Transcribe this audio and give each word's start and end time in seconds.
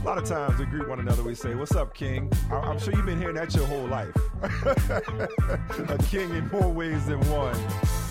A 0.00 0.04
lot 0.04 0.16
of 0.18 0.24
times 0.24 0.58
we 0.58 0.64
greet 0.64 0.88
one 0.88 0.98
another. 0.98 1.22
We 1.22 1.34
say, 1.34 1.54
"What's 1.54 1.74
up, 1.76 1.92
King?" 1.94 2.32
I- 2.50 2.70
am 2.70 2.78
sure 2.78 2.94
you've 2.94 3.04
been 3.04 3.18
hearing 3.18 3.34
that 3.36 3.54
your 3.54 3.66
whole 3.66 3.86
life. 3.86 4.14
a 4.42 5.98
king 6.08 6.34
in 6.34 6.48
more 6.48 6.70
ways 6.72 7.04
than 7.06 7.20
one. 7.30 7.56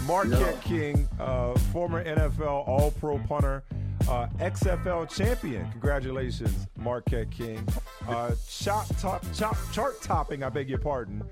Marquette 0.06 0.40
Yeah. 0.40 0.62
King, 0.62 1.09
uh, 1.20 1.58
former 1.73 2.04
NFL 2.04 2.64
All-Pro 2.68 3.18
punter, 3.20 3.64
uh, 4.08 4.28
XFL 4.40 5.06
champion. 5.08 5.70
Congratulations, 5.72 6.68
Marquette 6.78 7.31
King. 7.31 7.68
Uh, 8.08 8.31
chop 8.48 8.88
top, 9.00 9.24
chop, 9.34 9.58
chart 9.72 10.00
topping. 10.02 10.44
I 10.44 10.50
beg 10.50 10.70
your 10.70 10.80
pardon. 10.80 11.24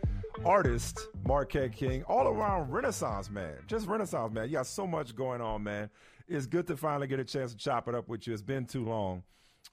Artist 0.45 1.08
Marquette 1.25 1.71
King, 1.73 2.03
all 2.03 2.27
around 2.27 2.71
Renaissance 2.71 3.30
man, 3.30 3.55
just 3.67 3.88
Renaissance 3.88 4.31
man. 4.33 4.45
You 4.45 4.53
got 4.53 4.67
so 4.67 4.86
much 4.88 5.16
going 5.16 5.42
on, 5.42 5.64
man. 5.64 5.89
It's 6.27 6.45
good 6.45 6.67
to 6.67 6.77
finally 6.77 7.08
get 7.08 7.19
a 7.19 7.23
chance 7.23 7.52
to 7.53 7.58
chop 7.58 7.88
it 7.88 7.95
up 7.95 8.08
with 8.08 8.27
you. 8.27 8.33
It's 8.33 8.42
been 8.42 8.66
too 8.66 8.86
long. 8.86 9.23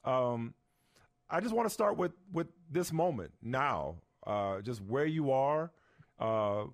Um, 0.04 0.54
I 1.30 1.40
just 1.40 1.54
want 1.54 1.68
to 1.68 1.72
start 1.72 1.96
with 1.96 2.12
with 2.32 2.48
this 2.70 2.92
moment 2.92 3.32
now, 3.42 3.96
uh, 4.26 4.60
just 4.60 4.82
where 4.82 5.06
you 5.06 5.30
are, 5.30 5.72
uh, 6.18 6.64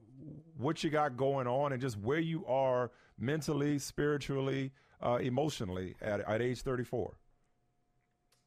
what 0.56 0.82
you 0.82 0.90
got 0.90 1.16
going 1.16 1.46
on, 1.46 1.72
and 1.72 1.80
just 1.80 1.98
where 1.98 2.18
you 2.18 2.44
are 2.46 2.90
mentally, 3.18 3.78
spiritually, 3.78 4.72
uh, 5.02 5.18
emotionally 5.20 5.94
at 6.00 6.20
at 6.20 6.42
age 6.42 6.62
34. 6.62 7.14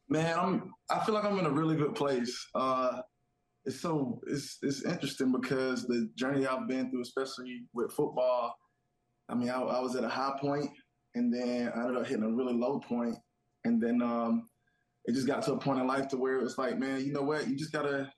Man, 0.10 0.38
I'm. 0.38 0.74
I 0.90 1.04
feel 1.06 1.16
like 1.16 1.24
I'm 1.24 1.40
in 1.40 1.46
a 1.46 1.52
really 1.52 1.76
good 1.76 1.96
place. 1.96 2.48
Uh, 2.54 3.02
it's 3.66 3.80
so 3.80 4.20
it's 4.28 4.58
it's 4.62 4.84
interesting 4.84 5.32
because 5.32 5.86
the 5.88 6.10
journey 6.16 6.46
I've 6.46 6.68
been 6.68 6.92
through, 6.92 7.02
especially 7.02 7.64
with 7.74 7.92
football. 7.94 8.56
I 9.30 9.36
mean, 9.36 9.50
I, 9.50 9.62
I 9.62 9.80
was 9.80 9.96
at 9.96 10.04
a 10.04 10.10
high 10.10 10.38
point, 10.40 10.70
and 11.16 11.34
then 11.34 11.72
I 11.74 11.80
ended 11.80 11.98
up 11.98 12.06
hitting 12.06 12.24
a 12.24 12.30
really 12.30 12.54
low 12.54 12.80
point, 12.80 13.16
and 13.64 13.82
then 13.82 14.02
um, 14.02 14.50
it 15.06 15.14
just 15.14 15.28
got 15.28 15.44
to 15.44 15.54
a 15.54 15.58
point 15.58 15.80
in 15.80 15.88
life 15.88 16.08
to 16.10 16.18
where 16.18 16.38
it 16.38 16.44
was 16.44 16.58
like, 16.58 16.80
man, 16.80 17.06
you 17.06 17.12
know 17.12 17.22
what? 17.22 17.48
You 17.48 17.56
just 17.56 17.72
gotta 17.72 18.12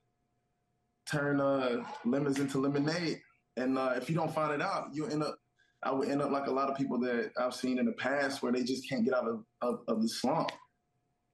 turn 1.10 1.40
uh, 1.40 1.84
lemons 2.04 2.38
into 2.38 2.58
lemonade, 2.58 3.20
and 3.56 3.78
uh, 3.78 3.94
if 3.96 4.08
you 4.08 4.16
don't 4.16 4.34
find 4.34 4.52
it 4.52 4.62
out, 4.62 4.88
you 4.92 5.06
end 5.06 5.22
up. 5.22 5.36
I 5.82 5.92
would 5.92 6.08
end 6.08 6.22
up 6.22 6.30
like 6.30 6.46
a 6.46 6.52
lot 6.52 6.70
of 6.70 6.76
people 6.76 6.98
that 7.00 7.30
I've 7.38 7.54
seen 7.54 7.78
in 7.78 7.86
the 7.86 7.92
past, 7.92 8.42
where 8.42 8.50
they 8.50 8.64
just 8.64 8.88
can't 8.88 9.04
get 9.04 9.14
out 9.14 9.28
of, 9.28 9.44
of, 9.60 9.80
of 9.86 10.02
the 10.02 10.08
slump 10.08 10.50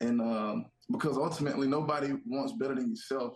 and 0.02 0.20
um, 0.20 0.66
because 0.91 1.16
ultimately 1.16 1.66
nobody 1.66 2.12
wants 2.26 2.52
better 2.52 2.74
than 2.74 2.91
yourself. 2.91 3.34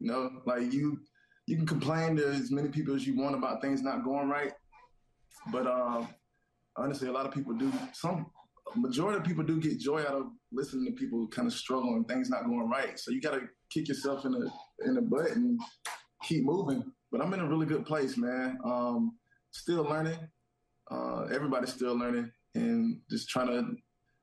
You 0.00 0.08
know, 0.08 0.30
like 0.44 0.72
you, 0.72 1.00
you 1.46 1.56
can 1.56 1.66
complain 1.66 2.16
to 2.16 2.26
as 2.26 2.50
many 2.50 2.68
people 2.68 2.94
as 2.94 3.06
you 3.06 3.16
want 3.16 3.36
about 3.36 3.62
things 3.62 3.80
not 3.80 4.04
going 4.04 4.28
right, 4.28 4.52
but 5.50 5.66
um, 5.66 6.08
honestly, 6.76 7.08
a 7.08 7.12
lot 7.12 7.26
of 7.26 7.32
people 7.32 7.54
do. 7.54 7.72
Some 7.92 8.26
majority 8.76 9.18
of 9.18 9.24
people 9.24 9.44
do 9.44 9.60
get 9.60 9.78
joy 9.78 10.00
out 10.00 10.14
of 10.14 10.26
listening 10.52 10.86
to 10.86 10.92
people 10.92 11.28
kind 11.28 11.46
of 11.46 11.54
struggle 11.54 11.94
and 11.94 12.08
things 12.08 12.30
not 12.30 12.46
going 12.46 12.68
right. 12.68 12.98
So 12.98 13.10
you 13.10 13.20
got 13.20 13.34
to 13.34 13.42
kick 13.70 13.88
yourself 13.88 14.24
in 14.24 14.32
the 14.32 14.50
in 14.84 14.94
the 14.94 15.02
butt 15.02 15.30
and 15.32 15.60
keep 16.22 16.44
moving. 16.44 16.82
But 17.12 17.20
I'm 17.20 17.32
in 17.34 17.40
a 17.40 17.48
really 17.48 17.66
good 17.66 17.84
place, 17.86 18.16
man. 18.16 18.58
Um, 18.64 19.16
still 19.50 19.84
learning. 19.84 20.18
Uh, 20.90 21.24
everybody's 21.32 21.72
still 21.72 21.96
learning, 21.96 22.30
and 22.54 22.98
just 23.10 23.28
trying 23.28 23.46
to 23.46 23.64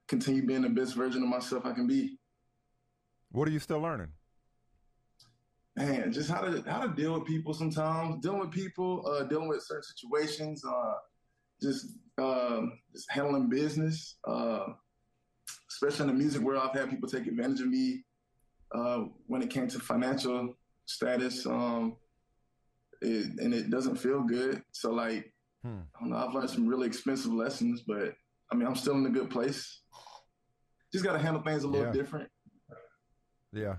continue 0.08 0.46
being 0.46 0.62
the 0.62 0.70
best 0.70 0.96
version 0.96 1.24
of 1.24 1.30
myself 1.30 1.66
I 1.66 1.72
can 1.72 1.88
be. 1.88 2.20
What 3.32 3.48
are 3.48 3.52
you 3.52 3.60
still 3.60 3.80
learning? 3.80 4.10
Man, 5.78 6.12
just 6.12 6.30
how 6.30 6.42
to 6.42 6.62
how 6.70 6.86
to 6.86 6.94
deal 6.94 7.14
with 7.14 7.26
people 7.26 7.54
sometimes, 7.54 8.22
dealing 8.22 8.40
with 8.40 8.52
people, 8.52 9.08
uh, 9.08 9.24
dealing 9.24 9.48
with 9.48 9.64
certain 9.64 9.84
situations, 9.84 10.64
uh, 10.66 10.94
just 11.62 11.88
um, 12.18 12.80
just 12.94 13.10
handling 13.12 13.50
business, 13.50 14.16
uh, 14.28 14.68
especially 15.70 16.10
in 16.10 16.16
the 16.16 16.22
music 16.22 16.42
world. 16.42 16.62
I've 16.64 16.78
had 16.80 16.90
people 16.90 17.10
take 17.10 17.28
advantage 17.28 17.62
of 17.62 17.68
me 17.68 18.04
uh, 18.74 19.06
when 19.28 19.42
it 19.42 19.50
came 19.50 19.68
to 19.68 19.80
financial 19.80 20.56
status, 20.86 21.46
um, 21.46 21.96
it, 23.02 23.40
and 23.40 23.54
it 23.54 23.70
doesn't 23.70 23.96
feel 23.96 24.22
good. 24.24 24.62
So 24.72 24.92
like, 24.92 25.32
Hmm. 25.64 25.82
I 25.96 26.00
don't 26.00 26.10
know. 26.10 26.18
I've 26.18 26.34
learned 26.34 26.50
some 26.50 26.66
really 26.66 26.88
expensive 26.88 27.32
lessons, 27.32 27.84
but 27.86 28.16
I 28.52 28.56
mean, 28.56 28.66
I'm 28.68 28.76
still 28.76 28.96
in 28.96 29.06
a 29.06 29.12
good 29.12 29.30
place. 29.30 29.84
Just 30.92 31.06
got 31.06 31.14
to 31.14 31.20
handle 31.20 31.44
things 31.44 31.64
a 31.64 31.68
little 31.68 31.86
Yeah. 31.86 31.92
different. 31.94 32.30
Yeah, 33.54 33.76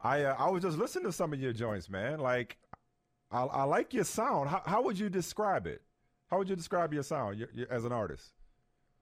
I 0.00 0.24
uh, 0.24 0.34
I 0.36 0.50
was 0.50 0.62
just 0.64 0.78
listening 0.78 1.04
to 1.04 1.12
some 1.12 1.32
of 1.32 1.38
your 1.38 1.52
joints, 1.52 1.88
man. 1.88 2.18
Like, 2.18 2.56
I, 3.30 3.42
I 3.44 3.62
like 3.62 3.94
your 3.94 4.02
sound. 4.02 4.48
How, 4.48 4.62
how 4.66 4.82
would 4.82 4.98
you 4.98 5.08
describe 5.08 5.68
it? 5.68 5.82
How 6.30 6.38
would 6.38 6.48
you 6.48 6.56
describe 6.56 6.92
your 6.94 7.02
sound 7.02 7.38
your, 7.38 7.48
your, 7.52 7.72
as 7.72 7.84
an 7.84 7.92
artist? 7.92 8.32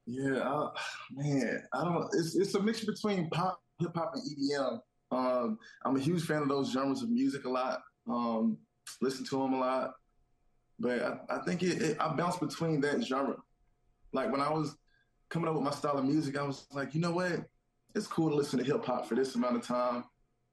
Yeah, 0.06 0.38
uh, 0.38 0.70
man, 1.12 1.62
I 1.74 1.84
don't. 1.84 2.08
It's 2.14 2.34
it's 2.34 2.54
a 2.54 2.62
mixture 2.62 2.86
between 2.90 3.28
pop, 3.28 3.60
hip 3.78 3.90
hop, 3.94 4.14
and 4.14 4.22
EDM. 4.22 4.78
Um, 5.10 5.58
I'm 5.84 5.96
a 5.96 6.00
huge 6.00 6.24
fan 6.24 6.42
of 6.42 6.48
those 6.48 6.72
genres 6.72 7.02
of 7.02 7.10
music 7.10 7.44
a 7.44 7.50
lot. 7.50 7.80
Um, 8.08 8.56
listen 9.02 9.26
to 9.26 9.42
them 9.42 9.52
a 9.52 9.60
lot, 9.60 9.90
but 10.78 11.02
I, 11.02 11.36
I 11.36 11.38
think 11.44 11.62
it, 11.62 11.82
it, 11.82 11.96
I 12.00 12.14
bounce 12.14 12.38
between 12.38 12.80
that 12.80 13.04
genre. 13.04 13.36
Like 14.14 14.32
when 14.32 14.40
I 14.40 14.50
was 14.50 14.76
coming 15.28 15.48
up 15.48 15.54
with 15.54 15.64
my 15.64 15.72
style 15.72 15.98
of 15.98 16.06
music, 16.06 16.38
I 16.38 16.42
was 16.42 16.66
like, 16.72 16.94
you 16.94 17.02
know 17.02 17.12
what? 17.12 17.44
It's 17.94 18.06
cool 18.06 18.30
to 18.30 18.34
listen 18.34 18.58
to 18.58 18.64
hip 18.64 18.86
hop 18.86 19.06
for 19.06 19.14
this 19.14 19.34
amount 19.34 19.56
of 19.56 19.62
time. 19.62 20.04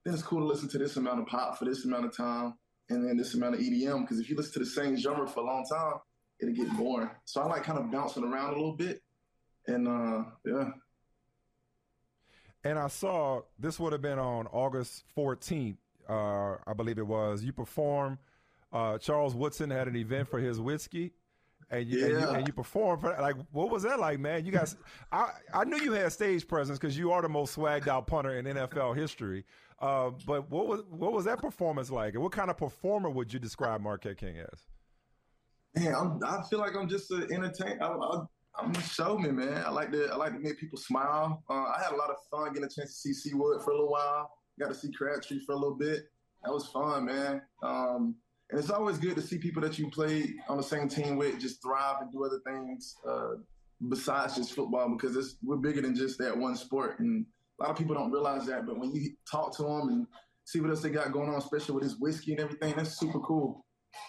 Then 0.04 0.14
it's 0.14 0.24
cool 0.24 0.40
to 0.40 0.46
listen 0.46 0.68
to 0.70 0.78
this 0.78 0.98
amount 0.98 1.22
of 1.22 1.28
pop 1.28 1.58
for 1.58 1.64
this 1.64 1.86
amount 1.86 2.06
of 2.06 2.16
time, 2.16 2.56
and 2.90 3.08
then 3.08 3.16
this 3.16 3.36
amount 3.36 3.56
of 3.56 3.62
EDM. 3.62 4.02
Because 4.02 4.20
if 4.20 4.30
you 4.30 4.36
listen 4.36 4.52
to 4.54 4.60
the 4.60 4.66
same 4.66 4.98
genre 4.98 5.26
for 5.26 5.40
a 5.40 5.46
long 5.46 5.64
time, 5.72 5.94
it'll 6.40 6.54
get 6.54 6.76
boring. 6.78 7.10
So 7.26 7.42
I 7.42 7.46
like 7.46 7.64
kind 7.64 7.80
of 7.80 7.92
bouncing 7.92 8.24
around 8.24 8.50
a 8.54 8.58
little 8.58 8.74
bit. 8.74 9.02
And 9.68 9.88
uh, 9.88 10.24
yeah, 10.46 10.70
And 12.64 12.78
I 12.80 12.88
saw 12.88 13.42
this 13.60 13.80
would 13.80 13.94
have 13.94 14.02
been 14.02 14.20
on 14.20 14.48
August 14.48 15.04
14th, 15.18 15.78
uh, 16.10 16.56
I 16.68 16.74
believe 16.76 16.98
it 16.98 17.08
was. 17.08 17.44
You 17.44 17.52
performed. 17.54 18.18
Uh, 18.72 18.98
Charles 18.98 19.34
Woodson 19.36 19.70
had 19.70 19.88
an 19.88 19.96
event 19.96 20.28
for 20.28 20.38
his 20.40 20.60
whiskey, 20.60 21.14
and 21.72 21.88
you, 21.88 22.04
and 22.04 22.12
you, 22.14 22.20
Yeah. 22.20 22.34
and 22.36 22.48
you 22.48 22.54
performed. 22.54 23.02
For, 23.02 23.16
like, 23.22 23.36
what 23.52 23.70
was 23.70 23.84
that 23.84 24.00
like, 24.00 24.20
man? 24.20 24.46
You 24.46 24.52
guys, 24.52 24.76
I 25.12 25.32
I 25.54 25.64
knew 25.64 25.78
you 25.78 25.94
had 25.94 26.12
stage 26.12 26.48
presence 26.48 26.78
because 26.78 26.98
you 26.98 27.12
are 27.12 27.22
the 27.22 27.30
most 27.30 27.56
swagged 27.56 27.88
out 27.88 28.06
punter 28.08 28.38
in 28.38 28.46
NFL 28.46 28.96
history. 28.96 29.46
Uh, 29.80 30.12
but 30.28 30.50
what 30.52 30.68
was 30.68 30.82
what 30.90 31.14
was 31.14 31.26
that 31.26 31.40
performance 31.42 31.90
like, 31.90 32.14
and 32.16 32.22
what 32.24 32.32
kind 32.34 32.50
of 32.50 32.58
performer 32.58 33.10
would 33.10 33.32
you 33.34 33.40
describe 33.40 33.82
Marquette 33.82 34.18
King 34.18 34.38
as? 34.40 34.60
Man, 35.78 35.94
I'm, 35.94 36.20
I 36.24 36.42
feel 36.50 36.60
like 36.60 36.76
I'm 36.76 36.88
just 36.88 37.12
an 37.12 37.28
entertainer. 37.32 37.84
I, 37.84 38.22
I'm 38.58 38.74
a 38.74 38.82
showman, 38.82 39.36
man. 39.36 39.64
I 39.66 39.70
like 39.70 39.92
to 39.92 40.08
I 40.12 40.16
like 40.16 40.34
to 40.34 40.40
make 40.40 40.58
people 40.58 40.78
smile. 40.78 41.44
Uh, 41.50 41.54
I 41.54 41.82
had 41.84 41.92
a 41.92 41.98
lot 41.98 42.10
of 42.10 42.16
fun 42.32 42.54
getting 42.54 42.64
a 42.64 42.70
chance 42.70 43.02
to 43.02 43.14
see 43.14 43.14
C-Wood 43.14 43.62
for 43.64 43.72
a 43.72 43.74
little 43.74 43.92
while. 43.92 44.32
Got 44.60 44.70
to 44.70 44.76
see 44.76 44.92
Crabtree 44.92 45.40
for 45.46 45.52
a 45.52 45.58
little 45.58 45.76
bit. 45.76 46.04
That 46.44 46.54
was 46.54 46.68
fun, 46.68 47.06
man. 47.06 47.42
Um, 47.64 48.16
and 48.50 48.60
it's 48.60 48.70
always 48.70 48.98
good 48.98 49.16
to 49.16 49.22
see 49.22 49.38
people 49.38 49.62
that 49.64 49.78
you 49.78 49.90
play 49.90 50.34
on 50.48 50.58
the 50.58 50.64
same 50.64 50.88
team 50.88 51.18
with 51.18 51.40
just 51.40 51.62
thrive 51.62 51.98
and 52.02 52.12
do 52.12 52.24
other 52.24 52.40
things 52.46 52.96
uh, 53.10 53.34
besides 53.90 54.36
just 54.36 54.54
football 54.54 54.96
because 54.96 55.38
we're 55.44 55.58
bigger 55.58 55.82
than 55.82 55.96
just 55.96 56.20
that 56.20 56.38
one 56.38 56.56
sport. 56.56 57.00
And 57.00 57.26
a 57.60 57.64
lot 57.64 57.72
of 57.72 57.78
people 57.78 57.96
don't 57.96 58.12
realize 58.12 58.46
that. 58.46 58.66
But 58.66 58.80
when 58.80 58.94
you 58.94 59.12
talk 59.30 59.56
to 59.58 59.64
them 59.64 59.90
and 59.90 60.08
see 60.46 60.62
what 60.62 60.70
else 60.70 60.82
they 60.82 60.90
got 60.90 61.12
going 61.12 61.30
on, 61.30 61.36
especially 61.36 61.76
with 61.76 61.84
his 61.84 62.00
whiskey 62.00 62.34
and 62.34 62.42
everything, 62.42 62.76
that's 62.78 62.98
super 62.98 63.20
cool. 63.20 63.66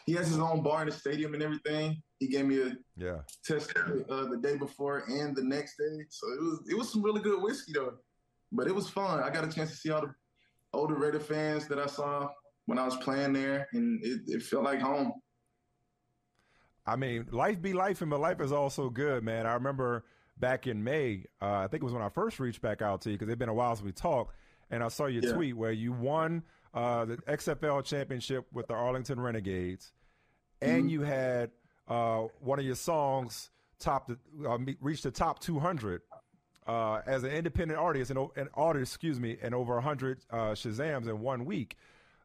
He 0.06 0.12
has 0.14 0.29
his 0.29 0.38
own 0.38 0.62
bar 0.62 0.82
in 0.82 0.88
the 0.88 0.94
stadium 0.94 1.35
and 1.35 1.43
everything. 1.43 2.00
He 2.20 2.29
gave 2.29 2.47
me 2.47 2.62
a 2.62 2.76
yeah 2.97 3.19
test 3.44 3.73
uh, 3.76 4.25
the 4.26 4.38
day 4.41 4.56
before 4.56 5.05
and 5.08 5.37
the 5.37 5.43
next 5.43 5.76
day, 5.76 6.05
so 6.08 6.26
it 6.32 6.41
was 6.41 6.61
it 6.70 6.79
was 6.79 6.91
some 6.91 7.03
really 7.03 7.20
good 7.20 7.43
whiskey 7.43 7.73
though. 7.75 7.94
But 8.53 8.69
it 8.69 8.75
was 8.75 8.88
fun. 8.88 9.23
I 9.23 9.31
got 9.31 9.44
a 9.44 9.53
chance 9.53 9.70
to 9.70 9.76
see 9.76 9.91
all 9.91 10.00
the 10.00 10.14
older 10.73 10.94
Raider 10.94 11.20
fans 11.20 11.67
that 11.69 11.79
I 11.79 11.87
saw 11.87 12.29
when 12.67 12.79
I 12.79 12.85
was 12.85 12.97
playing 12.97 13.32
there, 13.32 13.69
and 13.73 14.03
it, 14.03 14.20
it 14.26 14.43
felt 14.43 14.64
like 14.64 14.81
home. 14.81 15.12
I 16.87 16.94
mean, 16.97 17.26
life 17.32 17.61
be 17.61 17.73
life, 17.73 18.00
and 18.00 18.11
but 18.11 18.20
life 18.20 18.41
is 18.41 18.52
also 18.52 18.88
good, 18.88 19.25
man. 19.25 19.47
I 19.47 19.55
remember 19.55 20.05
back 20.38 20.67
in 20.69 20.85
May, 20.85 21.25
uh, 21.43 21.55
I 21.55 21.69
think 21.69 21.82
it 21.82 21.85
was 21.85 21.93
when 21.93 22.02
I 22.02 22.09
first 22.09 22.38
reached 22.38 22.62
back 22.62 22.81
out 22.81 23.00
to 23.02 23.11
you 23.11 23.17
because 23.17 23.29
it's 23.29 23.38
been 23.38 23.49
a 23.49 23.55
while 23.55 23.75
since 23.75 23.85
we 23.85 23.93
talked, 23.93 24.35
and 24.70 24.85
I 24.85 24.88
saw 24.88 25.06
your 25.06 25.25
yeah. 25.25 25.32
tweet 25.32 25.56
where 25.56 25.73
you 25.73 25.93
won 25.93 26.44
uh, 26.76 27.06
the 27.06 27.17
XFL 27.17 27.82
championship 27.82 28.46
with 28.52 28.67
the 28.67 28.75
Arlington 28.75 29.19
Renegades, 29.19 29.93
and 30.61 30.82
mm-hmm. 30.82 30.88
you 30.90 31.00
had 31.00 31.50
uh, 31.88 32.25
one 32.40 32.58
of 32.58 32.67
your 32.67 32.75
songs 32.75 33.50
top 33.78 34.08
the, 34.08 34.19
uh, 34.49 34.58
reached 34.81 35.05
the 35.05 35.11
top 35.11 35.38
200 35.38 36.02
uh, 36.67 37.00
as 37.06 37.25
an 37.25 37.31
independent 37.31 37.81
artist 37.81 38.11
and 38.11 38.28
an 38.37 38.49
artist, 38.55 38.93
excuse 38.93 39.19
me, 39.19 39.38
and 39.43 39.55
over 39.55 39.75
100 39.75 40.25
uh, 40.31 40.37
Shazams 40.50 41.08
in 41.08 41.20
one 41.20 41.46
week. 41.46 41.76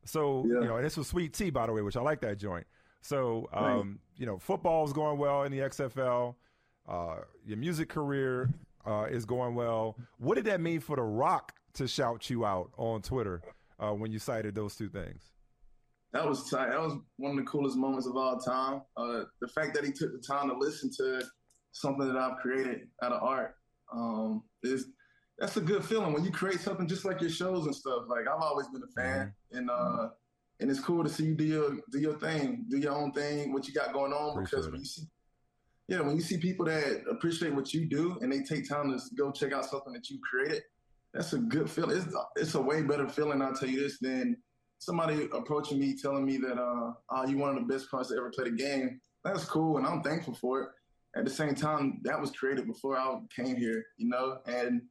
So 0.04 0.46
yeah. 0.46 0.62
you 0.62 0.68
know, 0.68 0.76
and 0.76 0.86
this 0.86 0.98
was 0.98 1.08
Sweet 1.08 1.34
Tea, 1.34 1.50
by 1.50 1.66
the 1.66 1.72
way, 1.72 1.82
which 1.82 1.96
I 1.96 2.02
like 2.02 2.20
that 2.22 2.38
joint. 2.38 2.68
So 3.02 3.48
um, 3.54 3.64
right. 3.64 3.86
you 4.18 4.26
know, 4.26 4.38
football's 4.38 4.92
going 4.92 5.18
well 5.18 5.44
in 5.44 5.52
the 5.54 5.60
XFL. 5.60 6.36
Uh, 6.90 7.18
your 7.46 7.58
music 7.58 7.88
career 7.88 8.50
uh, 8.86 9.06
is 9.10 9.24
going 9.24 9.56
well. 9.56 9.96
What 10.18 10.36
did 10.36 10.46
that 10.46 10.60
mean 10.60 10.82
for 10.82 10.98
The 10.98 11.04
Rock 11.04 11.54
to 11.76 11.88
shout 11.88 12.30
you 12.30 12.46
out 12.46 12.72
on 12.78 13.02
Twitter 13.02 13.42
uh, 13.82 13.94
when 13.94 14.12
you 14.12 14.20
cited 14.20 14.56
those 14.56 14.76
two 14.76 14.90
things? 14.90 15.32
That 16.14 16.28
was 16.28 16.50
tight. 16.50 16.70
That 16.70 16.82
was 16.82 16.98
one 17.18 17.32
of 17.32 17.38
the 17.38 17.44
coolest 17.44 17.78
moments 17.78 18.06
of 18.06 18.16
all 18.16 18.38
time. 18.38 18.82
Uh, 18.98 19.24
the 19.40 19.48
fact 19.48 19.74
that 19.76 19.86
he 19.86 19.92
took 19.92 20.12
the 20.12 20.22
time 20.26 20.50
to 20.50 20.58
listen 20.58 20.90
to 20.98 21.24
something 21.72 22.06
that 22.06 22.18
I've 22.18 22.38
created 22.38 22.88
out 23.02 23.14
of 23.14 23.24
art 23.24 23.56
um, 23.94 24.44
is 24.62 24.88
that's 25.38 25.58
a 25.58 25.62
good 25.62 25.84
feeling 25.84 26.14
when 26.14 26.24
you 26.24 26.32
create 26.32 26.60
something 26.60 26.88
just 26.88 27.06
like 27.06 27.22
your 27.22 27.30
shows 27.30 27.66
and 27.66 27.76
stuff. 27.76 28.04
Like 28.08 28.28
I've 28.28 28.42
always 28.42 28.68
been 28.68 28.84
a 28.84 29.02
fan, 29.02 29.34
mm-hmm. 29.54 29.58
and 29.58 29.70
uh, 29.70 30.10
and 30.60 30.70
it's 30.70 30.80
cool 30.80 31.04
to 31.04 31.10
see 31.10 31.26
you 31.26 31.36
do 31.36 31.44
your 31.44 31.72
do 31.92 32.00
your 32.00 32.20
thing, 32.20 32.66
do 32.70 32.78
your 32.78 32.94
own 32.94 33.12
thing, 33.14 33.54
what 33.54 33.68
you 33.68 33.74
got 33.74 33.94
going 33.94 34.14
on. 34.14 34.32
Appreciate 34.32 34.58
because 34.58 34.72
when 34.72 34.82
you 34.82 34.86
see, 34.86 35.04
yeah, 35.88 36.02
when 36.02 36.16
you 36.16 36.22
see 36.22 36.38
people 36.38 36.66
that 36.66 37.04
appreciate 37.10 37.56
what 37.56 37.74
you 37.74 37.86
do 37.86 38.18
and 38.22 38.32
they 38.32 38.42
take 38.42 38.68
time 38.70 38.92
to 38.92 39.00
go 39.18 39.32
check 39.32 39.54
out 39.54 39.66
something 39.66 39.94
that 39.94 40.10
you 40.10 40.20
created, 40.30 40.62
that's 41.14 41.34
a 41.34 41.38
good 41.38 41.70
feeling. 41.70 41.98
It's 41.98 42.16
it's 42.36 42.56
a 42.56 42.62
way 42.62 42.82
better 42.82 43.08
feeling. 43.08 43.42
I'll 43.42 43.54
tell 43.54 43.70
you 43.70 43.82
this 43.82 44.00
than 44.00 44.38
somebody 44.80 45.28
approaching 45.34 45.80
me 45.80 45.96
telling 45.96 46.26
me 46.26 46.38
that 46.38 46.58
uh, 46.58 46.94
oh, 47.10 47.28
you 47.28 47.38
one 47.38 47.56
of 47.56 47.68
the 47.68 47.74
best 47.74 47.90
players 47.90 48.08
to 48.08 48.16
ever 48.16 48.32
play 48.32 48.50
the 48.50 48.56
game. 48.56 49.00
That's 49.24 49.46
cool, 49.46 49.78
and 49.78 49.86
I'm 49.86 50.02
thankful 50.02 50.34
for 50.34 50.62
it. 50.62 50.70
At 51.16 51.26
the 51.26 51.32
same 51.32 51.54
time, 51.54 52.00
that 52.04 52.20
was 52.20 52.32
created 52.32 52.66
before 52.66 52.98
I 52.98 53.20
came 53.36 53.58
here, 53.58 53.84
you 53.98 54.08
know, 54.08 54.38
and 54.46 54.82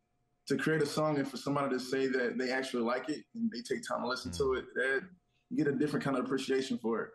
to 0.49 0.57
create 0.57 0.83
a 0.83 0.87
song 0.87 1.19
and 1.19 1.29
for 1.29 1.39
somebody 1.39 1.71
to 1.71 1.81
say 1.81 2.07
that 2.09 2.37
they 2.37 2.51
actually 2.51 2.83
like 2.83 3.09
it 3.09 3.25
and 3.35 3.51
they 3.51 3.63
take 3.63 3.87
time 3.89 4.03
to 4.03 4.09
listen 4.09 4.31
mm-hmm. 4.31 4.53
to 4.53 4.59
it, 4.59 4.65
that 4.75 5.01
you 5.49 5.57
get 5.57 5.73
a 5.73 5.77
different 5.77 6.05
kind 6.05 6.19
of 6.19 6.25
appreciation 6.25 6.79
for 6.79 7.03
it. 7.03 7.11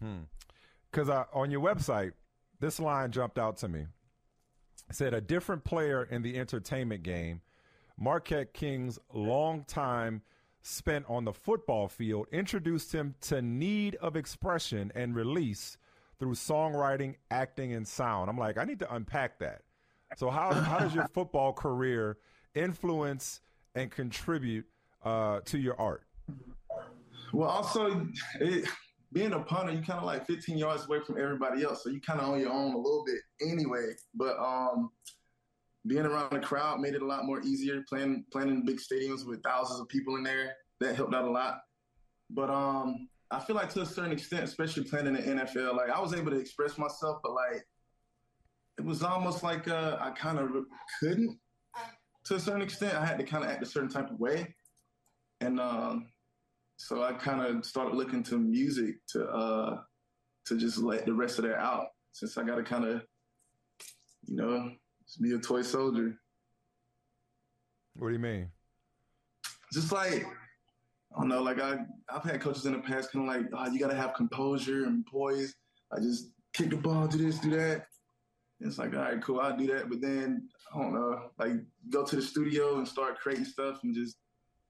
Hmm. 0.00 0.22
Because 0.90 1.08
on 1.32 1.50
your 1.50 1.60
website, 1.60 2.12
this 2.60 2.80
line 2.80 3.10
jumped 3.10 3.38
out 3.38 3.56
to 3.58 3.68
me. 3.68 3.86
It 4.88 4.96
said 4.96 5.12
a 5.12 5.20
different 5.20 5.64
player 5.64 6.04
in 6.04 6.22
the 6.22 6.38
entertainment 6.38 7.02
game. 7.02 7.40
Marquette 7.98 8.52
King's 8.52 8.98
long 9.12 9.64
time 9.64 10.22
spent 10.62 11.04
on 11.08 11.24
the 11.24 11.32
football 11.32 11.88
field 11.88 12.26
introduced 12.32 12.92
him 12.92 13.14
to 13.20 13.42
need 13.42 13.96
of 13.96 14.16
expression 14.16 14.90
and 14.94 15.14
release 15.14 15.76
through 16.18 16.34
songwriting, 16.34 17.16
acting, 17.30 17.74
and 17.74 17.86
sound. 17.86 18.30
I'm 18.30 18.38
like, 18.38 18.56
I 18.56 18.64
need 18.64 18.78
to 18.78 18.94
unpack 18.94 19.38
that. 19.40 19.62
So 20.16 20.30
how 20.30 20.52
how 20.52 20.78
does 20.78 20.94
your 20.94 21.08
football 21.08 21.52
career 21.52 22.18
influence 22.54 23.40
and 23.74 23.90
contribute 23.90 24.66
uh, 25.04 25.40
to 25.46 25.58
your 25.58 25.78
art? 25.80 26.04
Well, 27.32 27.50
also, 27.50 28.06
it, 28.40 28.68
being 29.12 29.32
a 29.32 29.40
punter, 29.40 29.72
you 29.72 29.82
kind 29.82 29.98
of 29.98 30.04
like 30.04 30.26
15 30.26 30.56
yards 30.56 30.86
away 30.86 31.00
from 31.00 31.18
everybody 31.18 31.64
else, 31.64 31.82
so 31.82 31.90
you 31.90 32.00
kind 32.00 32.20
of 32.20 32.28
on 32.28 32.40
your 32.40 32.52
own 32.52 32.74
a 32.74 32.78
little 32.78 33.04
bit 33.04 33.20
anyway. 33.48 33.92
But 34.14 34.36
um, 34.38 34.90
being 35.86 36.06
around 36.06 36.32
the 36.32 36.40
crowd 36.40 36.80
made 36.80 36.94
it 36.94 37.02
a 37.02 37.06
lot 37.06 37.26
more 37.26 37.40
easier. 37.42 37.84
Playing 37.88 38.24
playing 38.32 38.48
in 38.48 38.64
big 38.64 38.78
stadiums 38.78 39.26
with 39.26 39.42
thousands 39.42 39.80
of 39.80 39.88
people 39.88 40.16
in 40.16 40.22
there 40.22 40.54
that 40.80 40.96
helped 40.96 41.14
out 41.14 41.24
a 41.24 41.30
lot. 41.30 41.58
But 42.30 42.50
um, 42.50 43.08
I 43.30 43.40
feel 43.40 43.56
like 43.56 43.70
to 43.74 43.82
a 43.82 43.86
certain 43.86 44.12
extent, 44.12 44.44
especially 44.44 44.84
playing 44.84 45.06
in 45.06 45.14
the 45.14 45.20
NFL, 45.20 45.76
like 45.76 45.90
I 45.90 46.00
was 46.00 46.14
able 46.14 46.30
to 46.30 46.38
express 46.38 46.78
myself, 46.78 47.18
but 47.22 47.32
like 47.32 47.64
it 48.78 48.84
was 48.84 49.02
almost 49.02 49.42
like 49.42 49.68
uh, 49.68 49.98
I 50.00 50.10
kind 50.10 50.38
of 50.38 50.50
couldn't 51.00 51.38
to 52.24 52.36
a 52.36 52.40
certain 52.40 52.62
extent. 52.62 52.94
I 52.94 53.04
had 53.04 53.18
to 53.18 53.24
kind 53.24 53.44
of 53.44 53.50
act 53.50 53.62
a 53.62 53.66
certain 53.66 53.90
type 53.90 54.10
of 54.10 54.18
way, 54.18 54.54
and 55.40 55.60
um, 55.60 56.06
so 56.76 57.02
I 57.02 57.12
kind 57.12 57.40
of 57.40 57.64
started 57.64 57.94
looking 57.94 58.22
to 58.24 58.38
music 58.38 58.96
to 59.08 59.26
uh, 59.26 59.78
to 60.46 60.56
just 60.56 60.78
let 60.78 61.06
the 61.06 61.12
rest 61.12 61.38
of 61.38 61.44
that 61.44 61.58
out. 61.58 61.88
Since 62.12 62.38
I 62.38 62.44
got 62.44 62.56
to 62.56 62.62
kind 62.62 62.84
of, 62.84 63.02
you 64.26 64.36
know, 64.36 64.70
be 65.22 65.32
a 65.32 65.38
toy 65.38 65.62
soldier. 65.62 66.16
What 67.96 68.08
do 68.08 68.14
you 68.14 68.20
mean? 68.20 68.48
Just 69.72 69.92
like 69.92 70.26
I 71.14 71.20
don't 71.20 71.28
know, 71.28 71.42
like 71.42 71.60
I 71.60 71.78
I've 72.08 72.24
had 72.24 72.40
coaches 72.40 72.66
in 72.66 72.72
the 72.72 72.80
past 72.80 73.12
kind 73.12 73.28
of 73.28 73.34
like, 73.34 73.46
oh, 73.52 73.72
you 73.72 73.78
got 73.78 73.90
to 73.90 73.96
have 73.96 74.14
composure 74.14 74.84
and 74.84 75.06
poise. 75.06 75.54
I 75.92 76.00
just 76.00 76.30
kick 76.52 76.70
the 76.70 76.76
ball, 76.76 77.06
do 77.06 77.18
this, 77.18 77.38
do 77.38 77.50
that. 77.50 77.86
And 78.60 78.68
it's 78.68 78.78
like, 78.78 78.94
all 78.94 79.02
right, 79.02 79.22
cool, 79.22 79.40
I'll 79.40 79.56
do 79.56 79.66
that. 79.68 79.88
But 79.88 80.00
then 80.00 80.48
I 80.74 80.78
don't 80.78 80.94
know, 80.94 81.30
like 81.38 81.52
go 81.90 82.04
to 82.04 82.16
the 82.16 82.22
studio 82.22 82.78
and 82.78 82.88
start 82.88 83.18
creating 83.18 83.44
stuff 83.44 83.80
and 83.84 83.94
just 83.94 84.16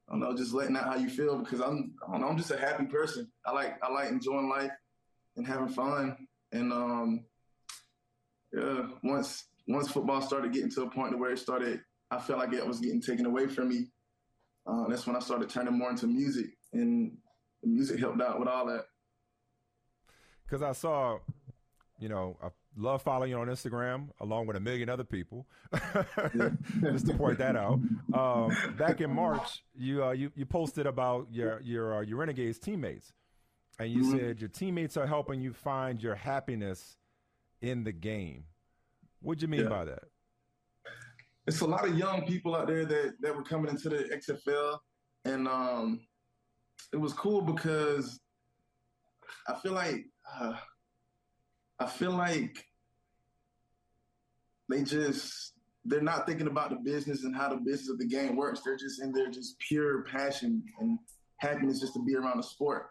I 0.08 0.12
don't 0.12 0.20
know, 0.20 0.37
just 0.37 0.52
letting 0.52 0.76
out 0.76 0.85
how 0.85 0.96
you 0.96 1.08
feel 1.08 1.38
because 1.38 1.61
I'm 1.61 1.94
I 2.06 2.12
don't 2.12 2.20
know, 2.20 2.29
I'm 2.29 2.37
just 2.37 2.50
a 2.50 2.58
happy 2.58 2.85
person. 2.87 3.31
I 3.46 3.52
like 3.52 3.82
I 3.82 3.91
like 3.91 4.11
enjoying 4.11 4.50
life 4.50 4.73
and 5.37 5.46
having 5.46 5.69
fun. 5.69 6.17
And 6.52 6.73
um 6.73 7.25
yeah, 8.52 8.87
once 9.02 9.44
once 9.67 9.91
football 9.91 10.21
started 10.21 10.53
getting 10.53 10.71
to 10.73 10.83
a 10.83 10.91
point 10.91 11.19
where 11.19 11.31
it 11.31 11.39
started, 11.39 11.81
I 12.11 12.19
felt 12.19 12.39
like 12.39 12.53
it 12.53 12.67
was 12.67 12.81
getting 12.81 13.01
taken 13.01 13.27
away 13.27 13.47
from 13.47 13.69
me 13.69 13.89
uh, 14.67 14.89
that's 14.89 15.07
when 15.07 15.17
I 15.17 15.19
started 15.19 15.49
turning 15.51 15.77
more 15.79 15.91
into 15.91 16.07
music, 16.07 16.47
and 16.73 17.17
the 17.63 17.69
music 17.69 17.99
helped 18.01 18.21
out 18.21 18.39
with 18.39 18.49
all 18.49 18.67
that. 18.67 18.85
Because 20.45 20.63
I 20.63 20.73
saw, 20.73 21.19
you 21.99 22.09
know, 22.09 22.39
I 22.43 22.49
love 22.77 23.03
following 23.03 23.31
you 23.31 23.39
on 23.39 23.49
Instagram 23.49 24.09
along 24.21 24.47
with 24.47 24.57
a 24.57 24.61
million 24.61 24.89
other 24.89 25.05
people. 25.05 25.47
Just 26.81 27.06
to 27.06 27.15
point 27.15 27.39
that 27.39 27.56
out. 27.56 27.79
Um, 28.15 28.56
back 28.79 29.01
in 29.01 29.11
March, 29.15 29.63
you 29.75 30.03
uh, 30.05 30.13
you 30.13 30.33
you 30.35 30.47
posted 30.47 30.87
about 30.87 31.29
your 31.31 31.61
your 31.61 31.97
uh, 31.97 32.01
your 32.01 32.19
Renegades 32.19 32.59
teammates, 32.59 33.13
and 33.79 33.91
you 33.91 34.03
mm-hmm. 34.03 34.19
said 34.19 34.41
your 34.41 34.49
teammates 34.49 34.97
are 34.97 35.06
helping 35.06 35.43
you 35.43 35.53
find 35.53 36.03
your 36.03 36.15
happiness 36.15 36.97
in 37.61 37.85
the 37.85 37.93
game. 37.93 38.44
What 39.25 39.39
do 39.39 39.43
you 39.43 39.49
mean 39.49 39.63
yeah. 39.63 39.69
by 39.69 39.85
that? 39.87 40.05
it's 41.47 41.61
a 41.61 41.67
lot 41.67 41.87
of 41.87 41.99
young 41.99 42.27
people 42.27 42.55
out 42.55 42.67
there 42.67 42.85
that 42.85 43.15
that 43.21 43.35
were 43.35 43.43
coming 43.43 43.71
into 43.71 43.89
the 43.89 44.05
XFL, 44.15 44.79
and 45.25 45.47
um, 45.47 46.01
it 46.93 46.97
was 46.97 47.13
cool 47.13 47.43
because 47.43 48.21
I 49.49 49.55
feel 49.55 49.73
like 49.73 50.07
uh, 50.41 50.55
I 51.79 51.87
feel 51.87 52.13
like 52.13 52.65
they 54.71 54.83
just 54.83 55.53
they're 55.85 56.01
not 56.01 56.27
thinking 56.27 56.47
about 56.47 56.71
the 56.71 56.77
business 56.77 57.25
and 57.25 57.37
how 57.37 57.51
the 57.51 57.57
business 57.57 57.91
of 57.91 57.99
the 57.99 58.07
game 58.07 58.37
works. 58.37 58.61
They're 58.65 58.77
just 58.77 59.03
in 59.03 59.13
there 59.13 59.31
just 59.31 59.59
pure 59.59 60.05
passion 60.05 60.63
and 60.81 60.99
happiness 61.39 61.81
just 61.81 61.93
to 61.95 62.03
be 62.05 62.17
around 62.17 62.39
the 62.39 62.43
sport. 62.43 62.87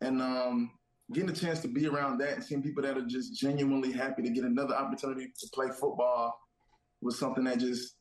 And 0.00 0.22
um, 0.22 0.70
getting 1.12 1.30
a 1.30 1.34
chance 1.34 1.60
to 1.60 1.68
be 1.68 1.86
around 1.86 2.18
that 2.18 2.34
and 2.34 2.44
seeing 2.44 2.62
people 2.62 2.82
that 2.82 2.96
are 2.96 3.06
just 3.06 3.38
genuinely 3.38 3.92
happy 3.92 4.22
to 4.22 4.30
get 4.30 4.44
another 4.44 4.74
opportunity 4.74 5.32
to 5.38 5.46
play 5.52 5.68
football 5.68 6.38
was 7.02 7.18
something 7.18 7.44
that 7.44 7.58
just 7.58 7.96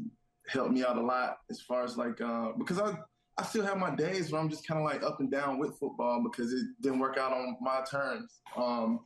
helped 0.47 0.71
me 0.71 0.83
out 0.83 0.97
a 0.97 1.01
lot 1.01 1.37
as 1.49 1.61
far 1.61 1.83
as 1.83 1.97
like 1.97 2.19
uh, 2.21 2.49
because 2.57 2.79
I 2.79 2.93
I 3.37 3.43
still 3.43 3.65
have 3.65 3.77
my 3.77 3.95
days 3.95 4.31
where 4.31 4.39
I'm 4.39 4.49
just 4.49 4.67
kind 4.67 4.79
of 4.79 4.85
like 4.85 5.03
up 5.03 5.19
and 5.19 5.31
down 5.31 5.57
with 5.57 5.77
football 5.79 6.23
because 6.23 6.53
it 6.53 6.65
didn't 6.81 6.99
work 6.99 7.17
out 7.17 7.33
on 7.33 7.57
my 7.61 7.81
terms. 7.89 8.41
Um, 8.55 8.99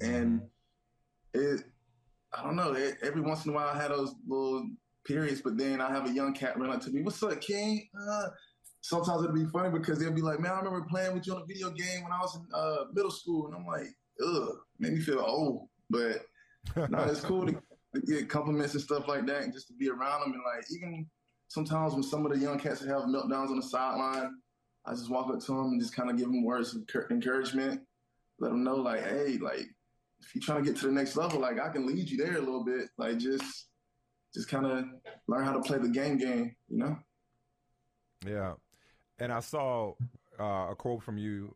and 0.00 0.42
it 1.32 1.62
I 2.36 2.42
don't 2.42 2.56
know. 2.56 2.72
It, 2.72 2.98
every 3.02 3.20
once 3.20 3.44
in 3.44 3.52
a 3.52 3.54
while 3.54 3.68
I 3.68 3.80
had 3.80 3.90
those 3.90 4.14
little 4.26 4.68
periods, 5.06 5.42
but 5.42 5.56
then 5.56 5.80
I 5.80 5.90
have 5.90 6.08
a 6.08 6.12
young 6.12 6.32
cat 6.32 6.58
run 6.58 6.70
up 6.70 6.80
to 6.82 6.90
me. 6.90 7.02
What's 7.02 7.22
up, 7.22 7.40
King? 7.40 7.88
Uh, 8.08 8.28
sometimes 8.82 9.22
it'll 9.22 9.34
be 9.34 9.46
funny 9.46 9.70
because 9.70 9.98
they'll 9.98 10.12
be 10.12 10.20
like, 10.20 10.40
"Man, 10.40 10.52
I 10.52 10.58
remember 10.58 10.82
playing 10.82 11.14
with 11.14 11.26
you 11.26 11.34
on 11.34 11.42
a 11.42 11.46
video 11.46 11.70
game 11.70 12.02
when 12.02 12.12
I 12.12 12.20
was 12.20 12.36
in 12.36 12.46
uh, 12.52 12.84
middle 12.92 13.10
school," 13.10 13.46
and 13.46 13.56
I'm 13.56 13.66
like, 13.66 13.88
"Ugh," 14.24 14.56
made 14.78 14.92
me 14.92 15.00
feel 15.00 15.20
old. 15.20 15.68
But 15.88 16.22
no, 16.90 16.98
it's 17.04 17.20
cool 17.20 17.46
to 17.46 17.62
get 18.06 18.28
compliments 18.28 18.74
and 18.74 18.82
stuff 18.82 19.08
like 19.08 19.26
that, 19.26 19.42
and 19.42 19.52
just 19.52 19.68
to 19.68 19.74
be 19.74 19.88
around 19.88 20.20
them. 20.20 20.32
And 20.32 20.42
like 20.44 20.64
even 20.70 21.06
sometimes 21.48 21.94
when 21.94 22.02
some 22.02 22.26
of 22.26 22.32
the 22.32 22.38
young 22.38 22.58
cats 22.58 22.80
have 22.80 23.02
meltdowns 23.02 23.50
on 23.50 23.56
the 23.56 23.62
sideline, 23.62 24.34
I 24.84 24.92
just 24.92 25.10
walk 25.10 25.32
up 25.32 25.40
to 25.40 25.52
them 25.52 25.72
and 25.72 25.80
just 25.80 25.94
kind 25.94 26.10
of 26.10 26.16
give 26.16 26.26
them 26.26 26.44
words 26.44 26.74
of 26.74 26.82
encouragement. 27.10 27.82
let 28.38 28.50
them 28.50 28.64
know 28.64 28.76
like, 28.76 29.04
hey, 29.04 29.38
like 29.38 29.68
if 30.20 30.34
you're 30.34 30.42
trying 30.42 30.64
to 30.64 30.70
get 30.70 30.80
to 30.80 30.86
the 30.86 30.92
next 30.92 31.16
level, 31.16 31.40
like 31.40 31.60
I 31.60 31.68
can 31.68 31.86
lead 31.86 32.10
you 32.10 32.16
there 32.16 32.36
a 32.36 32.40
little 32.40 32.64
bit. 32.64 32.88
Like 32.98 33.18
just 33.18 33.68
just 34.34 34.48
kind 34.48 34.66
of 34.66 34.86
learn 35.28 35.44
how 35.44 35.52
to 35.52 35.60
play 35.60 35.78
the 35.78 35.88
game 35.88 36.16
game, 36.16 36.56
you 36.68 36.78
know? 36.78 36.96
Yeah. 38.26 38.54
And 39.22 39.32
I 39.32 39.38
saw 39.38 39.92
uh, 40.40 40.70
a 40.70 40.74
quote 40.74 41.00
from 41.00 41.16
you 41.16 41.54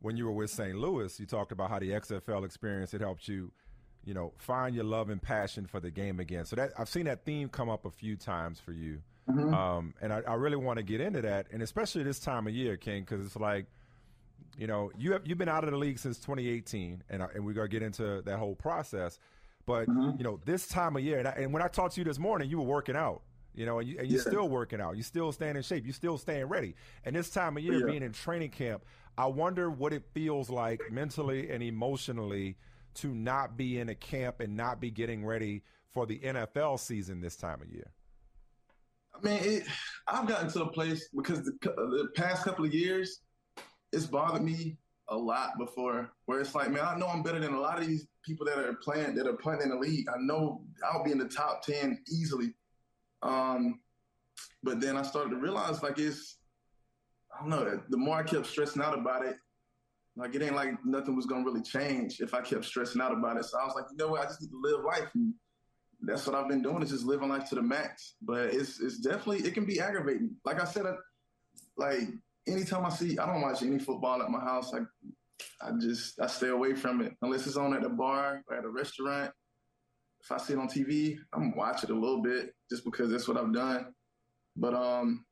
when 0.00 0.16
you 0.16 0.24
were 0.26 0.32
with 0.32 0.50
St. 0.50 0.76
Louis. 0.76 1.18
You 1.18 1.26
talked 1.26 1.50
about 1.50 1.68
how 1.68 1.80
the 1.80 1.90
XFL 1.90 2.44
experience 2.44 2.94
it 2.94 3.00
helped 3.00 3.26
you, 3.26 3.50
you 4.04 4.14
know, 4.14 4.32
find 4.38 4.72
your 4.72 4.84
love 4.84 5.10
and 5.10 5.20
passion 5.20 5.66
for 5.66 5.80
the 5.80 5.90
game 5.90 6.20
again. 6.20 6.44
So 6.44 6.54
that 6.54 6.70
I've 6.78 6.88
seen 6.88 7.06
that 7.06 7.24
theme 7.24 7.48
come 7.48 7.68
up 7.68 7.86
a 7.86 7.90
few 7.90 8.14
times 8.14 8.60
for 8.60 8.70
you. 8.70 9.00
Mm-hmm. 9.28 9.52
Um, 9.52 9.94
and 10.00 10.12
I, 10.12 10.22
I, 10.28 10.34
really 10.34 10.56
want 10.56 10.76
to 10.76 10.84
get 10.84 11.00
into 11.00 11.20
that, 11.22 11.48
and 11.50 11.60
especially 11.60 12.04
this 12.04 12.20
time 12.20 12.46
of 12.46 12.54
year, 12.54 12.76
King, 12.76 13.02
because 13.02 13.26
it's 13.26 13.34
like, 13.34 13.66
you 14.56 14.68
know, 14.68 14.92
you 14.96 15.14
have 15.14 15.22
you've 15.26 15.38
been 15.38 15.48
out 15.48 15.64
of 15.64 15.72
the 15.72 15.76
league 15.76 15.98
since 15.98 16.18
2018, 16.18 17.02
and 17.10 17.22
and 17.34 17.44
we're 17.44 17.52
gonna 17.52 17.66
get 17.66 17.82
into 17.82 18.22
that 18.22 18.38
whole 18.38 18.54
process. 18.54 19.18
But 19.66 19.88
mm-hmm. 19.88 20.18
you 20.18 20.22
know, 20.22 20.38
this 20.44 20.68
time 20.68 20.94
of 20.94 21.02
year, 21.02 21.18
and, 21.18 21.26
I, 21.26 21.32
and, 21.32 21.52
when 21.52 21.60
I 21.60 21.66
talked 21.66 21.94
to 21.94 22.00
you 22.00 22.04
this 22.04 22.20
morning, 22.20 22.48
you 22.48 22.58
were 22.58 22.64
working 22.64 22.94
out. 22.94 23.22
You 23.56 23.66
know, 23.66 23.78
and, 23.78 23.88
you, 23.88 23.98
and 23.98 24.08
you're 24.08 24.18
yeah. 24.18 24.30
still 24.30 24.48
working 24.48 24.80
out. 24.80 24.96
You're 24.96 25.04
still 25.04 25.32
staying 25.32 25.56
in 25.56 25.62
shape. 25.62 25.84
You're 25.84 25.94
still 25.94 26.18
staying 26.18 26.44
ready. 26.44 26.74
And 27.04 27.16
this 27.16 27.30
time 27.30 27.56
of 27.56 27.62
year, 27.62 27.80
yeah. 27.80 27.86
being 27.86 28.02
in 28.02 28.12
training 28.12 28.50
camp, 28.50 28.84
I 29.18 29.26
wonder 29.26 29.70
what 29.70 29.92
it 29.92 30.04
feels 30.12 30.50
like 30.50 30.80
mentally 30.90 31.50
and 31.50 31.62
emotionally 31.62 32.56
to 32.96 33.08
not 33.08 33.56
be 33.56 33.78
in 33.78 33.88
a 33.88 33.94
camp 33.94 34.40
and 34.40 34.56
not 34.56 34.80
be 34.80 34.90
getting 34.90 35.24
ready 35.24 35.62
for 35.92 36.06
the 36.06 36.18
NFL 36.18 36.78
season 36.78 37.20
this 37.20 37.36
time 37.36 37.60
of 37.62 37.68
year. 37.70 37.90
I 39.14 39.26
mean, 39.26 39.38
it, 39.42 39.62
I've 40.06 40.26
gotten 40.28 40.50
to 40.50 40.62
a 40.62 40.70
place 40.70 41.08
because 41.16 41.42
the, 41.42 41.52
the 41.62 42.08
past 42.14 42.44
couple 42.44 42.66
of 42.66 42.74
years, 42.74 43.20
it's 43.92 44.04
bothered 44.06 44.42
me 44.42 44.76
a 45.08 45.16
lot 45.16 45.56
before 45.58 46.10
where 46.26 46.40
it's 46.40 46.54
like, 46.54 46.70
man, 46.70 46.84
I 46.84 46.98
know 46.98 47.06
I'm 47.06 47.22
better 47.22 47.38
than 47.38 47.54
a 47.54 47.60
lot 47.60 47.78
of 47.78 47.86
these 47.86 48.06
people 48.24 48.44
that 48.46 48.58
are 48.58 48.74
playing 48.74 49.14
that 49.14 49.26
are 49.26 49.36
playing 49.36 49.62
in 49.62 49.70
the 49.70 49.76
league. 49.76 50.06
I 50.08 50.18
know 50.18 50.62
I'll 50.84 51.04
be 51.04 51.12
in 51.12 51.18
the 51.18 51.28
top 51.28 51.62
ten 51.62 51.98
easily. 52.08 52.52
Um, 53.22 53.80
but 54.62 54.80
then 54.80 54.96
I 54.96 55.02
started 55.02 55.30
to 55.30 55.36
realize 55.36 55.82
like 55.82 55.98
it's 55.98 56.38
I 57.34 57.40
don't 57.40 57.50
know. 57.50 57.80
The 57.88 57.96
more 57.96 58.16
I 58.16 58.22
kept 58.22 58.46
stressing 58.46 58.82
out 58.82 58.98
about 58.98 59.24
it, 59.24 59.36
like 60.16 60.34
it 60.34 60.42
ain't 60.42 60.54
like 60.54 60.72
nothing 60.84 61.14
was 61.14 61.26
gonna 61.26 61.44
really 61.44 61.62
change 61.62 62.20
if 62.20 62.32
I 62.34 62.40
kept 62.40 62.64
stressing 62.64 63.00
out 63.00 63.12
about 63.12 63.36
it. 63.36 63.44
So 63.44 63.58
I 63.58 63.64
was 63.64 63.74
like, 63.74 63.84
you 63.90 63.96
know 63.96 64.08
what? 64.08 64.22
I 64.22 64.24
just 64.24 64.40
need 64.40 64.50
to 64.50 64.60
live 64.60 64.84
life, 64.84 65.10
and 65.14 65.34
that's 66.00 66.26
what 66.26 66.34
I've 66.34 66.48
been 66.48 66.62
doing 66.62 66.82
is 66.82 66.90
just 66.90 67.04
living 67.04 67.28
life 67.28 67.48
to 67.50 67.54
the 67.54 67.62
max. 67.62 68.14
But 68.22 68.54
it's 68.54 68.80
it's 68.80 68.98
definitely 68.98 69.46
it 69.46 69.54
can 69.54 69.66
be 69.66 69.80
aggravating. 69.80 70.30
Like 70.44 70.60
I 70.60 70.64
said, 70.64 70.86
I, 70.86 70.94
like 71.76 72.08
anytime 72.46 72.86
I 72.86 72.90
see, 72.90 73.18
I 73.18 73.26
don't 73.26 73.42
watch 73.42 73.62
any 73.62 73.78
football 73.78 74.22
at 74.22 74.30
my 74.30 74.40
house. 74.40 74.72
I 74.72 74.80
I 75.60 75.72
just 75.78 76.20
I 76.20 76.26
stay 76.26 76.48
away 76.48 76.74
from 76.74 77.02
it 77.02 77.12
unless 77.20 77.46
it's 77.46 77.56
on 77.56 77.74
at 77.74 77.84
a 77.84 77.90
bar 77.90 78.42
or 78.48 78.56
at 78.56 78.64
a 78.64 78.68
restaurant. 78.68 79.32
If 80.22 80.32
I 80.32 80.38
see 80.38 80.54
it 80.54 80.58
on 80.58 80.68
TV, 80.68 81.18
I'm 81.32 81.50
gonna 81.50 81.56
watch 81.56 81.84
it 81.84 81.90
a 81.90 81.94
little 81.94 82.22
bit 82.22 82.54
just 82.70 82.84
because 82.84 83.10
that's 83.10 83.28
what 83.28 83.36
I've 83.36 83.52
done. 83.52 83.92
But 84.56 84.74
um, 84.74 85.24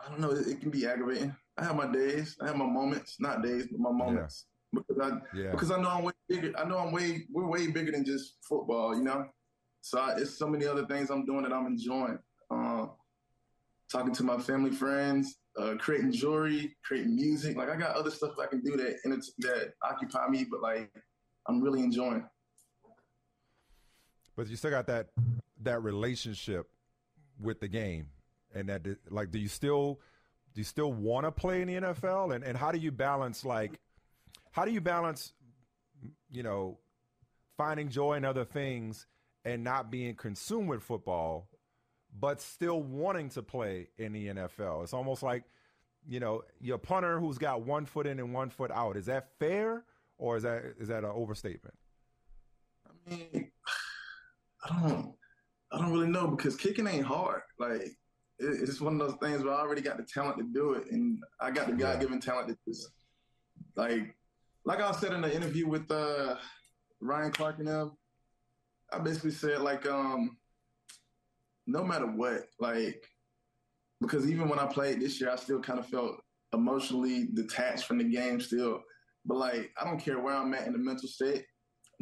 I 0.00 0.08
don't 0.10 0.20
know. 0.20 0.30
It, 0.30 0.46
it 0.48 0.60
can 0.60 0.70
be 0.70 0.86
aggravating. 0.86 1.34
I 1.58 1.64
have 1.64 1.76
my 1.76 1.90
days. 1.90 2.36
I 2.40 2.46
have 2.46 2.56
my 2.56 2.66
moments. 2.66 3.16
Not 3.20 3.42
days, 3.42 3.68
but 3.70 3.80
my 3.80 3.92
moments. 3.92 4.46
Yeah. 4.72 4.80
Because 4.80 5.12
I 5.12 5.36
yeah. 5.36 5.50
because 5.50 5.70
I 5.70 5.80
know 5.80 5.90
I'm 5.90 6.04
way 6.04 6.12
bigger. 6.28 6.52
I 6.58 6.64
know 6.64 6.78
I'm 6.78 6.92
way 6.92 7.26
we're 7.30 7.46
way 7.46 7.66
bigger 7.68 7.92
than 7.92 8.04
just 8.04 8.38
football. 8.48 8.96
You 8.96 9.04
know. 9.04 9.26
So 9.82 9.98
I, 9.98 10.14
it's 10.16 10.38
so 10.38 10.46
many 10.46 10.66
other 10.66 10.86
things 10.86 11.10
I'm 11.10 11.26
doing 11.26 11.42
that 11.42 11.52
I'm 11.52 11.66
enjoying. 11.66 12.18
Uh, 12.50 12.86
talking 13.90 14.14
to 14.14 14.24
my 14.24 14.38
family, 14.38 14.70
friends, 14.70 15.36
uh, 15.58 15.74
creating 15.78 16.12
jewelry, 16.12 16.74
creating 16.84 17.14
music. 17.14 17.56
Like 17.56 17.68
I 17.68 17.76
got 17.76 17.94
other 17.94 18.10
stuff 18.10 18.32
I 18.42 18.46
can 18.46 18.62
do 18.62 18.76
that 18.76 18.96
and 19.04 19.12
it's 19.12 19.32
that 19.38 19.72
occupy 19.82 20.28
me, 20.28 20.46
but 20.50 20.62
like 20.62 20.90
I'm 21.48 21.60
really 21.60 21.80
enjoying. 21.80 22.24
But 24.36 24.48
you 24.48 24.56
still 24.56 24.70
got 24.70 24.86
that 24.86 25.08
that 25.62 25.82
relationship 25.82 26.68
with 27.40 27.60
the 27.60 27.68
game, 27.68 28.08
and 28.54 28.68
that 28.68 28.86
like, 29.10 29.30
do 29.30 29.38
you 29.38 29.48
still 29.48 30.00
do 30.54 30.60
you 30.60 30.64
still 30.64 30.92
want 30.92 31.26
to 31.26 31.32
play 31.32 31.62
in 31.62 31.68
the 31.68 31.74
NFL? 31.74 32.34
And 32.34 32.44
and 32.44 32.56
how 32.56 32.72
do 32.72 32.78
you 32.78 32.92
balance 32.92 33.44
like 33.44 33.80
how 34.50 34.64
do 34.64 34.70
you 34.70 34.80
balance 34.80 35.32
you 36.30 36.42
know 36.42 36.78
finding 37.56 37.88
joy 37.88 38.14
in 38.14 38.24
other 38.24 38.44
things 38.44 39.06
and 39.44 39.64
not 39.64 39.90
being 39.90 40.14
consumed 40.14 40.68
with 40.68 40.82
football, 40.82 41.48
but 42.18 42.40
still 42.40 42.82
wanting 42.82 43.28
to 43.30 43.42
play 43.42 43.88
in 43.98 44.12
the 44.12 44.28
NFL. 44.28 44.82
It's 44.82 44.92
almost 44.92 45.22
like, 45.22 45.44
you 46.08 46.20
know, 46.20 46.42
your 46.60 46.78
punter 46.78 47.18
who's 47.18 47.38
got 47.38 47.62
one 47.62 47.86
foot 47.86 48.06
in 48.06 48.18
and 48.18 48.32
one 48.32 48.50
foot 48.50 48.70
out. 48.70 48.96
Is 48.96 49.06
that 49.06 49.28
fair, 49.38 49.84
or 50.18 50.36
is 50.36 50.42
that 50.42 50.62
is 50.78 50.88
that 50.88 51.04
an 51.04 51.10
overstatement? 51.10 51.74
I 52.86 53.10
mean, 53.10 53.50
I 54.64 54.80
don't, 54.80 55.14
I 55.72 55.78
don't 55.78 55.92
really 55.92 56.08
know 56.08 56.28
because 56.28 56.56
kicking 56.56 56.86
ain't 56.86 57.06
hard. 57.06 57.42
Like 57.58 57.92
it's 58.38 58.80
one 58.80 59.00
of 59.00 59.06
those 59.06 59.18
things 59.20 59.42
where 59.42 59.54
I 59.54 59.60
already 59.60 59.82
got 59.82 59.96
the 59.96 60.04
talent 60.04 60.38
to 60.38 60.44
do 60.44 60.74
it, 60.74 60.90
and 60.90 61.22
I 61.40 61.50
got 61.50 61.66
the 61.66 61.72
God 61.72 62.00
given 62.00 62.20
talent 62.20 62.48
to 62.48 62.56
just 62.66 62.88
like, 63.76 64.14
like 64.64 64.80
I 64.80 64.92
said 64.92 65.12
in 65.12 65.22
the 65.22 65.34
interview 65.34 65.68
with 65.68 65.90
uh, 65.90 66.36
Ryan 67.00 67.32
Clark 67.32 67.58
and 67.58 67.68
them. 67.68 67.92
I 68.92 68.98
basically 68.98 69.30
said 69.30 69.62
like 69.62 69.86
um 69.86 70.36
no 71.66 71.84
matter 71.84 72.06
what, 72.06 72.42
like 72.60 73.02
because 74.00 74.28
even 74.28 74.48
when 74.48 74.58
I 74.58 74.66
played 74.66 75.00
this 75.00 75.20
year, 75.20 75.30
I 75.30 75.36
still 75.36 75.60
kind 75.60 75.78
of 75.78 75.86
felt 75.86 76.16
emotionally 76.52 77.28
detached 77.32 77.84
from 77.84 77.98
the 77.98 78.04
game 78.04 78.40
still. 78.40 78.82
But 79.24 79.38
like 79.38 79.70
I 79.80 79.84
don't 79.84 80.00
care 80.00 80.20
where 80.20 80.34
I'm 80.34 80.52
at 80.54 80.66
in 80.66 80.72
the 80.72 80.78
mental 80.78 81.08
state, 81.08 81.44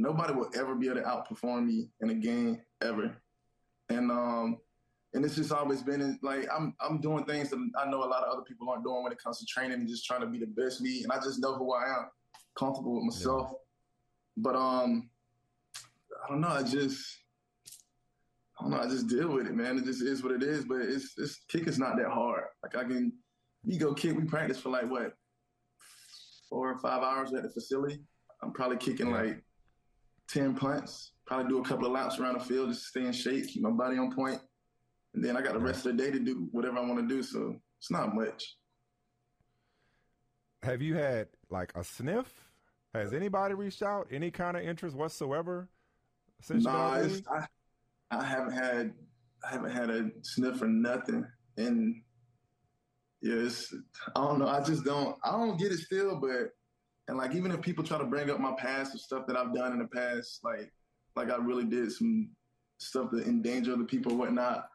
nobody 0.00 0.32
will 0.32 0.50
ever 0.54 0.74
be 0.74 0.86
able 0.86 1.00
to 1.00 1.02
outperform 1.02 1.66
me 1.66 1.88
in 2.00 2.10
a 2.10 2.14
game 2.14 2.60
ever. 2.82 3.16
And 3.88 4.10
um 4.10 4.58
and 5.12 5.24
it's 5.24 5.34
just 5.34 5.52
always 5.52 5.82
been 5.82 6.18
like 6.22 6.48
I'm 6.54 6.74
I'm 6.80 7.00
doing 7.00 7.24
things 7.24 7.50
that 7.50 7.58
I 7.78 7.90
know 7.90 8.04
a 8.04 8.06
lot 8.06 8.24
of 8.24 8.32
other 8.32 8.42
people 8.42 8.68
aren't 8.68 8.84
doing 8.84 9.02
when 9.02 9.12
it 9.12 9.22
comes 9.22 9.38
to 9.40 9.46
training 9.46 9.80
and 9.80 9.88
just 9.88 10.06
trying 10.06 10.20
to 10.20 10.26
be 10.26 10.38
the 10.38 10.46
best 10.46 10.80
me. 10.80 11.02
And 11.02 11.12
I 11.12 11.16
just 11.16 11.40
know 11.40 11.54
who 11.54 11.72
I 11.72 11.84
am, 11.84 12.10
comfortable 12.56 12.94
with 12.94 13.04
myself. 13.04 13.48
Yeah. 13.50 13.56
But 14.38 14.56
um 14.56 15.10
I 16.24 16.28
don't 16.28 16.40
know. 16.40 16.48
I 16.48 16.62
just, 16.62 17.18
I 18.58 18.62
don't 18.62 18.70
know. 18.70 18.80
I 18.80 18.86
just 18.86 19.08
deal 19.08 19.30
with 19.30 19.46
it, 19.46 19.54
man. 19.54 19.78
It 19.78 19.84
just 19.84 20.02
is 20.02 20.22
what 20.22 20.32
it 20.32 20.42
is. 20.42 20.64
But 20.64 20.82
it's, 20.82 21.14
it's 21.18 21.40
is 21.54 21.78
not 21.78 21.96
that 21.96 22.08
hard. 22.08 22.44
Like 22.62 22.76
I 22.76 22.84
can, 22.84 23.12
we 23.64 23.76
go 23.76 23.94
kick. 23.94 24.16
We 24.16 24.24
practice 24.24 24.58
for 24.58 24.70
like 24.70 24.90
what, 24.90 25.14
four 26.48 26.70
or 26.70 26.78
five 26.78 27.02
hours 27.02 27.32
at 27.32 27.42
the 27.42 27.50
facility. 27.50 28.00
I'm 28.42 28.52
probably 28.52 28.76
kicking 28.76 29.10
like 29.12 29.42
ten 30.32 30.54
punts. 30.54 31.12
Probably 31.26 31.48
do 31.48 31.58
a 31.60 31.64
couple 31.64 31.86
of 31.86 31.92
laps 31.92 32.18
around 32.18 32.38
the 32.38 32.44
field 32.44 32.70
just 32.70 32.82
to 32.82 32.88
stay 32.88 33.06
in 33.06 33.12
shape, 33.12 33.46
keep 33.46 33.62
my 33.62 33.70
body 33.70 33.98
on 33.98 34.14
point. 34.14 34.40
And 35.14 35.24
then 35.24 35.36
I 35.36 35.42
got 35.42 35.54
the 35.54 35.60
rest 35.60 35.86
of 35.86 35.96
the 35.96 36.02
day 36.02 36.10
to 36.10 36.18
do 36.18 36.48
whatever 36.52 36.78
I 36.78 36.82
want 36.82 36.98
to 37.00 37.06
do. 37.06 37.22
So 37.22 37.56
it's 37.78 37.90
not 37.90 38.14
much. 38.14 38.56
Have 40.62 40.82
you 40.82 40.94
had 40.96 41.28
like 41.48 41.72
a 41.74 41.84
sniff? 41.84 42.32
Has 42.94 43.14
anybody 43.14 43.54
reached 43.54 43.82
out? 43.82 44.08
Any 44.10 44.30
kind 44.30 44.56
of 44.56 44.64
interest 44.64 44.96
whatsoever? 44.96 45.68
Since 46.42 46.64
nah, 46.64 47.02
I, 47.30 47.46
I 48.10 48.24
haven't 48.24 48.52
had 48.52 48.92
I 49.46 49.52
haven't 49.52 49.70
had 49.70 49.90
a 49.90 50.10
sniff 50.22 50.60
or 50.60 50.68
nothing, 50.68 51.24
and 51.56 52.02
yes, 53.22 53.72
I 54.16 54.20
don't 54.20 54.38
know. 54.38 54.48
I 54.48 54.62
just 54.62 54.84
don't. 54.84 55.16
I 55.24 55.32
don't 55.32 55.58
get 55.58 55.72
it 55.72 55.78
still, 55.78 56.16
but 56.20 56.50
and 57.10 57.18
like 57.18 57.34
even 57.34 57.50
if 57.50 57.60
people 57.60 57.82
try 57.82 57.98
to 57.98 58.04
bring 58.04 58.30
up 58.30 58.38
my 58.38 58.52
past 58.56 58.94
or 58.94 58.98
stuff 58.98 59.26
that 59.26 59.36
I've 59.36 59.52
done 59.52 59.72
in 59.72 59.80
the 59.80 59.88
past, 59.88 60.44
like 60.44 60.72
like 61.16 61.28
I 61.28 61.36
really 61.38 61.64
did 61.64 61.90
some 61.90 62.30
stuff 62.78 63.10
to 63.10 63.24
endanger 63.24 63.72
other 63.72 63.82
people, 63.84 64.12
or 64.12 64.18
whatnot. 64.18 64.68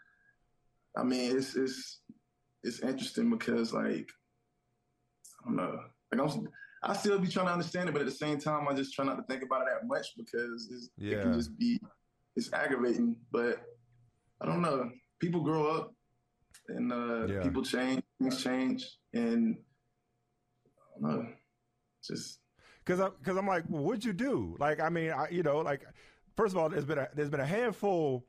I 0.98 1.04
mean, 1.04 1.38
it's 1.38 1.56
it's 1.56 2.02
it's 2.62 2.82
interesting 2.82 3.30
because 3.30 3.72
like 3.72 4.10
I 5.42 5.48
don't 5.48 5.56
know, 5.56 5.80
like 6.12 6.22
I'm 6.22 6.50
I 6.84 6.94
still 6.94 7.18
be 7.20 7.30
trying 7.30 7.46
to 7.46 7.54
understand 7.54 7.88
it, 7.88 7.94
but 7.94 8.02
at 8.02 8.08
the 8.08 8.12
same 8.12 8.38
time, 8.38 8.68
I 8.68 8.74
just 8.74 8.94
try 8.94 9.06
not 9.06 9.16
to 9.16 9.24
think 9.24 9.42
about 9.42 9.62
it 9.62 9.68
that 9.72 9.88
much 9.88 10.08
because 10.18 10.90
yeah. 10.98 11.16
it 11.16 11.22
can 11.22 11.34
just 11.36 11.58
be 11.58 11.80
it's 12.36 12.52
aggravating. 12.52 13.16
But 13.32 13.62
I 14.42 14.46
don't 14.46 14.62
know. 14.62 14.92
People 15.22 15.40
grow 15.40 15.68
up, 15.68 15.94
and 16.68 16.92
uh, 16.92 17.28
yeah. 17.28 17.44
people 17.44 17.64
change. 17.64 18.04
Things 18.22 18.44
change, 18.44 18.86
and 19.14 19.56
I 20.98 21.02
don't 21.02 21.18
know. 21.18 21.28
Just 22.08 22.40
because 22.84 23.00
I'm 23.00 23.12
because 23.20 23.38
I'm 23.38 23.48
like, 23.48 23.64
well, 23.68 23.84
what'd 23.84 24.06
you 24.06 24.14
do? 24.14 24.56
Like, 24.60 24.80
I 24.80 24.90
mean, 24.90 25.12
I, 25.12 25.30
you 25.30 25.44
know, 25.44 25.60
like 25.60 25.82
first 26.36 26.54
of 26.54 26.58
all, 26.58 26.70
there's 26.70 26.86
been 26.86 27.00
a, 27.00 27.08
there's 27.14 27.30
been 27.30 27.40
a 27.40 27.46
handful 27.46 28.26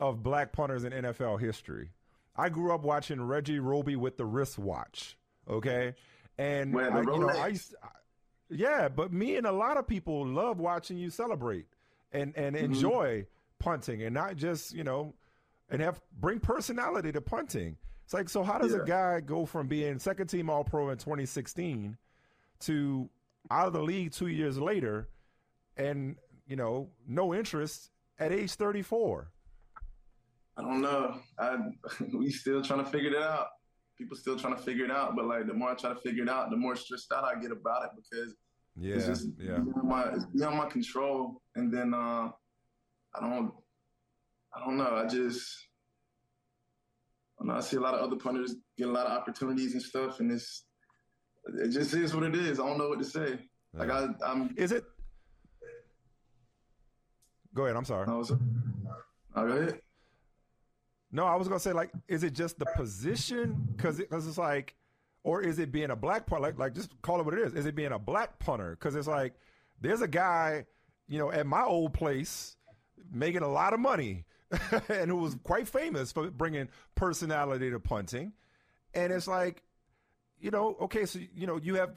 of 0.00 0.22
black 0.22 0.52
punters 0.52 0.84
in 0.84 0.92
NFL 0.92 1.40
history. 1.40 1.90
I 2.36 2.48
grew 2.48 2.74
up 2.74 2.82
watching 2.82 3.20
Reggie 3.22 3.58
Roby 3.58 3.96
with 3.96 4.16
the 4.16 4.24
wristwatch. 4.24 5.16
Okay, 5.48 5.94
and 6.38 6.78
I, 6.78 7.00
you 7.00 7.18
know, 7.18 7.28
I 7.28 7.48
used, 7.48 7.74
yeah, 8.48 8.88
but 8.88 9.12
me 9.12 9.36
and 9.36 9.46
a 9.46 9.52
lot 9.52 9.76
of 9.76 9.86
people 9.86 10.26
love 10.26 10.58
watching 10.58 10.98
you 10.98 11.10
celebrate 11.10 11.66
and 12.12 12.32
and 12.36 12.54
mm-hmm. 12.56 12.64
enjoy 12.66 13.26
punting 13.58 14.02
and 14.02 14.12
not 14.12 14.36
just 14.36 14.74
you 14.74 14.82
know 14.82 15.14
and 15.70 15.80
have 15.80 16.00
bring 16.20 16.38
personality 16.38 17.12
to 17.12 17.20
punting. 17.20 17.76
It's 18.04 18.14
like 18.14 18.28
so 18.28 18.42
how 18.42 18.58
does 18.58 18.72
yeah. 18.72 18.82
a 18.82 18.84
guy 18.84 19.20
go 19.20 19.46
from 19.46 19.68
being 19.68 19.98
second 19.98 20.28
team 20.28 20.50
All 20.50 20.64
Pro 20.64 20.90
in 20.90 20.98
2016 20.98 21.96
to 22.62 23.08
out 23.50 23.66
of 23.66 23.72
the 23.72 23.82
league 23.82 24.12
two 24.12 24.28
years 24.28 24.58
later, 24.58 25.08
and 25.76 26.16
you 26.46 26.56
know, 26.56 26.90
no 27.06 27.34
interest 27.34 27.90
at 28.18 28.32
age 28.32 28.52
34? 28.52 29.30
I 30.56 30.62
don't 30.62 30.80
know. 30.80 31.16
I 31.38 31.56
we 32.14 32.30
still 32.30 32.62
trying 32.62 32.84
to 32.84 32.90
figure 32.90 33.10
it 33.10 33.22
out. 33.22 33.46
People 33.96 34.16
still 34.16 34.38
trying 34.38 34.56
to 34.56 34.62
figure 34.62 34.84
it 34.84 34.90
out, 34.90 35.14
but 35.16 35.26
like 35.26 35.46
the 35.46 35.54
more 35.54 35.70
I 35.70 35.74
try 35.74 35.90
to 35.90 36.00
figure 36.00 36.22
it 36.24 36.28
out, 36.28 36.50
the 36.50 36.56
more 36.56 36.76
stressed 36.76 37.12
out 37.12 37.24
I 37.24 37.40
get 37.40 37.52
about 37.52 37.84
it 37.84 37.90
because 37.96 38.34
yeah, 38.76 38.96
it's 38.96 39.06
just 39.06 39.28
yeah. 39.38 39.58
beyond 39.58 39.88
my 39.88 40.04
it's 40.14 40.26
beyond 40.26 40.56
my 40.56 40.66
control. 40.66 41.40
And 41.54 41.72
then 41.72 41.94
uh, 41.94 42.30
I 43.14 43.20
don't 43.20 43.52
I 44.54 44.64
don't 44.64 44.76
know. 44.76 44.96
I 44.96 45.06
just 45.06 45.68
I, 47.40 47.46
know, 47.46 47.54
I 47.54 47.60
see 47.60 47.76
a 47.76 47.80
lot 47.80 47.94
of 47.94 48.00
other 48.00 48.16
punters 48.16 48.54
get 48.76 48.88
a 48.88 48.92
lot 48.92 49.06
of 49.06 49.12
opportunities 49.12 49.72
and 49.74 49.82
stuff, 49.82 50.20
and 50.20 50.30
it's 50.30 50.64
it 51.46 51.68
just 51.68 51.94
is 51.94 52.14
what 52.14 52.24
it 52.24 52.34
is. 52.34 52.60
I 52.60 52.66
don't 52.66 52.78
know 52.78 52.88
what 52.88 52.98
to 52.98 53.04
say. 53.04 53.38
Like 53.74 53.90
I, 53.90 54.08
I'm. 54.24 54.54
Is 54.56 54.72
it? 54.72 54.84
Go 57.54 57.64
ahead. 57.64 57.76
I'm 57.76 57.84
sorry. 57.84 58.06
I 58.08 58.14
was, 58.14 58.30
oh, 58.30 58.38
go 59.34 59.52
ahead. 59.52 59.80
No, 61.10 61.26
I 61.26 61.36
was 61.36 61.46
gonna 61.46 61.60
say 61.60 61.72
like, 61.72 61.90
is 62.08 62.24
it 62.24 62.32
just 62.32 62.58
the 62.58 62.66
position? 62.76 63.68
Because 63.76 64.00
it, 64.00 64.08
cause 64.08 64.26
it's 64.26 64.38
like, 64.38 64.74
or 65.24 65.42
is 65.42 65.58
it 65.58 65.70
being 65.70 65.90
a 65.90 65.96
black 65.96 66.26
punter? 66.26 66.42
Like, 66.42 66.58
like 66.58 66.74
just 66.74 66.90
call 67.02 67.20
it 67.20 67.24
what 67.24 67.34
it 67.34 67.40
is. 67.40 67.54
Is 67.54 67.66
it 67.66 67.74
being 67.74 67.92
a 67.92 67.98
black 67.98 68.38
punter? 68.38 68.70
Because 68.70 68.94
it's 68.94 69.06
like, 69.06 69.34
there's 69.80 70.00
a 70.00 70.08
guy, 70.08 70.64
you 71.08 71.18
know, 71.18 71.30
at 71.30 71.46
my 71.46 71.62
old 71.62 71.92
place 71.92 72.56
making 73.12 73.42
a 73.42 73.48
lot 73.48 73.74
of 73.74 73.80
money, 73.80 74.24
and 74.88 75.10
who 75.10 75.16
was 75.16 75.36
quite 75.42 75.68
famous 75.68 76.12
for 76.12 76.30
bringing 76.30 76.68
personality 76.94 77.70
to 77.70 77.78
punting, 77.78 78.32
and 78.94 79.12
it's 79.12 79.28
like, 79.28 79.62
you 80.42 80.50
know, 80.50 80.76
okay, 80.82 81.06
so 81.06 81.18
you 81.34 81.46
know, 81.46 81.56
you 81.56 81.76
have 81.76 81.94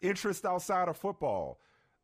interest 0.00 0.44
outside 0.44 0.88
of 0.88 0.96
football 0.96 1.58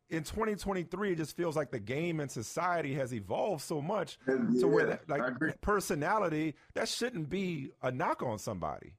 in 0.09 0.23
2023, 0.23 1.13
it 1.13 1.15
just 1.15 1.35
feels 1.35 1.55
like 1.55 1.71
the 1.71 1.79
game 1.79 2.19
and 2.19 2.29
society 2.29 2.93
has 2.93 3.13
evolved 3.13 3.63
so 3.63 3.81
much 3.81 4.19
yeah, 4.27 4.35
to 4.59 4.67
where 4.67 4.85
that, 4.85 5.09
like 5.09 5.61
personality 5.61 6.55
that 6.75 6.87
shouldn't 6.87 7.29
be 7.29 7.71
a 7.81 7.91
knock 7.91 8.21
on 8.21 8.37
somebody. 8.37 8.93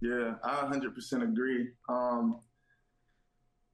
Yeah, 0.00 0.34
I 0.44 0.68
100% 0.70 1.22
agree. 1.22 1.68
Um, 1.88 2.40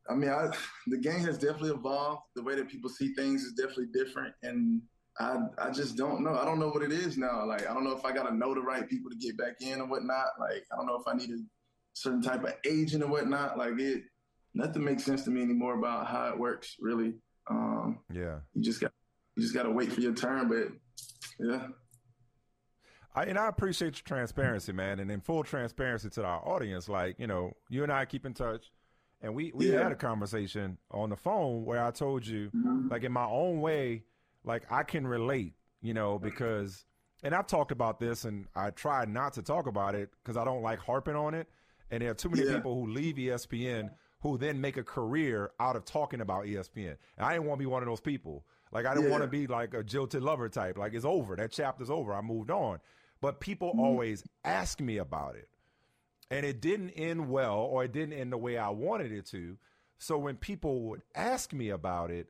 I 0.08 0.14
mean, 0.14 0.30
I, 0.30 0.48
the 0.86 0.98
game 0.98 1.20
has 1.20 1.38
definitely 1.38 1.70
evolved. 1.70 2.22
The 2.36 2.42
way 2.42 2.54
that 2.54 2.68
people 2.68 2.88
see 2.88 3.12
things 3.14 3.42
is 3.42 3.52
definitely 3.54 3.88
different, 3.92 4.34
and 4.42 4.82
I 5.18 5.38
I 5.58 5.70
just 5.70 5.96
don't 5.96 6.22
know. 6.22 6.34
I 6.34 6.44
don't 6.44 6.58
know 6.58 6.68
what 6.68 6.82
it 6.82 6.92
is 6.92 7.16
now. 7.16 7.46
Like 7.46 7.68
I 7.68 7.72
don't 7.72 7.84
know 7.84 7.96
if 7.96 8.04
I 8.04 8.12
got 8.12 8.28
to 8.28 8.34
know 8.34 8.52
the 8.52 8.60
right 8.60 8.88
people 8.88 9.10
to 9.10 9.16
get 9.16 9.38
back 9.38 9.54
in 9.60 9.80
or 9.80 9.86
whatnot. 9.86 10.26
Like 10.38 10.64
I 10.72 10.76
don't 10.76 10.86
know 10.86 10.96
if 10.96 11.08
I 11.08 11.16
need 11.16 11.30
a 11.30 11.38
certain 11.94 12.20
type 12.20 12.44
of 12.44 12.54
agent 12.66 13.02
or 13.02 13.08
whatnot. 13.08 13.56
Like 13.56 13.78
it 13.78 14.02
nothing 14.52 14.84
makes 14.84 15.04
sense 15.04 15.22
to 15.24 15.30
me 15.30 15.42
anymore 15.42 15.78
about 15.78 16.06
how 16.06 16.28
it 16.28 16.38
works. 16.38 16.76
Really, 16.80 17.14
um, 17.48 18.00
yeah. 18.12 18.36
You 18.52 18.62
just 18.62 18.80
got 18.80 18.92
you 19.36 19.42
just 19.42 19.54
got 19.54 19.64
to 19.64 19.70
wait 19.70 19.92
for 19.92 20.00
your 20.00 20.14
turn, 20.14 20.48
but 20.48 20.68
yeah. 21.38 21.66
I, 23.16 23.24
and 23.24 23.38
I 23.38 23.48
appreciate 23.48 23.96
your 23.96 24.04
transparency, 24.04 24.72
man, 24.72 24.98
and 24.98 25.10
in 25.10 25.20
full 25.20 25.44
transparency 25.44 26.10
to 26.10 26.24
our 26.24 26.46
audience. 26.46 26.88
Like 26.88 27.18
you 27.18 27.26
know, 27.26 27.52
you 27.68 27.82
and 27.82 27.92
I 27.92 28.04
keep 28.04 28.26
in 28.26 28.34
touch, 28.34 28.70
and 29.22 29.34
we 29.34 29.52
we 29.54 29.72
yeah. 29.72 29.82
had 29.82 29.92
a 29.92 29.96
conversation 29.96 30.78
on 30.90 31.10
the 31.10 31.16
phone 31.16 31.64
where 31.64 31.84
I 31.84 31.90
told 31.90 32.26
you, 32.26 32.50
mm-hmm. 32.54 32.88
like 32.88 33.04
in 33.04 33.12
my 33.12 33.26
own 33.26 33.60
way, 33.60 34.04
like 34.44 34.70
I 34.70 34.82
can 34.82 35.06
relate, 35.06 35.54
you 35.80 35.94
know, 35.94 36.18
because. 36.18 36.84
And 37.22 37.34
I've 37.34 37.46
talked 37.46 37.72
about 37.72 37.98
this, 37.98 38.26
and 38.26 38.44
I 38.54 38.68
try 38.68 39.06
not 39.06 39.32
to 39.34 39.42
talk 39.42 39.66
about 39.66 39.94
it 39.94 40.10
because 40.22 40.36
I 40.36 40.44
don't 40.44 40.60
like 40.60 40.78
harping 40.78 41.16
on 41.16 41.32
it. 41.32 41.48
And 41.90 42.02
there 42.02 42.10
are 42.10 42.14
too 42.14 42.30
many 42.30 42.46
yeah. 42.46 42.56
people 42.56 42.74
who 42.74 42.90
leave 42.90 43.16
ESPN 43.16 43.90
who 44.20 44.38
then 44.38 44.58
make 44.58 44.78
a 44.78 44.82
career 44.82 45.50
out 45.60 45.76
of 45.76 45.84
talking 45.84 46.22
about 46.22 46.44
ESPN. 46.44 46.96
And 47.18 47.26
I 47.26 47.34
didn't 47.34 47.46
want 47.46 47.58
to 47.58 47.62
be 47.62 47.66
one 47.66 47.82
of 47.82 47.88
those 47.88 48.00
people. 48.00 48.46
Like 48.72 48.86
I 48.86 48.94
didn't 48.94 49.06
yeah. 49.06 49.10
want 49.10 49.22
to 49.22 49.28
be 49.28 49.46
like 49.46 49.74
a 49.74 49.82
jilted 49.82 50.22
lover 50.22 50.48
type. 50.48 50.78
Like 50.78 50.94
it's 50.94 51.04
over. 51.04 51.36
That 51.36 51.52
chapter's 51.52 51.90
over. 51.90 52.14
I 52.14 52.22
moved 52.22 52.50
on. 52.50 52.78
But 53.20 53.40
people 53.40 53.68
mm-hmm. 53.70 53.80
always 53.80 54.24
ask 54.42 54.80
me 54.80 54.96
about 54.96 55.36
it. 55.36 55.48
And 56.30 56.46
it 56.46 56.62
didn't 56.62 56.90
end 56.90 57.28
well 57.28 57.58
or 57.58 57.84
it 57.84 57.92
didn't 57.92 58.14
end 58.14 58.32
the 58.32 58.38
way 58.38 58.56
I 58.56 58.70
wanted 58.70 59.12
it 59.12 59.26
to. 59.26 59.58
So 59.98 60.16
when 60.16 60.36
people 60.36 60.80
would 60.88 61.02
ask 61.14 61.52
me 61.52 61.68
about 61.68 62.10
it, 62.10 62.28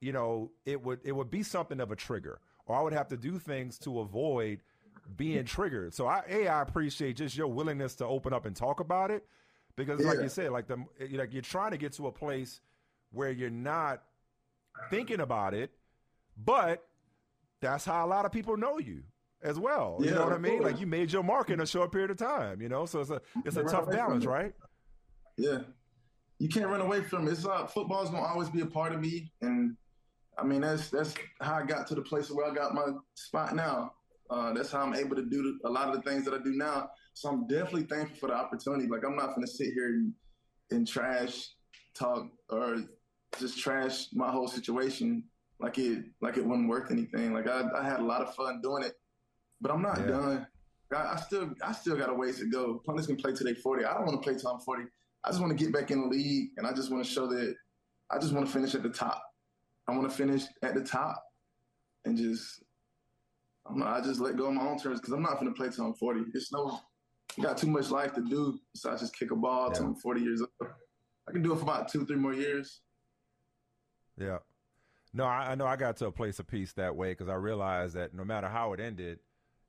you 0.00 0.12
know, 0.12 0.52
it 0.64 0.84
would 0.84 1.00
it 1.04 1.12
would 1.12 1.30
be 1.30 1.42
something 1.42 1.80
of 1.80 1.90
a 1.90 1.96
trigger. 1.96 2.40
Or 2.66 2.76
I 2.76 2.80
would 2.80 2.92
have 2.92 3.08
to 3.08 3.16
do 3.16 3.40
things 3.40 3.76
to 3.80 3.98
avoid 3.98 4.60
being 5.16 5.44
triggered. 5.44 5.94
So 5.94 6.06
I 6.06 6.22
a 6.28 6.48
I 6.48 6.62
appreciate 6.62 7.16
just 7.16 7.36
your 7.36 7.48
willingness 7.48 7.94
to 7.96 8.06
open 8.06 8.32
up 8.32 8.46
and 8.46 8.54
talk 8.54 8.80
about 8.80 9.10
it 9.10 9.24
because 9.76 10.00
yeah. 10.00 10.08
like 10.08 10.20
you 10.20 10.28
said, 10.28 10.50
like 10.50 10.66
the 10.66 10.84
like 11.12 11.32
you're 11.32 11.42
trying 11.42 11.72
to 11.72 11.78
get 11.78 11.92
to 11.94 12.06
a 12.06 12.12
place 12.12 12.60
where 13.10 13.30
you're 13.30 13.50
not 13.50 14.02
thinking 14.90 15.20
about 15.20 15.54
it, 15.54 15.70
but 16.36 16.86
that's 17.60 17.84
how 17.84 18.04
a 18.04 18.08
lot 18.08 18.24
of 18.24 18.32
people 18.32 18.56
know 18.56 18.78
you 18.78 19.02
as 19.42 19.58
well. 19.58 19.98
Yeah, 20.00 20.10
you 20.10 20.14
know 20.14 20.24
what 20.24 20.32
I 20.32 20.38
mean? 20.38 20.62
Like 20.62 20.80
you 20.80 20.86
made 20.86 21.12
your 21.12 21.22
mark 21.22 21.50
in 21.50 21.60
a 21.60 21.66
short 21.66 21.92
period 21.92 22.10
of 22.10 22.16
time, 22.16 22.60
you 22.60 22.68
know? 22.68 22.86
So 22.86 23.00
it's 23.00 23.10
a 23.10 23.20
it's 23.44 23.56
a 23.56 23.64
tough 23.64 23.90
balance, 23.90 24.24
right? 24.24 24.52
Yeah. 25.36 25.60
You 26.38 26.48
can't 26.48 26.66
run 26.66 26.80
away 26.80 27.02
from 27.02 27.28
it. 27.28 27.32
It's 27.32 27.46
uh, 27.46 27.66
football's 27.66 28.10
gonna 28.10 28.22
always 28.22 28.48
be 28.48 28.60
a 28.60 28.66
part 28.66 28.92
of 28.92 29.00
me. 29.00 29.32
And 29.40 29.76
I 30.36 30.44
mean 30.44 30.60
that's 30.60 30.90
that's 30.90 31.14
how 31.40 31.54
I 31.54 31.64
got 31.64 31.86
to 31.88 31.94
the 31.94 32.02
place 32.02 32.30
where 32.30 32.50
I 32.50 32.54
got 32.54 32.74
my 32.74 32.86
spot 33.14 33.54
now. 33.54 33.92
Uh, 34.32 34.52
that's 34.54 34.72
how 34.72 34.80
I'm 34.80 34.94
able 34.94 35.16
to 35.16 35.24
do 35.24 35.58
a 35.64 35.68
lot 35.68 35.88
of 35.88 35.94
the 35.96 36.02
things 36.08 36.24
that 36.24 36.32
I 36.32 36.38
do 36.38 36.52
now 36.52 36.88
so 37.14 37.28
I'm 37.28 37.46
definitely 37.46 37.84
thankful 37.84 38.16
for 38.16 38.28
the 38.28 38.34
opportunity. 38.34 38.86
Like 38.88 39.04
I'm 39.04 39.16
not 39.16 39.34
going 39.34 39.46
to 39.46 39.52
sit 39.52 39.72
here 39.74 39.88
and, 39.88 40.12
and 40.70 40.86
trash 40.88 41.48
talk 41.94 42.26
or 42.48 42.82
just 43.38 43.58
trash 43.58 44.06
my 44.12 44.30
whole 44.30 44.48
situation 44.48 45.24
like 45.60 45.78
it 45.78 46.04
like 46.20 46.36
it 46.36 46.44
wasn't 46.44 46.68
worth 46.68 46.90
anything. 46.90 47.32
Like 47.32 47.48
I, 47.48 47.64
I 47.76 47.84
had 47.84 48.00
a 48.00 48.04
lot 48.04 48.22
of 48.22 48.34
fun 48.34 48.60
doing 48.62 48.82
it, 48.82 48.94
but 49.60 49.70
I'm 49.70 49.82
not 49.82 50.00
yeah. 50.00 50.06
done. 50.06 50.46
I, 50.94 51.14
I, 51.14 51.16
still 51.16 51.50
I 51.62 51.72
still 51.72 51.96
got 51.96 52.10
a 52.10 52.14
ways 52.14 52.38
to 52.40 52.46
go. 52.46 52.82
Punters 52.84 53.06
can 53.06 53.16
play 53.16 53.32
till 53.32 53.46
they 53.46 53.54
40. 53.54 53.84
I 53.84 53.94
don't 53.94 54.06
want 54.06 54.22
to 54.22 54.28
play 54.28 54.38
till 54.38 54.50
I'm 54.50 54.60
40. 54.60 54.84
I 55.24 55.28
just 55.28 55.40
want 55.40 55.56
to 55.56 55.64
get 55.64 55.72
back 55.72 55.90
in 55.90 56.02
the 56.02 56.08
league, 56.08 56.50
and 56.56 56.66
I 56.66 56.72
just 56.72 56.90
want 56.90 57.04
to 57.04 57.10
show 57.10 57.26
that 57.28 57.54
I 58.10 58.18
just 58.18 58.32
want 58.32 58.46
to 58.46 58.52
finish 58.52 58.74
at 58.74 58.82
the 58.82 58.90
top. 58.90 59.22
I 59.88 59.92
want 59.92 60.10
to 60.10 60.16
finish 60.16 60.42
at 60.62 60.74
the 60.74 60.82
top, 60.82 61.22
and 62.04 62.16
just 62.16 62.62
I'm, 63.66 63.82
I 63.82 64.00
just 64.00 64.20
let 64.20 64.36
go 64.36 64.46
of 64.46 64.54
my 64.54 64.62
own 64.62 64.78
terms 64.78 65.00
because 65.00 65.14
I'm 65.14 65.22
not 65.22 65.38
going 65.38 65.46
to 65.46 65.56
play 65.56 65.68
till 65.70 65.86
I'm 65.86 65.94
40. 65.94 66.24
It's 66.34 66.52
no 66.52 66.80
got 67.40 67.56
too 67.56 67.66
much 67.66 67.90
life 67.90 68.12
to 68.14 68.20
do 68.20 68.58
besides 68.72 69.00
just 69.00 69.16
kick 69.16 69.30
a 69.30 69.36
ball 69.36 69.70
yeah. 69.72 69.80
I'm 69.80 69.94
40 69.94 70.20
years 70.20 70.40
old. 70.40 70.70
I 71.28 71.32
can 71.32 71.42
do 71.42 71.52
it 71.52 71.56
for 71.56 71.62
about 71.62 71.88
two, 71.88 72.04
three 72.04 72.16
more 72.16 72.34
years. 72.34 72.80
Yeah. 74.18 74.38
No, 75.14 75.24
I, 75.24 75.52
I 75.52 75.54
know 75.54 75.66
I 75.66 75.76
got 75.76 75.96
to 75.98 76.06
a 76.06 76.12
place 76.12 76.38
of 76.38 76.46
peace 76.46 76.72
that 76.74 76.96
way 76.96 77.12
because 77.12 77.28
I 77.28 77.34
realized 77.34 77.94
that 77.94 78.14
no 78.14 78.24
matter 78.24 78.48
how 78.48 78.72
it 78.72 78.80
ended, 78.80 79.20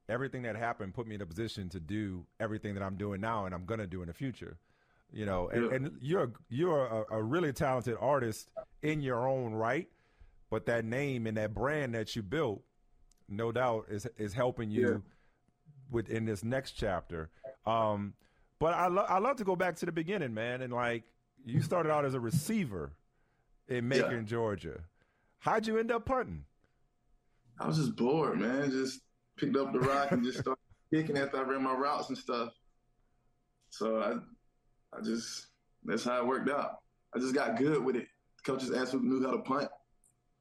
everything 0.10 0.44
that 0.44 0.56
happened 0.56 0.94
put 0.94 1.08
me 1.08 1.16
in 1.16 1.22
a 1.22 1.26
position 1.26 1.70
to 1.70 1.80
do 1.80 2.26
everything 2.40 2.74
that 2.74 2.84
I'm 2.84 2.96
doing 2.96 3.22
now 3.22 3.46
and 3.46 3.54
I'm 3.54 3.66
gonna 3.66 3.88
do 3.88 4.02
in 4.02 4.08
the 4.08 4.14
future. 4.14 4.58
You 5.12 5.28
know, 5.28 5.50
and, 5.50 5.66
yeah. 5.66 5.76
and 5.76 5.98
you're 6.02 6.32
you're 6.50 6.86
a, 6.88 7.18
a, 7.18 7.22
really 7.22 7.54
talented 7.54 7.96
artist 8.00 8.50
in 8.82 9.00
your 9.00 9.28
own 9.28 9.54
right, 9.54 9.88
but 10.50 10.66
that 10.66 10.86
name 10.86 11.28
and 11.28 11.38
that 11.38 11.54
brand 11.54 11.94
that 11.94 12.16
you 12.16 12.24
built, 12.24 12.64
no 13.30 13.52
doubt, 13.52 13.86
is 13.90 14.08
is 14.18 14.34
helping 14.34 14.70
you 14.70 14.88
yeah. 14.88 14.98
within 15.92 16.26
this 16.26 16.44
next 16.44 16.72
chapter. 16.72 17.30
Um, 17.66 18.14
but 18.60 18.74
I, 18.74 18.88
lo- 18.88 19.06
I 19.08 19.20
love 19.20 19.38
to 19.38 19.44
go 19.44 19.56
back 19.56 19.76
to 19.78 19.86
the 19.86 19.92
beginning, 19.92 20.34
man. 20.34 20.62
And 20.62 20.72
like, 20.72 21.04
you 21.46 21.62
started 21.62 21.92
out 21.92 22.06
as 22.06 22.14
a 22.14 22.20
receiver 22.20 22.94
in 23.68 23.88
Macon, 23.88 24.12
yeah. 24.12 24.22
Georgia. 24.22 24.80
How'd 25.40 25.68
you 25.68 25.78
end 25.78 25.92
up 25.92 26.06
punting? 26.06 26.46
I 27.60 27.68
was 27.68 27.78
just 27.78 27.96
bored, 27.96 28.40
man. 28.40 28.72
Just 28.72 29.02
picked 29.38 29.58
up 29.58 29.74
the 29.74 29.80
rock 29.80 30.12
and 30.12 30.24
just 30.24 30.40
started 30.40 30.62
kicking 30.94 31.18
after 31.18 31.38
I 31.38 31.42
ran 31.42 31.64
my 31.64 31.74
routes 31.74 32.10
and 32.10 32.18
stuff. 32.18 32.54
So 33.70 34.02
I, 34.02 34.98
I 34.98 35.02
just 35.02 35.48
that's 35.84 36.04
how 36.04 36.20
it 36.20 36.28
worked 36.28 36.50
out. 36.50 36.78
I 37.16 37.20
just 37.20 37.36
got 37.36 37.58
good 37.58 37.84
with 37.84 37.96
it. 37.96 38.08
Coaches 38.46 38.72
asked 38.72 38.92
who 38.92 39.02
knew 39.02 39.24
how 39.24 39.32
to 39.32 39.40
punt. 39.40 39.70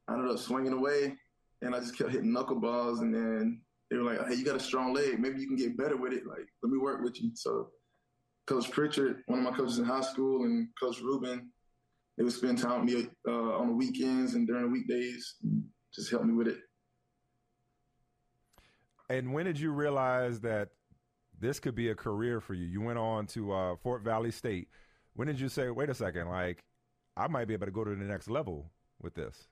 I 0.09 0.15
ended 0.15 0.31
up 0.31 0.39
swinging 0.39 0.73
away, 0.73 1.17
and 1.63 1.75
I 1.75 1.81
just 1.81 1.97
kept 1.97 2.11
hitting 2.11 2.35
knuckleballs, 2.35 3.01
and 3.01 3.15
then 3.15 3.63
they 3.91 3.97
were 3.97 4.03
like, 4.03 4.27
"Hey, 4.29 4.35
you 4.35 4.45
got 4.45 4.57
a 4.57 4.61
strong 4.61 4.93
leg. 4.93 5.19
Maybe 5.19 5.41
you 5.41 5.47
can 5.47 5.57
get 5.57 5.77
better 5.77 5.97
with 5.97 6.13
it. 6.13 6.27
Like, 6.27 6.47
let 6.63 6.73
me 6.73 6.79
work 6.79 7.03
with 7.03 7.21
you." 7.23 7.31
So, 7.35 7.71
Coach 8.47 8.71
Pritchard, 8.71 9.23
one 9.27 9.39
of 9.39 9.45
my 9.45 9.57
coaches 9.57 9.79
in 9.79 9.85
high 9.85 10.01
school, 10.01 10.45
and 10.45 10.69
Coach 10.79 11.01
Ruben, 11.01 11.51
they 12.17 12.25
would 12.25 12.33
spend 12.33 12.59
time 12.59 12.85
with 12.85 12.95
me 12.95 13.09
uh, 13.27 13.57
on 13.57 13.69
the 13.69 13.75
weekends 13.75 14.35
and 14.35 14.47
during 14.47 14.65
the 14.65 14.69
weekdays, 14.69 15.37
just 15.95 16.11
help 16.11 16.25
me 16.25 16.35
with 16.35 16.49
it. 16.49 16.59
And 19.09 19.33
when 19.33 19.47
did 19.47 19.59
you 19.59 19.73
realize 19.73 20.41
that 20.41 20.71
this 21.39 21.61
could 21.61 21.75
be 21.75 21.91
a 21.91 21.95
career 21.95 22.41
for 22.41 22.55
you? 22.55 22.65
You 22.65 22.81
went 22.81 22.99
on 22.99 23.27
to 23.29 23.53
uh, 23.53 23.77
Fort 23.77 24.03
Valley 24.03 24.31
State. 24.31 24.69
When 25.15 25.29
did 25.29 25.39
you 25.39 25.49
say, 25.49 25.71
"Wait 25.71 25.91
a 25.91 25.95
second, 25.95 26.29
like, 26.29 26.65
I 27.17 27.29
might 27.29 27.47
be 27.47 27.55
able 27.55 27.67
to 27.67 27.73
go 27.73 27.85
to 27.85 27.91
the 27.95 28.05
next 28.05 28.29
level 28.29 28.73
with 29.01 29.15
this"? 29.15 29.49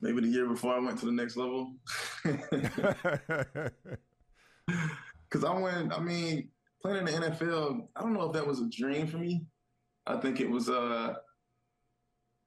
Maybe 0.00 0.20
the 0.20 0.28
year 0.28 0.46
before 0.46 0.74
I 0.74 0.78
went 0.78 0.98
to 1.00 1.06
the 1.06 1.12
next 1.12 1.36
level. 1.36 1.74
Because 5.30 5.44
I 5.44 5.56
went, 5.58 5.92
I 5.92 6.00
mean, 6.00 6.48
playing 6.82 6.98
in 6.98 7.04
the 7.04 7.28
NFL, 7.28 7.86
I 7.94 8.02
don't 8.02 8.14
know 8.14 8.26
if 8.26 8.32
that 8.32 8.46
was 8.46 8.60
a 8.60 8.68
dream 8.68 9.06
for 9.06 9.18
me. 9.18 9.46
I 10.06 10.16
think 10.16 10.40
it 10.40 10.50
was, 10.50 10.68
uh, 10.68 11.14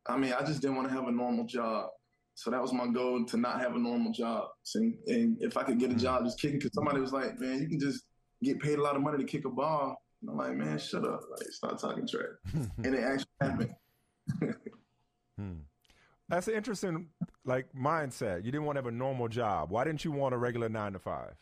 I 0.06 0.18
mean, 0.18 0.34
I 0.34 0.44
just 0.44 0.62
didn't 0.62 0.76
want 0.76 0.90
to 0.90 0.94
have 0.94 1.08
a 1.08 1.12
normal 1.12 1.46
job. 1.46 1.90
So 2.36 2.50
that 2.50 2.62
was 2.62 2.74
my 2.74 2.88
goal 2.88 3.26
to 3.26 3.38
not 3.38 3.62
have 3.62 3.76
a 3.76 3.80
normal 3.80 4.12
job. 4.12 4.50
So, 4.64 4.80
and 4.80 5.38
if 5.40 5.56
I 5.56 5.64
could 5.64 5.80
get 5.80 5.92
a 5.92 5.96
job 5.96 6.26
just 6.26 6.42
kicking, 6.42 6.58
because 6.58 6.74
somebody 6.74 7.00
was 7.00 7.14
like, 7.14 7.40
man, 7.40 7.62
you 7.62 7.70
can 7.70 7.80
just 7.80 8.04
get 8.42 8.60
paid 8.60 8.80
a 8.80 8.82
lot 8.82 8.96
of 8.96 9.02
money 9.02 9.20
to 9.20 9.24
kick 9.24 9.46
a 9.46 9.50
ball. 9.50 9.96
And 10.22 10.32
I'm 10.32 10.38
like, 10.38 10.56
man, 10.56 10.80
shut 10.80 11.06
up. 11.06 11.22
Like, 11.30 11.48
stop 11.52 11.80
talking 11.80 12.08
trash. 12.08 12.24
and 12.84 12.96
it 12.96 13.04
actually 13.04 13.28
happened. 13.40 13.76
hmm. 15.38 15.54
That's 16.34 16.48
an 16.48 16.56
interesting 16.56 17.08
like 17.46 17.68
mindset. 17.74 18.38
You 18.38 18.52
didn't 18.52 18.66
want 18.66 18.78
to 18.78 18.80
have 18.80 18.88
a 18.88 18.92
normal 18.92 19.28
job. 19.28 19.70
Why 19.70 19.84
didn't 19.84 20.04
you 20.04 20.12
want 20.12 20.34
a 20.34 20.38
regular 20.38 20.68
nine 20.68 20.94
to 20.94 21.00
five? 21.00 21.36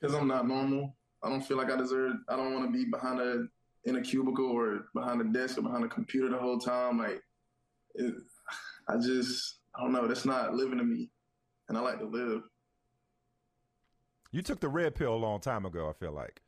Because 0.00 0.14
I'm 0.14 0.28
not 0.28 0.46
normal. 0.46 0.94
I 1.22 1.28
don't 1.28 1.42
feel 1.42 1.56
like 1.56 1.70
I 1.70 1.76
deserve. 1.76 2.12
I 2.28 2.36
don't 2.36 2.54
want 2.54 2.66
to 2.66 2.72
be 2.72 2.84
behind 2.88 3.20
a 3.20 3.46
in 3.84 3.96
a 3.96 4.00
cubicle 4.02 4.46
or 4.46 4.86
behind 4.94 5.20
a 5.20 5.24
desk 5.24 5.58
or 5.58 5.62
behind 5.62 5.84
a 5.84 5.88
computer 5.88 6.28
the 6.28 6.38
whole 6.38 6.58
time. 6.58 6.98
Like, 6.98 7.20
it, 7.96 8.14
I 8.88 8.96
just 8.96 9.58
I 9.74 9.82
don't 9.82 9.92
know. 9.92 10.06
That's 10.06 10.24
not 10.24 10.54
living 10.54 10.78
to 10.78 10.84
me, 10.84 11.10
and 11.68 11.76
I 11.76 11.80
like 11.80 11.98
to 11.98 12.06
live. 12.06 12.42
You 14.30 14.42
took 14.42 14.60
the 14.60 14.68
red 14.68 14.94
pill 14.94 15.14
a 15.14 15.16
long 15.16 15.40
time 15.40 15.66
ago. 15.66 15.88
I 15.88 15.94
feel 15.94 16.12
like. 16.12 16.42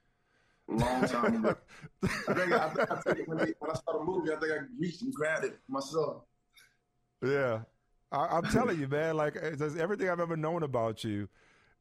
Long 0.69 1.07
time 1.07 1.45
ago. 1.45 1.57
I 2.29 2.35
think 2.35 2.53
I, 2.53 2.57
I, 2.57 3.11
I 3.11 3.13
when, 3.27 3.39
they, 3.39 3.55
when 3.59 3.71
I 3.71 3.75
saw 3.75 3.99
the 3.99 4.05
movie, 4.05 4.33
I 4.33 4.37
think 4.37 4.53
I 4.53 4.57
reached 4.79 5.03
and 5.03 5.13
grabbed 5.13 5.45
it 5.45 5.59
myself. 5.69 6.23
Yeah, 7.23 7.61
I, 8.13 8.39
am 8.39 8.45
telling 8.45 8.81
you, 8.81 8.89
man. 8.89 9.17
Like 9.17 9.37
everything 9.37 10.09
I've 10.09 10.21
ever 10.21 10.37
known 10.37 10.63
about 10.63 11.05
you 11.05 11.29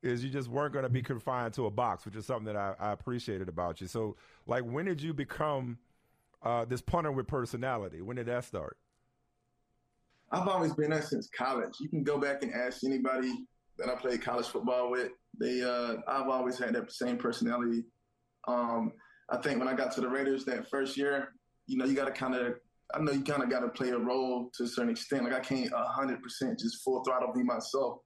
is 0.03 0.23
you 0.23 0.29
just 0.29 0.49
weren't 0.49 0.73
going 0.73 0.83
to 0.83 0.89
be 0.89 1.01
confined 1.01 1.53
to 1.55 1.65
a 1.65 1.71
box, 1.71 2.05
which 2.05 2.15
is 2.15 2.25
something 2.25 2.45
that 2.45 2.55
I, 2.55 2.75
I, 2.79 2.91
appreciated 2.91 3.49
about 3.49 3.81
you. 3.81 3.87
So, 3.87 4.15
like, 4.45 4.63
when 4.63 4.85
did 4.85 5.01
you 5.01 5.13
become 5.13 5.79
uh, 6.43 6.65
this 6.65 6.81
punter 6.81 7.11
with 7.11 7.27
personality? 7.27 8.01
When 8.01 8.15
did 8.15 8.27
that 8.27 8.43
start? 8.43 8.77
I've 10.31 10.47
always 10.47 10.73
been 10.73 10.91
that 10.91 11.05
since 11.05 11.29
college. 11.35 11.73
You 11.79 11.89
can 11.89 12.03
go 12.03 12.17
back 12.19 12.43
and 12.43 12.53
ask 12.53 12.83
anybody 12.83 13.33
that 13.77 13.89
I 13.89 13.95
played 13.95 14.21
college 14.21 14.47
football 14.47 14.91
with. 14.91 15.11
They, 15.39 15.61
uh, 15.61 15.95
I've 16.07 16.27
always 16.27 16.57
had 16.57 16.73
that 16.75 16.91
same 16.91 17.17
personality. 17.17 17.83
Um, 18.47 18.93
I 19.29 19.37
think 19.37 19.59
when 19.59 19.67
I 19.67 19.73
got 19.73 19.91
to 19.93 20.01
the 20.01 20.09
Raiders 20.09 20.45
that 20.45 20.69
first 20.69 20.97
year, 20.97 21.33
you 21.67 21.77
know, 21.77 21.85
you 21.85 21.95
got 21.95 22.05
to 22.05 22.11
kind 22.11 22.35
of, 22.35 22.55
I 22.95 22.99
know 22.99 23.11
you 23.11 23.23
kind 23.23 23.43
of 23.43 23.49
got 23.49 23.59
to 23.59 23.69
play 23.69 23.89
a 23.89 23.97
role 23.97 24.49
to 24.55 24.63
a 24.63 24.67
certain 24.67 24.91
extent. 24.91 25.23
Like 25.25 25.33
I 25.33 25.39
can't 25.41 25.71
hundred 25.73 26.21
percent 26.23 26.59
just 26.59 26.83
full 26.83 27.03
throttle 27.03 27.33
be 27.33 27.43
myself. 27.43 27.99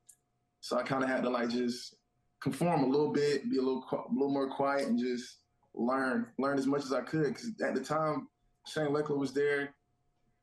So 0.62 0.78
I 0.78 0.84
kind 0.84 1.04
of 1.04 1.10
had 1.10 1.24
to 1.24 1.30
like 1.30 1.50
just 1.50 1.96
conform 2.42 2.84
a 2.84 2.88
little 2.88 3.12
bit, 3.12 3.50
be 3.50 3.58
a 3.58 3.62
little, 3.62 3.86
a 3.92 4.12
little 4.12 4.34
more 4.34 4.50
quiet, 4.50 4.88
and 4.88 5.00
just 5.00 5.38
learn, 5.74 6.28
learn 6.38 6.58
as 6.58 6.66
much 6.66 6.84
as 6.84 6.94
I 6.94 7.02
could. 7.02 7.28
Because 7.28 7.52
at 7.64 7.76
the 7.76 7.82
time, 7.82 8.28
Shane 8.66 8.88
Lechler 8.88 9.18
was 9.18 9.34
there. 9.34 9.74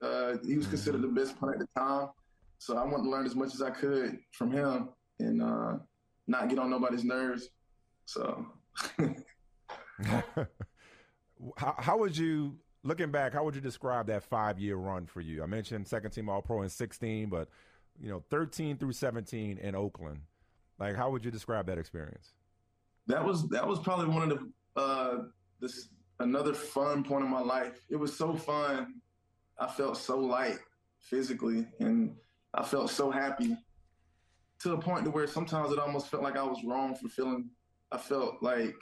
Uh, 0.01 0.35
he 0.47 0.57
was 0.57 0.67
considered 0.67 1.03
the 1.03 1.09
best 1.09 1.39
punter 1.39 1.55
at 1.55 1.61
the 1.61 1.69
time. 1.79 2.09
So 2.59 2.77
I 2.77 2.85
wanted 2.85 3.05
to 3.05 3.11
learn 3.11 3.27
as 3.27 3.35
much 3.35 3.55
as 3.55 3.63
I 3.63 3.71
could 3.71 4.19
from 4.33 4.51
him 4.51 4.91
and 5.19 5.43
uh, 5.43 5.75
not 6.27 6.49
get 6.49 6.59
on 6.59 6.71
nobody's 6.71 7.05
nerves. 7.05 7.49
So. 8.05 8.47
how, 11.57 11.75
how 11.79 11.99
would 11.99 12.17
you, 12.17 12.57
looking 12.87 13.11
back, 13.11 13.33
how 13.33 13.45
would 13.45 13.55
you 13.55 13.61
describe 13.61 14.07
that 14.07 14.23
five 14.23 14.59
year 14.59 14.77
run 14.77 15.07
for 15.07 15.21
you? 15.21 15.43
I 15.43 15.47
mentioned 15.47 15.87
second 15.87 16.13
team 16.13 16.29
All 16.29 16.43
Pro 16.43 16.63
in 16.63 16.69
16, 16.69 17.29
but 17.29 17.49
you 18.01 18.09
know, 18.09 18.23
13 18.31 18.79
through 18.79 18.93
17 18.93 19.59
in 19.59 19.75
Oakland. 19.75 20.21
Like, 20.79 20.97
how 20.97 21.11
would 21.11 21.25
you 21.25 21.31
describe 21.31 21.67
that 21.67 21.79
experience? 21.79 22.33
That 23.07 23.25
was 23.25 23.49
that 23.49 23.67
was 23.67 23.79
probably 23.79 24.09
one 24.09 24.31
of 24.31 24.39
the 24.39 24.81
uh, 24.81 25.19
this 25.61 25.89
another 26.21 26.55
fun 26.55 27.05
point 27.05 27.25
in 27.25 27.31
my 27.31 27.41
life. 27.41 27.81
It 27.89 27.97
was 27.97 28.17
so 28.17 28.35
fun. 28.35 28.95
I 29.59 29.69
felt 29.69 29.97
so 29.97 30.19
light 30.19 30.59
physically, 30.99 31.67
and 31.81 32.15
I 32.53 32.63
felt 32.63 32.91
so 32.91 33.11
happy 33.11 33.57
to 34.61 34.69
the 34.69 34.79
point 34.79 35.05
to 35.05 35.11
where 35.11 35.27
sometimes 35.27 35.73
it 35.73 35.79
almost 35.79 36.09
felt 36.09 36.23
like 36.23 36.37
I 36.37 36.43
was 36.43 36.63
wrong 36.65 36.95
for 36.95 37.09
feeling. 37.09 37.51
I 37.93 37.99
felt 37.99 38.43
like 38.43 38.75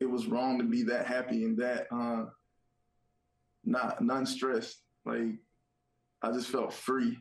it 0.00 0.06
was 0.06 0.26
wrong 0.26 0.58
to 0.58 0.64
be 0.64 0.82
that 0.84 1.06
happy 1.06 1.44
and 1.44 1.58
that 1.58 1.86
uh, 1.90 2.26
not 3.66 4.02
non 4.02 4.24
stressed. 4.24 4.82
Like 5.04 5.38
I 6.22 6.32
just 6.32 6.48
felt 6.48 6.72
free. 6.72 7.18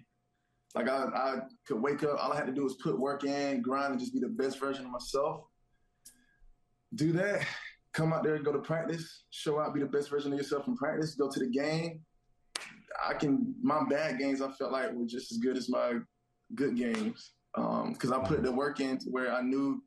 Like 0.74 0.90
I, 0.90 1.06
I 1.06 1.36
could 1.68 1.82
wake 1.82 2.04
up, 2.04 2.22
all 2.22 2.34
I 2.34 2.36
had 2.36 2.48
to 2.48 2.54
do 2.54 2.64
was 2.64 2.76
put 2.76 3.00
work 3.00 3.24
in, 3.24 3.62
grind, 3.62 3.92
and 3.92 4.00
just 4.00 4.14
be 4.14 4.20
the 4.20 4.28
best 4.28 4.60
version 4.60 4.86
of 4.86 4.92
myself. 4.92 5.46
Do 6.94 7.14
that, 7.14 7.46
come 7.94 8.12
out 8.12 8.24
there 8.24 8.36
and 8.36 8.44
go 8.44 8.52
to 8.52 8.60
practice, 8.60 9.24
show 9.30 9.60
out, 9.60 9.74
be 9.74 9.80
the 9.80 9.86
best 9.86 10.10
version 10.10 10.34
of 10.34 10.38
yourself 10.38 10.68
in 10.68 10.76
practice, 10.76 11.16
go 11.16 11.30
to 11.30 11.40
the 11.40 11.48
game. 11.48 12.02
I 13.06 13.14
can 13.14 13.56
my 13.62 13.84
bad 13.90 14.20
games 14.20 14.42
I 14.42 14.52
felt 14.52 14.72
like 14.72 14.92
were 14.94 15.06
just 15.06 15.32
as 15.32 15.38
good 15.38 15.58
as 15.58 15.70
my 15.70 16.00
good 16.56 16.78
games. 16.78 17.32
because 17.54 18.12
um, 18.12 18.14
I 18.14 18.28
put 18.28 18.44
the 18.44 18.52
work 18.52 18.80
in 18.80 18.98
to 19.00 19.10
where 19.10 19.34
I 19.34 19.42
knew 19.42 19.82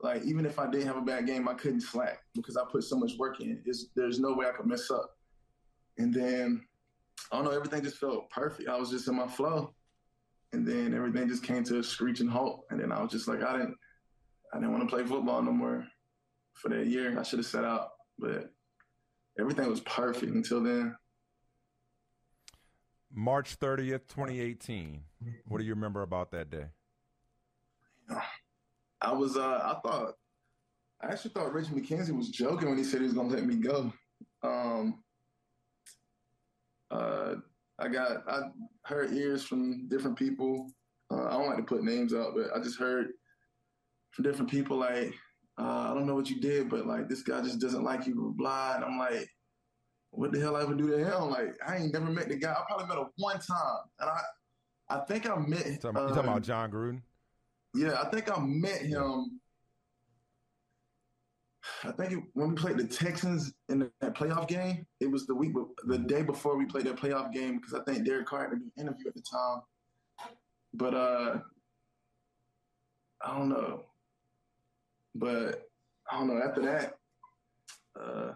like 0.00 0.22
even 0.24 0.44
if 0.44 0.58
I 0.58 0.70
didn't 0.70 0.86
have 0.86 0.96
a 0.96 1.02
bad 1.02 1.26
game, 1.26 1.48
I 1.48 1.54
couldn't 1.54 1.80
slack 1.80 2.18
because 2.34 2.56
I 2.56 2.64
put 2.70 2.84
so 2.84 2.96
much 2.96 3.12
work 3.18 3.40
in. 3.40 3.62
It's, 3.64 3.86
there's 3.96 4.20
no 4.20 4.34
way 4.34 4.46
I 4.46 4.52
could 4.52 4.66
mess 4.66 4.90
up. 4.90 5.15
And 5.98 6.12
then 6.12 6.66
I 7.30 7.36
don't 7.36 7.44
know, 7.44 7.50
everything 7.50 7.82
just 7.82 7.98
felt 7.98 8.30
perfect. 8.30 8.68
I 8.68 8.76
was 8.76 8.90
just 8.90 9.08
in 9.08 9.16
my 9.16 9.26
flow 9.26 9.74
and 10.52 10.66
then 10.66 10.94
everything 10.94 11.28
just 11.28 11.42
came 11.42 11.64
to 11.64 11.78
a 11.78 11.82
screeching 11.82 12.28
halt. 12.28 12.64
And 12.70 12.80
then 12.80 12.92
I 12.92 13.02
was 13.02 13.10
just 13.10 13.28
like, 13.28 13.42
I 13.42 13.52
didn't, 13.52 13.76
I 14.52 14.58
didn't 14.58 14.72
want 14.72 14.88
to 14.88 14.94
play 14.94 15.04
football 15.04 15.42
no 15.42 15.52
more 15.52 15.86
for 16.54 16.68
that 16.68 16.86
year. 16.86 17.18
I 17.18 17.22
should 17.22 17.40
have 17.40 17.46
set 17.46 17.64
out, 17.64 17.90
but 18.18 18.50
everything 19.38 19.68
was 19.68 19.80
perfect 19.80 20.32
until 20.32 20.62
then. 20.62 20.94
March 23.12 23.58
30th, 23.58 24.08
2018. 24.08 25.02
What 25.46 25.58
do 25.58 25.64
you 25.64 25.74
remember 25.74 26.02
about 26.02 26.30
that 26.32 26.50
day? 26.50 26.66
I 29.00 29.12
was, 29.12 29.36
uh, 29.36 29.40
I 29.40 29.80
thought, 29.86 30.14
I 31.02 31.12
actually 31.12 31.32
thought 31.32 31.52
Rich 31.52 31.68
McKenzie 31.68 32.16
was 32.16 32.30
joking 32.30 32.68
when 32.68 32.78
he 32.78 32.84
said 32.84 33.00
he 33.00 33.06
was 33.06 33.14
going 33.14 33.28
to 33.30 33.34
let 33.34 33.46
me 33.46 33.56
go. 33.56 33.92
Um, 34.42 35.02
uh, 36.90 37.34
I 37.78 37.88
got 37.88 38.22
I 38.28 38.42
heard 38.84 39.12
ears 39.12 39.44
from 39.44 39.88
different 39.88 40.16
people. 40.16 40.70
Uh, 41.10 41.26
I 41.26 41.30
don't 41.32 41.46
like 41.46 41.58
to 41.58 41.62
put 41.62 41.84
names 41.84 42.14
out, 42.14 42.34
but 42.34 42.50
I 42.54 42.60
just 42.60 42.78
heard 42.78 43.08
from 44.12 44.24
different 44.24 44.50
people 44.50 44.78
like, 44.78 45.14
uh, 45.58 45.90
I 45.90 45.94
don't 45.94 46.06
know 46.06 46.14
what 46.14 46.30
you 46.30 46.40
did, 46.40 46.68
but 46.68 46.86
like 46.86 47.08
this 47.08 47.22
guy 47.22 47.42
just 47.42 47.60
doesn't 47.60 47.84
like 47.84 48.06
you, 48.06 48.34
blah. 48.36 48.74
And 48.76 48.84
I'm 48.84 48.98
like, 48.98 49.28
what 50.10 50.32
the 50.32 50.40
hell 50.40 50.56
I 50.56 50.62
ever 50.62 50.74
do 50.74 50.88
to 50.88 50.98
him? 50.98 51.30
Like 51.30 51.54
I 51.66 51.76
ain't 51.76 51.92
never 51.92 52.06
met 52.06 52.28
the 52.28 52.36
guy. 52.36 52.52
I 52.52 52.62
probably 52.66 52.86
met 52.86 52.98
him 52.98 53.08
one 53.16 53.38
time, 53.38 53.78
and 54.00 54.10
I 54.10 54.20
I 54.88 55.00
think 55.00 55.28
I 55.28 55.36
met. 55.36 55.66
You 55.66 55.76
talking, 55.76 56.02
you 56.02 56.08
talking 56.08 56.30
about 56.30 56.42
Jon 56.42 56.70
Gruden? 56.70 57.02
Yeah, 57.74 58.00
I 58.00 58.08
think 58.08 58.30
I 58.30 58.40
met 58.40 58.82
him 58.82 59.40
I 61.84 61.92
think 61.92 62.12
it, 62.12 62.18
when 62.34 62.50
we 62.50 62.54
played 62.54 62.78
the 62.78 62.86
Texans 62.86 63.52
in 63.68 63.78
the, 63.80 63.90
that 64.00 64.14
playoff 64.14 64.48
game, 64.48 64.86
it 65.00 65.10
was 65.10 65.26
the 65.26 65.34
week, 65.34 65.52
the 65.86 65.98
day 65.98 66.22
before 66.22 66.56
we 66.56 66.64
played 66.64 66.84
that 66.86 66.96
playoff 66.96 67.32
game 67.32 67.56
because 67.58 67.74
I 67.74 67.82
think 67.84 68.04
Derek 68.04 68.26
Carr 68.26 68.42
had 68.42 68.50
to 68.50 68.56
do 68.56 68.64
an 68.76 68.82
interview 68.82 69.08
at 69.08 69.14
the 69.14 69.22
time. 69.22 69.60
But 70.74 70.94
uh, 70.94 71.38
I 73.24 73.38
don't 73.38 73.48
know. 73.48 73.84
But 75.14 75.68
I 76.10 76.18
don't 76.18 76.28
know. 76.28 76.42
After 76.42 76.62
that, 76.62 76.98
uh, 77.98 78.32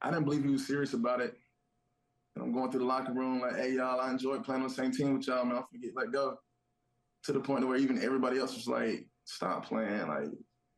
I 0.00 0.10
didn't 0.10 0.24
believe 0.24 0.44
he 0.44 0.50
was 0.50 0.66
serious 0.66 0.94
about 0.94 1.20
it. 1.20 1.36
And 2.34 2.44
I'm 2.44 2.52
going 2.52 2.70
through 2.70 2.80
the 2.80 2.86
locker 2.86 3.12
room 3.12 3.40
like, 3.40 3.56
"Hey 3.56 3.72
y'all, 3.72 4.00
I 4.00 4.10
enjoyed 4.10 4.44
playing 4.44 4.62
on 4.62 4.68
the 4.68 4.74
same 4.74 4.92
team 4.92 5.14
with 5.14 5.26
y'all, 5.26 5.44
man. 5.44 5.56
I 5.56 5.62
forget 5.70 5.90
let 5.94 6.12
go." 6.12 6.38
To 7.24 7.32
the 7.32 7.40
point 7.40 7.66
where 7.66 7.78
even 7.78 8.02
everybody 8.02 8.38
else 8.38 8.54
was 8.54 8.68
like, 8.68 9.06
"Stop 9.24 9.66
playing!" 9.66 10.06
Like 10.06 10.28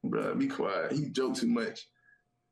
bro, 0.09 0.35
be 0.35 0.49
quiet. 0.49 0.93
He 0.93 1.11
joked 1.11 1.37
too 1.37 1.49
much. 1.49 1.87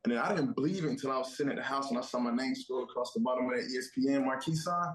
And 0.04 0.12
then 0.12 0.20
I 0.20 0.34
didn't 0.34 0.54
believe 0.54 0.84
it 0.84 0.90
until 0.90 1.12
I 1.12 1.18
was 1.18 1.36
sitting 1.36 1.52
at 1.52 1.56
the 1.56 1.62
house 1.62 1.90
and 1.90 1.98
I 1.98 2.02
saw 2.02 2.18
my 2.18 2.34
name 2.34 2.54
scroll 2.54 2.84
across 2.84 3.12
the 3.12 3.20
bottom 3.20 3.46
of 3.46 3.52
that 3.52 3.66
ESPN 3.66 4.26
marquee 4.26 4.54
sign. 4.54 4.94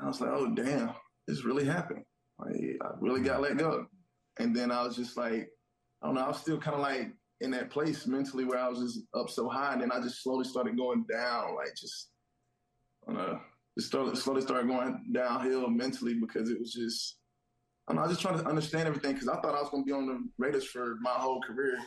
I 0.00 0.06
was 0.06 0.20
like, 0.20 0.30
oh, 0.32 0.54
damn, 0.54 0.92
this 1.26 1.44
really 1.44 1.64
happened. 1.64 2.04
Like, 2.38 2.78
I 2.82 2.88
really 3.00 3.20
got 3.20 3.42
let 3.42 3.58
go. 3.58 3.86
And 4.38 4.56
then 4.56 4.70
I 4.70 4.82
was 4.82 4.96
just 4.96 5.16
like, 5.16 5.48
I 6.02 6.06
don't 6.06 6.14
know, 6.14 6.22
I 6.22 6.28
was 6.28 6.40
still 6.40 6.58
kind 6.58 6.76
of 6.76 6.80
like 6.80 7.12
in 7.40 7.50
that 7.50 7.70
place 7.70 8.06
mentally 8.06 8.44
where 8.44 8.58
I 8.58 8.68
was 8.68 8.78
just 8.78 9.00
up 9.14 9.28
so 9.28 9.48
high. 9.48 9.72
And 9.74 9.82
then 9.82 9.92
I 9.92 10.00
just 10.00 10.22
slowly 10.22 10.44
started 10.44 10.76
going 10.76 11.04
down, 11.10 11.56
like 11.56 11.74
just, 11.76 12.10
I 13.06 13.12
don't 13.12 13.20
know, 13.20 13.40
just 13.76 13.88
started, 13.88 14.16
slowly 14.16 14.42
started 14.42 14.68
going 14.68 15.04
downhill 15.12 15.68
mentally 15.68 16.14
because 16.14 16.48
it 16.48 16.58
was 16.58 16.72
just, 16.72 17.16
I'm, 17.88 17.98
I 17.98 18.02
was 18.02 18.12
just 18.12 18.22
trying 18.22 18.38
to 18.38 18.46
understand 18.46 18.86
everything 18.86 19.14
because 19.14 19.28
I 19.28 19.36
thought 19.40 19.54
I 19.54 19.60
was 19.60 19.70
going 19.70 19.84
to 19.84 19.86
be 19.86 19.92
on 19.92 20.06
the 20.06 20.28
Raiders 20.38 20.64
for 20.64 20.96
my 21.00 21.10
whole 21.10 21.40
career 21.40 21.78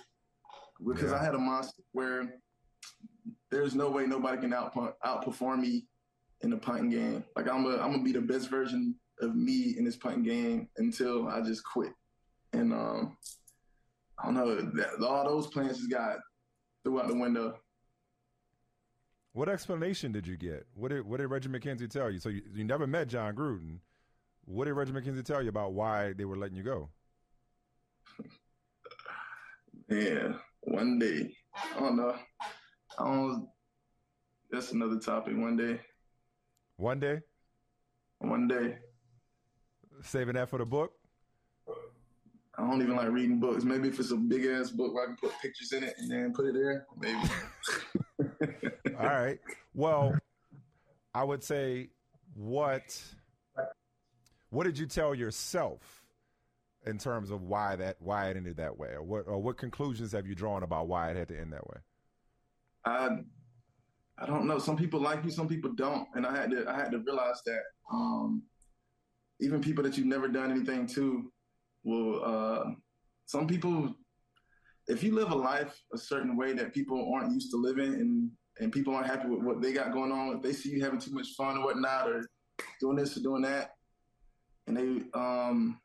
because 0.86 1.12
yeah. 1.12 1.20
I 1.20 1.24
had 1.24 1.36
a 1.36 1.40
monster 1.40 1.84
where 1.92 2.36
there's 3.50 3.76
no 3.76 3.90
way 3.90 4.06
nobody 4.06 4.42
can 4.42 4.54
out 4.54 4.74
outperform 5.06 5.60
me 5.60 5.86
in 6.42 6.50
the 6.50 6.58
punting 6.58 6.90
game. 6.90 7.24
Like 7.36 7.48
I'm 7.48 7.66
a, 7.66 7.78
I'm 7.78 7.92
gonna 7.92 8.04
be 8.04 8.14
the 8.14 8.22
best 8.22 8.50
version 8.50 8.96
of 9.20 9.36
me 9.36 9.76
in 9.78 9.86
this 9.86 9.96
punting 9.96 10.24
game 10.24 10.68
until 10.78 11.28
I 11.28 11.42
just 11.42 11.64
quit. 11.64 11.94
And 12.54 12.74
um, 12.74 13.18
I 14.20 14.26
don't 14.26 14.34
know, 14.34 14.56
that, 14.56 15.04
all 15.06 15.24
those 15.26 15.48
plans 15.48 15.78
just 15.78 15.92
got 15.92 16.18
threw 16.84 17.00
out 17.00 17.08
the 17.08 17.16
window. 17.16 17.56
What 19.34 19.48
explanation 19.48 20.12
did 20.12 20.28
you 20.28 20.36
get? 20.36 20.66
What 20.74 20.90
did 20.90 21.06
what 21.06 21.20
did 21.20 21.28
Reggie 21.28 21.50
McKenzie 21.50 21.90
tell 21.90 22.10
you? 22.10 22.20
So 22.20 22.30
you, 22.30 22.42
you 22.54 22.64
never 22.64 22.88
met 22.88 23.08
Jon 23.08 23.36
Gruden. 23.36 23.80
What 24.52 24.66
did 24.66 24.74
Reggie 24.74 24.92
McKenzie 24.92 25.24
tell 25.24 25.42
you 25.42 25.48
about 25.48 25.72
why 25.72 26.12
they 26.12 26.26
were 26.26 26.36
letting 26.36 26.58
you 26.58 26.64
go? 26.64 26.90
Yeah, 29.88 30.34
one 30.64 31.00
day. 31.00 31.34
I 31.56 31.80
don't 31.80 31.96
know. 31.96 32.16
I 33.00 33.06
don't. 33.06 33.48
That's 34.52 34.74
another 34.74 35.00
topic. 35.00 35.38
One 35.38 35.56
day. 35.56 35.80
One 36.76 37.00
day. 37.00 37.22
One 38.20 38.50
day. 38.50 38.76
Saving 40.04 40.36
that 40.36 40.50
for 40.50 40.58
the 40.58 40.66
book. 40.66 40.92
I 42.58 42.70
don't 42.70 42.82
even 42.82 42.98
like 42.98 43.10
reading 43.10 43.40
books. 43.40 43.64
Maybe 43.64 43.88
if 43.88 44.02
it's 44.02 44.12
a 44.12 44.18
big 44.18 44.46
ass 44.46 44.70
book 44.70 44.94
where 44.94 45.04
I 45.04 45.08
can 45.08 45.16
put 45.16 45.32
pictures 45.42 45.72
in 45.72 45.86
it 45.86 45.94
and 45.98 46.12
then 46.12 46.34
put 46.34 46.48
it 46.48 46.56
there, 46.56 46.86
maybe. 47.00 48.76
All 49.00 49.06
right. 49.06 49.40
Well, 49.74 50.14
I 51.14 51.24
would 51.24 51.42
say 51.42 51.92
what 52.34 53.02
what 54.52 54.66
did 54.66 54.78
you 54.78 54.86
tell 54.86 55.16
yourself 55.16 56.04
in 56.86 56.98
terms 56.98 57.32
of 57.32 57.42
why 57.42 57.76
that 57.78 57.96
why 58.00 58.30
it 58.30 58.38
ended 58.38 58.58
that 58.58 58.78
way, 58.78 58.90
or 58.90 59.02
what 59.02 59.28
or 59.28 59.42
what 59.42 59.58
conclusions 59.58 60.12
have 60.12 60.28
you 60.28 60.36
drawn 60.36 60.62
about 60.64 60.88
why 60.88 61.10
it 61.10 61.18
had 61.18 61.28
to 61.30 61.40
end 61.40 61.54
that 61.54 61.68
way? 61.68 61.78
I 62.86 63.10
I 64.18 64.26
don't 64.28 64.46
know. 64.46 64.60
Some 64.60 64.78
people 64.78 65.00
like 65.00 65.24
you, 65.24 65.32
some 65.32 65.48
people 65.48 65.72
don't, 65.74 66.08
and 66.14 66.26
I 66.28 66.36
had 66.36 66.52
to 66.52 66.70
I 66.70 66.76
had 66.76 66.92
to 66.92 67.00
realize 67.00 67.42
that. 67.46 67.62
Um, 67.92 68.44
even 69.40 69.60
people 69.60 69.84
that 69.84 69.98
you've 69.98 70.06
never 70.06 70.28
done 70.28 70.52
anything 70.52 70.86
to 70.86 71.32
will. 71.84 72.24
Uh, 72.24 72.72
some 73.26 73.48
people, 73.48 73.96
if 74.88 75.02
you 75.04 75.16
live 75.16 75.32
a 75.32 75.36
life 75.36 75.82
a 75.94 75.98
certain 75.98 76.38
way 76.38 76.54
that 76.54 76.74
people 76.74 77.12
aren't 77.14 77.34
used 77.34 77.52
to 77.52 77.58
living, 77.58 77.94
and 77.94 78.30
and 78.60 78.72
people 78.72 78.94
aren't 78.94 79.08
happy 79.08 79.28
with 79.28 79.42
what 79.42 79.62
they 79.62 79.74
got 79.74 79.94
going 79.94 80.12
on, 80.12 80.36
if 80.36 80.42
they 80.42 80.54
see 80.54 80.70
you 80.70 80.84
having 80.84 81.00
too 81.00 81.12
much 81.12 81.30
fun 81.38 81.58
or 81.58 81.66
whatnot, 81.66 82.10
or 82.10 82.28
doing 82.80 82.98
this 82.98 83.18
or 83.18 83.22
doing 83.22 83.42
that, 83.42 83.72
and 84.68 84.78
they, 84.78 85.04
um, 85.14 85.80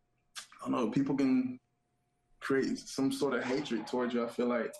I 0.62 0.68
don't 0.68 0.72
know, 0.72 0.90
people 0.90 1.16
can 1.16 1.58
create 2.40 2.78
some 2.78 3.10
sort 3.10 3.34
of 3.34 3.44
hatred 3.44 3.86
towards 3.86 4.14
you. 4.14 4.24
I 4.24 4.28
feel 4.28 4.46
like, 4.46 4.72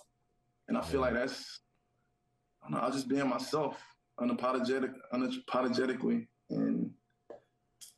and 0.67 0.77
I 0.77 0.81
feel 0.81 1.01
like 1.01 1.13
that's, 1.13 1.59
I 2.63 2.69
don't 2.69 2.77
know, 2.77 2.83
I 2.83 2.87
was 2.87 2.95
just 2.95 3.07
being 3.07 3.27
myself, 3.27 3.77
unapologetic, 4.19 4.93
unapologetically, 5.13 6.27
and 6.49 6.91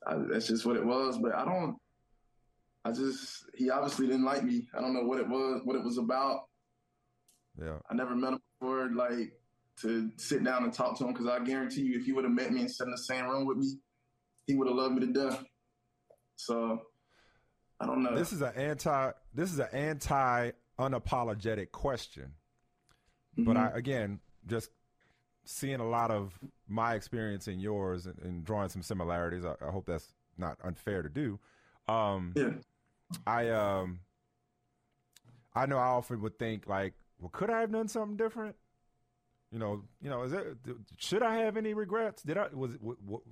I, 0.06 0.16
that's 0.30 0.48
just 0.48 0.66
what 0.66 0.76
it 0.78 0.86
was. 0.86 1.18
But 1.18 1.36
I 1.36 1.46
don't. 1.46 1.78
I 2.86 2.92
just 2.92 3.46
he 3.56 3.70
obviously 3.70 4.08
didn't 4.08 4.24
like 4.24 4.44
me. 4.44 4.68
I 4.74 4.80
don't 4.80 4.94
know 4.94 5.04
what 5.04 5.20
it 5.20 5.28
was, 5.28 5.62
what 5.66 5.76
it 5.76 5.84
was 5.84 5.98
about. 5.98 6.46
Yeah. 7.62 7.78
I 7.90 7.94
never 7.94 8.16
met 8.16 8.34
him 8.34 8.40
before, 8.60 8.90
like 8.96 9.34
to 9.82 10.10
sit 10.18 10.44
down 10.44 10.64
and 10.64 10.74
talk 10.74 10.98
to 10.98 11.06
him 11.06 11.14
because 11.14 11.28
I 11.28 11.40
guarantee 11.40 11.82
you, 11.82 12.00
if 12.00 12.06
he 12.06 12.14
would 12.14 12.24
have 12.24 12.34
met 12.34 12.52
me 12.52 12.62
and 12.62 12.72
sat 12.72 12.86
in 12.86 12.92
the 12.92 12.98
same 12.98 13.26
room 13.26 13.46
with 13.46 13.58
me, 13.58 13.78
he 14.46 14.56
would 14.56 14.68
have 14.68 14.78
loved 14.78 14.96
me 14.96 15.08
to 15.08 15.14
death. 15.14 15.44
So 16.40 16.84
I 17.82 17.86
don't 17.86 18.02
know. 18.02 18.16
This 18.16 18.32
is 18.32 18.42
an 18.42 18.54
anti. 18.56 19.12
This 19.34 19.52
is 19.52 19.60
an 19.60 19.68
anti 19.74 20.52
unapologetic 20.80 21.72
question. 21.72 22.32
Mm-hmm. 23.38 23.44
But 23.44 23.58
I 23.58 23.72
again 23.76 24.20
just 24.48 24.70
seeing 25.44 25.82
a 25.82 25.88
lot 25.88 26.12
of 26.12 26.40
my 26.68 26.94
experience 26.94 27.48
and 27.48 27.62
yours 27.62 28.06
and, 28.06 28.18
and 28.20 28.46
drawing 28.46 28.70
some 28.70 28.82
similarities. 28.82 29.44
I, 29.44 29.56
I, 29.62 29.72
hope 29.72 29.86
that's 29.86 30.14
not 30.38 30.58
unfair 30.64 31.02
to 31.02 31.10
do. 31.10 31.40
Um, 31.88 32.34
yeah. 32.36 32.52
I 33.28 33.50
um, 33.50 34.00
I 35.54 35.66
know 35.66 35.78
I 35.78 35.88
often 35.88 36.22
would 36.22 36.40
think 36.40 36.68
like, 36.68 36.94
well, 37.20 37.30
could 37.30 37.50
I 37.50 37.60
have 37.60 37.72
done 37.72 37.90
something 37.90 38.16
different? 38.16 38.56
You 39.52 39.60
know, 39.60 39.84
you 40.02 40.10
know, 40.10 40.24
is 40.24 40.32
it 40.32 40.46
should 40.98 41.24
I 41.24 41.38
have 41.40 41.58
any 41.58 41.74
regrets? 41.74 42.24
Did 42.24 42.38
I 42.38 42.48
was 42.54 42.76
it 42.76 42.80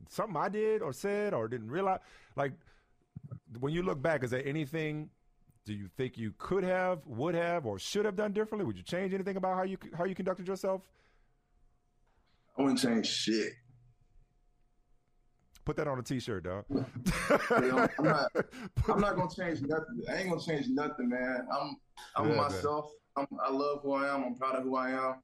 something 0.09 0.35
I 0.35 0.49
did 0.49 0.81
or 0.81 0.91
said 0.91 1.33
or 1.33 1.47
didn't 1.47 1.71
realize? 1.71 1.99
Like, 2.35 2.51
when 3.59 3.73
you 3.73 3.83
look 3.83 4.01
back, 4.01 4.23
is 4.23 4.31
there 4.31 4.45
anything? 4.45 5.09
Do 5.65 5.73
you 5.73 5.89
think 5.97 6.17
you 6.17 6.33
could 6.37 6.63
have, 6.63 6.99
would 7.05 7.35
have, 7.35 7.65
or 7.65 7.77
should 7.77 8.05
have 8.05 8.15
done 8.15 8.31
differently? 8.31 8.65
Would 8.65 8.77
you 8.77 8.83
change 8.83 9.13
anything 9.13 9.35
about 9.35 9.55
how 9.55 9.63
you 9.63 9.77
how 9.97 10.05
you 10.05 10.15
conducted 10.15 10.47
yourself? 10.47 10.81
I 12.57 12.61
wouldn't 12.61 12.79
change 12.79 13.07
shit. 13.07 13.53
Put 15.65 15.75
that 15.75 15.87
on 15.87 15.99
a 15.99 16.01
t-shirt, 16.01 16.45
dog. 16.45 16.63
I'm 17.49 18.05
not. 18.05 18.31
I'm 18.87 19.01
not 19.01 19.17
gonna 19.17 19.29
change 19.35 19.61
nothing. 19.61 20.01
I 20.09 20.15
ain't 20.15 20.29
gonna 20.29 20.41
change 20.41 20.67
nothing, 20.69 21.09
man. 21.09 21.45
I'm. 21.51 21.75
I'm 22.15 22.29
yeah, 22.29 22.37
myself. 22.37 22.91
I'm, 23.17 23.27
I 23.45 23.51
love 23.51 23.81
who 23.83 23.93
I 23.93 24.13
am. 24.13 24.23
I'm 24.23 24.35
proud 24.35 24.55
of 24.55 24.63
who 24.63 24.77
I 24.77 24.91
am. 24.91 25.15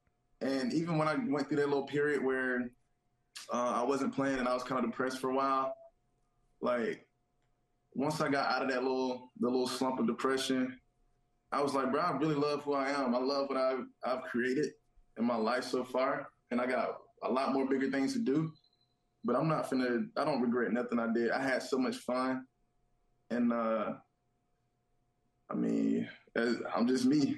And 0.41 0.73
even 0.73 0.97
when 0.97 1.07
I 1.07 1.15
went 1.15 1.47
through 1.47 1.57
that 1.57 1.67
little 1.67 1.85
period 1.85 2.21
where 2.21 2.69
uh, 3.53 3.81
I 3.81 3.83
wasn't 3.83 4.13
playing 4.13 4.39
and 4.39 4.47
I 4.47 4.53
was 4.53 4.63
kind 4.63 4.83
of 4.83 4.91
depressed 4.91 5.19
for 5.19 5.29
a 5.29 5.33
while, 5.35 5.73
like 6.59 7.02
once 7.95 8.21
I 8.21 8.29
got 8.29 8.49
out 8.49 8.63
of 8.63 8.69
that 8.69 8.83
little 8.83 9.31
the 9.39 9.49
little 9.49 9.67
slump 9.67 9.99
of 9.99 10.07
depression, 10.07 10.77
I 11.51 11.61
was 11.61 11.73
like, 11.73 11.91
bro, 11.91 12.01
I 12.01 12.11
really 12.17 12.35
love 12.35 12.63
who 12.63 12.73
I 12.73 12.89
am. 12.89 13.13
I 13.13 13.19
love 13.19 13.49
what 13.49 13.57
I've 13.57 13.85
I've 14.03 14.23
created 14.23 14.67
in 15.17 15.25
my 15.25 15.35
life 15.35 15.63
so 15.63 15.83
far, 15.83 16.27
and 16.51 16.59
I 16.59 16.65
got 16.65 16.97
a 17.23 17.31
lot 17.31 17.53
more 17.53 17.67
bigger 17.67 17.89
things 17.89 18.13
to 18.13 18.19
do. 18.19 18.51
But 19.23 19.35
I'm 19.35 19.47
not 19.47 19.69
finna. 19.69 20.07
I 20.17 20.25
don't 20.25 20.41
regret 20.41 20.71
nothing 20.71 20.99
I 20.99 21.11
did. 21.13 21.31
I 21.31 21.41
had 21.41 21.61
so 21.61 21.77
much 21.77 21.97
fun, 21.97 22.45
and 23.29 23.53
uh, 23.53 23.93
I 25.49 25.55
mean, 25.55 26.09
I'm 26.35 26.87
just 26.87 27.05
me. 27.05 27.37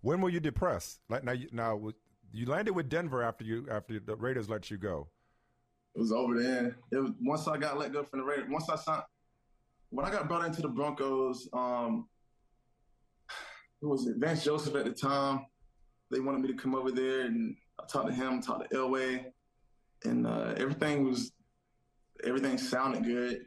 When 0.00 0.20
were 0.20 0.30
you 0.30 0.40
depressed? 0.40 1.00
Like 1.08 1.24
now, 1.24 1.32
you, 1.32 1.48
now 1.52 1.90
you 2.32 2.46
landed 2.46 2.74
with 2.74 2.88
Denver 2.88 3.22
after 3.22 3.44
you 3.44 3.66
after 3.70 3.98
the 3.98 4.16
Raiders 4.16 4.48
let 4.48 4.70
you 4.70 4.76
go. 4.76 5.08
It 5.94 6.00
was 6.00 6.12
over 6.12 6.40
there. 6.40 6.76
It 6.92 6.98
was 6.98 7.12
once 7.20 7.48
I 7.48 7.56
got 7.56 7.78
let 7.78 7.92
go 7.92 8.04
from 8.04 8.20
the 8.20 8.24
Raiders. 8.24 8.46
Once 8.48 8.68
I 8.68 8.76
signed, 8.76 9.02
when 9.90 10.06
I 10.06 10.10
got 10.10 10.28
brought 10.28 10.44
into 10.44 10.62
the 10.62 10.68
Broncos, 10.68 11.48
um, 11.52 12.06
who 13.80 13.88
was 13.88 14.06
it? 14.06 14.16
Vance 14.18 14.44
Joseph 14.44 14.76
at 14.76 14.84
the 14.84 14.92
time. 14.92 15.46
They 16.10 16.20
wanted 16.20 16.40
me 16.40 16.48
to 16.48 16.54
come 16.54 16.74
over 16.74 16.90
there, 16.90 17.22
and 17.22 17.56
I 17.80 17.84
talked 17.86 18.08
to 18.08 18.14
him, 18.14 18.40
talked 18.40 18.70
to 18.70 18.76
Elway, 18.76 19.26
and 20.04 20.26
uh, 20.26 20.54
everything 20.56 21.04
was 21.04 21.32
everything 22.24 22.58
sounded 22.58 23.04
good. 23.04 23.46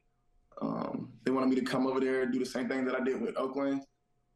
Um, 0.61 1.13
they 1.23 1.31
wanted 1.31 1.49
me 1.49 1.55
to 1.55 1.63
come 1.63 1.87
over 1.87 1.99
there 1.99 2.23
and 2.23 2.31
do 2.31 2.39
the 2.39 2.45
same 2.45 2.67
thing 2.67 2.85
that 2.85 2.95
I 2.95 3.03
did 3.03 3.19
with 3.21 3.35
Oakland. 3.37 3.83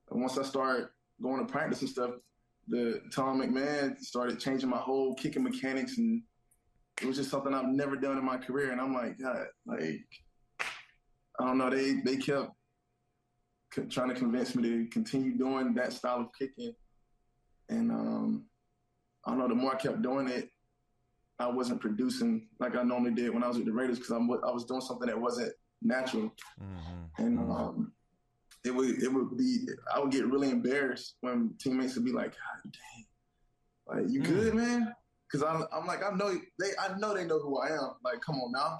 And 0.10 0.21
once 0.21 0.38
I 0.38 0.43
started 0.43 0.88
going 1.25 1.45
to 1.45 1.51
practice 1.51 1.81
and 1.81 1.89
stuff, 1.89 2.11
the 2.67 3.01
Tom 3.13 3.41
McMahon 3.41 3.97
started 3.99 4.39
changing 4.39 4.69
my 4.69 4.77
whole 4.77 5.15
kicking 5.15 5.43
mechanics, 5.43 5.97
and 5.97 6.21
it 7.01 7.07
was 7.07 7.17
just 7.17 7.29
something 7.29 7.53
I've 7.53 7.67
never 7.67 7.95
done 7.95 8.17
in 8.17 8.25
my 8.25 8.38
career. 8.38 8.71
And 8.71 8.81
I'm 8.81 8.93
like, 8.93 9.19
God, 9.19 9.45
like 9.65 10.05
I 11.39 11.45
don't 11.45 11.57
know. 11.57 11.69
They 11.69 12.01
they 12.05 12.17
kept 12.17 12.51
trying 13.89 14.09
to 14.09 14.15
convince 14.15 14.55
me 14.55 14.63
to 14.63 14.88
continue 14.88 15.38
doing 15.38 15.73
that 15.75 15.93
style 15.93 16.21
of 16.21 16.27
kicking. 16.39 16.73
And 17.69 17.91
um, 17.91 18.45
I 19.25 19.31
don't 19.31 19.39
know, 19.39 19.47
the 19.47 19.55
more 19.55 19.73
I 19.73 19.77
kept 19.77 20.01
doing 20.01 20.27
it, 20.27 20.49
I 21.39 21.47
wasn't 21.47 21.81
producing 21.81 22.47
like 22.59 22.75
I 22.75 22.83
normally 22.83 23.13
did 23.13 23.33
when 23.33 23.43
I 23.43 23.47
was 23.47 23.57
with 23.57 23.65
the 23.65 23.73
Raiders 23.73 23.99
because 23.99 24.13
I 24.13 24.17
was 24.17 24.65
doing 24.65 24.81
something 24.81 25.07
that 25.07 25.19
wasn't 25.19 25.51
natural. 25.81 26.31
Mm-hmm. 26.61 27.23
And 27.23 27.39
mm-hmm. 27.39 27.51
um, 27.51 27.91
it 28.65 28.73
would 28.73 29.01
it 29.01 29.12
would 29.12 29.38
be 29.38 29.67
I 29.93 29.99
would 29.99 30.12
get 30.12 30.25
really 30.28 30.49
embarrassed 30.49 31.15
when 31.21 31.54
teammates 31.60 31.95
would 31.95 32.06
be 32.06 32.12
like, 32.12 32.32
God 32.32 32.71
dang, 32.73 33.97
Like, 34.04 34.12
you 34.12 34.21
mm. 34.21 34.25
good, 34.25 34.54
man? 34.56 34.93
Because 35.32 35.43
I'm, 35.43 35.65
I'm 35.73 35.88
like, 35.88 35.99
I 36.04 36.15
know 36.15 36.39
they, 36.60 36.69
I 36.80 36.97
know 36.97 37.13
they 37.13 37.25
know 37.25 37.39
who 37.39 37.60
I 37.60 37.69
am. 37.69 37.95
Like, 38.04 38.21
come 38.21 38.36
on 38.36 38.51
now. 38.51 38.78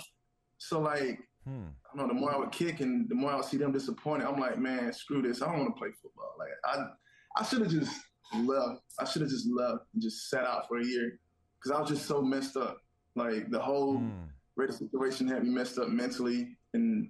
So 0.58 0.80
like, 0.80 1.20
hmm. 1.44 1.66
I 1.92 1.98
know 1.98 2.08
the 2.08 2.14
more 2.14 2.34
I 2.34 2.38
would 2.38 2.52
kick 2.52 2.82
and 2.82 3.10
the 3.10 3.16
more 3.16 3.32
I 3.32 3.36
would 3.36 3.46
see 3.46 3.58
them 3.58 3.72
disappointed, 3.72 4.28
I'm 4.28 4.40
like, 4.40 4.58
man, 4.58 4.94
screw 4.94 5.22
this. 5.22 5.42
I 5.42 5.48
don't 5.48 5.60
want 5.60 5.76
to 5.76 5.80
play 5.80 5.90
football. 6.02 6.36
Like, 6.38 6.50
I, 6.64 7.42
I 7.42 7.44
should 7.44 7.62
have 7.62 7.72
just 7.72 7.92
left. 8.34 8.82
I 9.00 9.06
should 9.06 9.22
have 9.22 9.32
just 9.32 9.48
left 9.50 9.84
and 9.94 10.02
just 10.02 10.30
sat 10.30 10.46
out 10.46 10.68
for 10.68 10.80
a 10.80 10.86
year 10.86 11.20
because 11.60 11.76
I 11.76 11.82
was 11.82 11.90
just 11.90 12.06
so 12.06 12.22
messed 12.22 12.58
up. 12.58 12.78
Like 13.16 13.50
the 13.50 13.60
whole 13.60 13.98
mm. 13.98 14.28
Raider 14.56 14.74
situation 14.74 15.28
had 15.28 15.44
me 15.44 15.50
messed 15.50 15.78
up 15.78 15.90
mentally, 15.90 16.58
and 16.74 17.10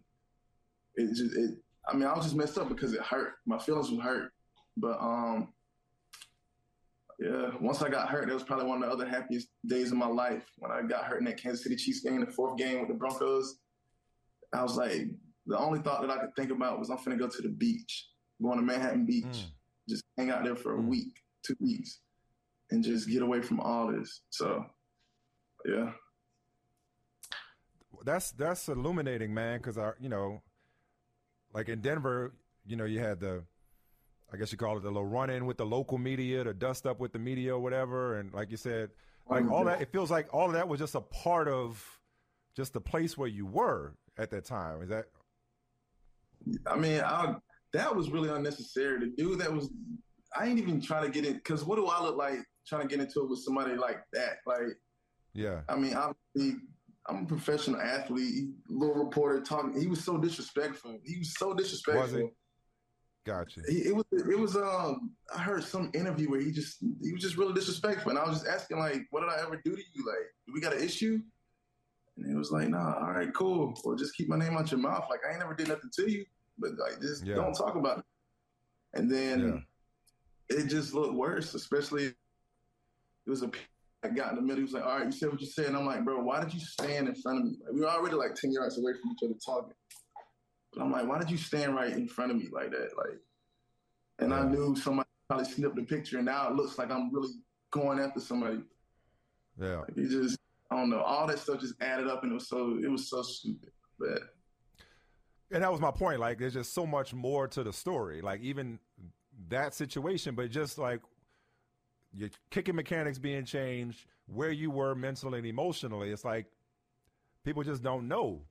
it 0.95 1.07
just 1.15 1.35
it. 1.35 1.57
I 1.87 1.93
mean, 1.93 2.05
I 2.05 2.13
was 2.15 2.25
just 2.25 2.35
messed 2.35 2.57
up 2.57 2.69
because 2.69 2.93
it 2.93 3.01
hurt. 3.01 3.33
My 3.45 3.57
feelings 3.57 3.91
were 3.91 4.01
hurt, 4.01 4.31
but 4.77 4.99
um, 4.99 5.53
yeah. 7.19 7.51
Once 7.61 7.81
I 7.81 7.89
got 7.89 8.09
hurt, 8.09 8.27
that 8.27 8.33
was 8.33 8.43
probably 8.43 8.65
one 8.65 8.83
of 8.83 8.89
the 8.89 8.93
other 8.93 9.05
happiest 9.07 9.49
days 9.65 9.91
of 9.91 9.97
my 9.97 10.07
life 10.07 10.43
when 10.57 10.71
I 10.71 10.81
got 10.81 11.05
hurt 11.05 11.19
in 11.19 11.25
that 11.25 11.41
Kansas 11.41 11.63
City 11.63 11.75
Chiefs 11.75 12.01
game, 12.01 12.19
the 12.19 12.31
fourth 12.31 12.57
game 12.57 12.79
with 12.79 12.89
the 12.89 12.95
Broncos. 12.95 13.59
I 14.53 14.63
was 14.63 14.77
like, 14.77 15.07
the 15.45 15.57
only 15.57 15.79
thought 15.79 16.01
that 16.01 16.09
I 16.09 16.17
could 16.17 16.35
think 16.35 16.51
about 16.51 16.79
was 16.79 16.89
I'm 16.89 16.97
finna 16.97 17.19
go 17.19 17.27
to 17.27 17.41
the 17.41 17.49
beach, 17.49 18.07
going 18.41 18.57
to 18.57 18.63
Manhattan 18.63 19.05
Beach, 19.05 19.25
mm. 19.25 19.45
just 19.87 20.03
hang 20.17 20.29
out 20.29 20.43
there 20.43 20.55
for 20.55 20.75
a 20.75 20.79
mm. 20.79 20.87
week, 20.87 21.21
two 21.45 21.55
weeks, 21.59 21.99
and 22.71 22.83
just 22.83 23.09
get 23.09 23.21
away 23.21 23.41
from 23.41 23.59
all 23.59 23.91
this. 23.91 24.21
So, 24.29 24.65
yeah. 25.65 25.91
That's 28.03 28.31
that's 28.31 28.67
illuminating, 28.67 29.33
man. 29.33 29.57
Because 29.57 29.77
I, 29.77 29.91
you 29.99 30.09
know, 30.09 30.41
like 31.55 31.69
in 31.69 31.79
Denver, 31.79 32.33
you 32.67 32.75
know, 32.75 32.83
you 32.83 32.99
had 32.99 33.21
the, 33.21 33.41
I 34.31 34.37
guess 34.37 34.51
you 34.51 34.57
call 34.57 34.77
it 34.77 34.83
the 34.83 34.89
little 34.89 35.05
run 35.05 35.29
in 35.29 35.45
with 35.45 35.57
the 35.57 35.65
local 35.65 35.97
media, 35.97 36.43
the 36.43 36.53
dust 36.53 36.85
up 36.85 36.99
with 36.99 37.13
the 37.13 37.19
media 37.19 37.55
or 37.55 37.59
whatever, 37.59 38.19
and 38.19 38.33
like 38.33 38.51
you 38.51 38.57
said, 38.57 38.89
like 39.29 39.49
all 39.49 39.63
that. 39.63 39.81
It 39.81 39.91
feels 39.91 40.11
like 40.11 40.31
all 40.33 40.47
of 40.47 40.53
that 40.53 40.67
was 40.67 40.79
just 40.79 40.95
a 40.95 41.01
part 41.01 41.47
of 41.47 41.83
just 42.55 42.73
the 42.73 42.81
place 42.81 43.17
where 43.17 43.29
you 43.29 43.45
were 43.45 43.95
at 44.17 44.29
that 44.31 44.43
time. 44.43 44.81
Is 44.81 44.89
that? 44.89 45.05
I 46.67 46.75
mean, 46.75 47.01
I, 47.01 47.35
that 47.73 47.95
was 47.95 48.11
really 48.11 48.29
unnecessary. 48.29 48.99
The 48.99 49.13
dude 49.17 49.39
that 49.39 49.51
was, 49.51 49.69
I 50.35 50.47
ain't 50.47 50.59
even 50.59 50.81
trying 50.81 51.05
to 51.05 51.09
get 51.09 51.25
in 51.25 51.35
because 51.35 51.63
what 51.63 51.77
do 51.77 51.87
I 51.87 52.03
look 52.03 52.17
like 52.17 52.39
trying 52.67 52.81
to 52.81 52.87
get 52.87 52.99
into 52.99 53.21
it 53.21 53.29
with 53.29 53.39
somebody 53.39 53.75
like 53.75 54.01
that? 54.13 54.39
Like, 54.45 54.77
yeah. 55.33 55.61
I 55.69 55.75
mean, 55.75 55.95
obviously, 55.95 56.59
I'm 57.07 57.23
a 57.23 57.25
professional 57.25 57.79
athlete. 57.79 58.49
Little 58.67 58.95
reporter 58.95 59.41
talking. 59.41 59.79
He 59.79 59.87
was 59.87 60.03
so 60.03 60.17
disrespectful. 60.17 60.97
He 61.03 61.19
was 61.19 61.33
so 61.37 61.53
disrespectful. 61.53 62.03
Was 62.03 62.11
he? 62.13 62.29
Gotcha. 63.25 63.61
He, 63.67 63.77
it 63.79 63.95
was. 63.95 64.05
It 64.11 64.39
was. 64.39 64.55
Um. 64.55 65.11
I 65.35 65.41
heard 65.41 65.63
some 65.63 65.91
interview 65.93 66.29
where 66.29 66.41
he 66.41 66.51
just. 66.51 66.77
He 67.01 67.11
was 67.11 67.21
just 67.21 67.37
really 67.37 67.53
disrespectful, 67.53 68.09
and 68.11 68.19
I 68.19 68.27
was 68.27 68.39
just 68.39 68.47
asking 68.47 68.79
like, 68.79 69.03
"What 69.11 69.21
did 69.21 69.29
I 69.29 69.41
ever 69.41 69.61
do 69.63 69.75
to 69.75 69.81
you? 69.93 70.05
Like, 70.05 70.25
do 70.47 70.53
we 70.53 70.61
got 70.61 70.73
an 70.73 70.83
issue?" 70.83 71.19
And 72.17 72.27
he 72.27 72.35
was 72.35 72.51
like, 72.51 72.69
"Nah. 72.69 72.95
All 72.95 73.11
right, 73.11 73.33
cool. 73.33 73.79
Well, 73.83 73.95
just 73.95 74.15
keep 74.15 74.27
my 74.27 74.37
name 74.37 74.57
out 74.57 74.71
your 74.71 74.79
mouth. 74.79 75.05
Like, 75.09 75.19
I 75.27 75.31
ain't 75.31 75.39
never 75.39 75.53
did 75.53 75.67
nothing 75.67 75.91
to 75.95 76.11
you, 76.11 76.25
but 76.57 76.71
like, 76.77 77.01
just 77.01 77.25
yeah. 77.25 77.35
don't 77.35 77.53
talk 77.53 77.75
about 77.75 77.99
it." 77.99 78.05
And 78.93 79.11
then 79.11 79.65
yeah. 80.49 80.57
it 80.57 80.67
just 80.67 80.93
looked 80.93 81.13
worse, 81.13 81.53
especially. 81.53 82.05
It 82.05 83.29
was 83.29 83.41
a 83.41 83.49
I 84.05 84.09
got 84.09 84.31
in 84.31 84.35
the 84.35 84.41
middle. 84.41 84.57
He 84.57 84.63
was 84.63 84.73
like, 84.73 84.85
all 84.85 84.97
right, 84.97 85.05
you 85.05 85.11
said 85.11 85.29
what 85.29 85.41
you 85.41 85.47
said. 85.47 85.67
And 85.67 85.77
I'm 85.77 85.85
like, 85.85 86.03
bro, 86.05 86.21
why 86.21 86.43
did 86.43 86.53
you 86.53 86.59
stand 86.59 87.07
in 87.07 87.15
front 87.15 87.39
of 87.39 87.45
me? 87.45 87.57
Like, 87.63 87.73
we 87.73 87.81
were 87.81 87.89
already 87.89 88.15
like 88.15 88.35
10 88.35 88.51
yards 88.51 88.77
away 88.77 88.93
from 88.93 89.11
each 89.11 89.23
other 89.23 89.33
talking. 89.43 89.73
But 90.73 90.83
I'm 90.83 90.91
like, 90.91 91.07
why 91.07 91.19
did 91.19 91.31
you 91.31 91.37
stand 91.37 91.75
right 91.75 91.91
in 91.91 92.07
front 92.07 92.31
of 92.31 92.37
me 92.37 92.47
like 92.51 92.71
that? 92.71 92.89
Like, 92.97 93.19
and 94.19 94.33
I 94.33 94.43
knew 94.43 94.75
somebody 94.75 95.09
probably 95.27 95.45
snipped 95.45 95.75
the 95.75 95.83
picture, 95.83 96.17
and 96.17 96.25
now 96.25 96.49
it 96.49 96.55
looks 96.55 96.77
like 96.77 96.91
I'm 96.91 97.13
really 97.13 97.33
going 97.71 97.99
after 97.99 98.19
somebody. 98.19 98.59
Yeah. 99.59 99.77
Like, 99.77 99.97
it 99.97 100.09
just, 100.09 100.37
I 100.71 100.75
don't 100.75 100.89
know. 100.89 101.01
All 101.01 101.27
that 101.27 101.39
stuff 101.39 101.59
just 101.59 101.75
added 101.81 102.07
up, 102.07 102.23
and 102.23 102.31
it 102.31 102.35
was 102.35 102.47
so, 102.47 102.77
it 102.81 102.89
was 102.89 103.09
so 103.09 103.21
stupid. 103.21 103.71
But. 103.99 104.21
And 105.51 105.63
that 105.63 105.71
was 105.71 105.81
my 105.81 105.91
point. 105.91 106.19
Like, 106.19 106.39
there's 106.39 106.53
just 106.53 106.73
so 106.73 106.85
much 106.85 107.13
more 107.13 107.47
to 107.47 107.63
the 107.63 107.73
story. 107.73 108.21
Like, 108.21 108.41
even 108.41 108.79
that 109.49 109.73
situation, 109.73 110.35
but 110.35 110.49
just 110.49 110.77
like 110.77 111.01
your 112.15 112.29
kicking 112.49 112.75
mechanics 112.75 113.17
being 113.17 113.45
changed, 113.45 114.05
where 114.27 114.51
you 114.51 114.71
were 114.71 114.95
mentally 114.95 115.39
and 115.39 115.47
emotionally. 115.47 116.11
It's 116.11 116.25
like 116.25 116.47
people 117.43 117.63
just 117.63 117.83
don't 117.83 118.07
know 118.07 118.41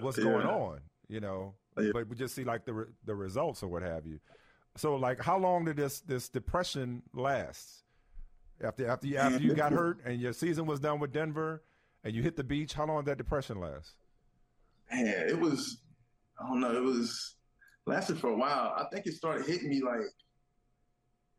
what's 0.00 0.18
yeah. 0.18 0.24
going 0.24 0.46
on, 0.46 0.80
you 1.08 1.20
know. 1.20 1.54
Yeah. 1.78 1.90
But 1.92 2.08
we 2.08 2.16
just 2.16 2.34
see 2.34 2.44
like 2.44 2.64
the 2.64 2.72
re- 2.72 2.92
the 3.04 3.14
results 3.14 3.62
or 3.62 3.68
what 3.68 3.82
have 3.82 4.06
you. 4.06 4.20
So 4.76 4.96
like, 4.96 5.20
how 5.20 5.38
long 5.38 5.64
did 5.64 5.76
this 5.76 6.00
this 6.00 6.28
depression 6.28 7.02
last? 7.14 7.84
After 8.62 8.86
after 8.88 9.06
you, 9.06 9.16
after 9.16 9.42
you 9.42 9.54
got 9.54 9.72
hurt 9.80 10.00
and 10.04 10.20
your 10.20 10.32
season 10.32 10.66
was 10.66 10.80
done 10.80 11.00
with 11.00 11.12
Denver, 11.12 11.62
and 12.04 12.14
you 12.14 12.22
hit 12.22 12.36
the 12.36 12.44
beach, 12.44 12.74
how 12.74 12.86
long 12.86 13.04
did 13.04 13.12
that 13.12 13.18
depression 13.18 13.60
last? 13.60 13.94
Man, 14.90 15.28
it 15.28 15.38
was 15.38 15.78
I 16.40 16.48
don't 16.48 16.60
know. 16.60 16.76
It 16.76 16.82
was 16.82 17.36
lasted 17.86 18.18
for 18.18 18.28
a 18.28 18.36
while. 18.36 18.74
I 18.76 18.84
think 18.92 19.06
it 19.06 19.14
started 19.14 19.46
hitting 19.46 19.68
me 19.68 19.82
like 19.82 20.02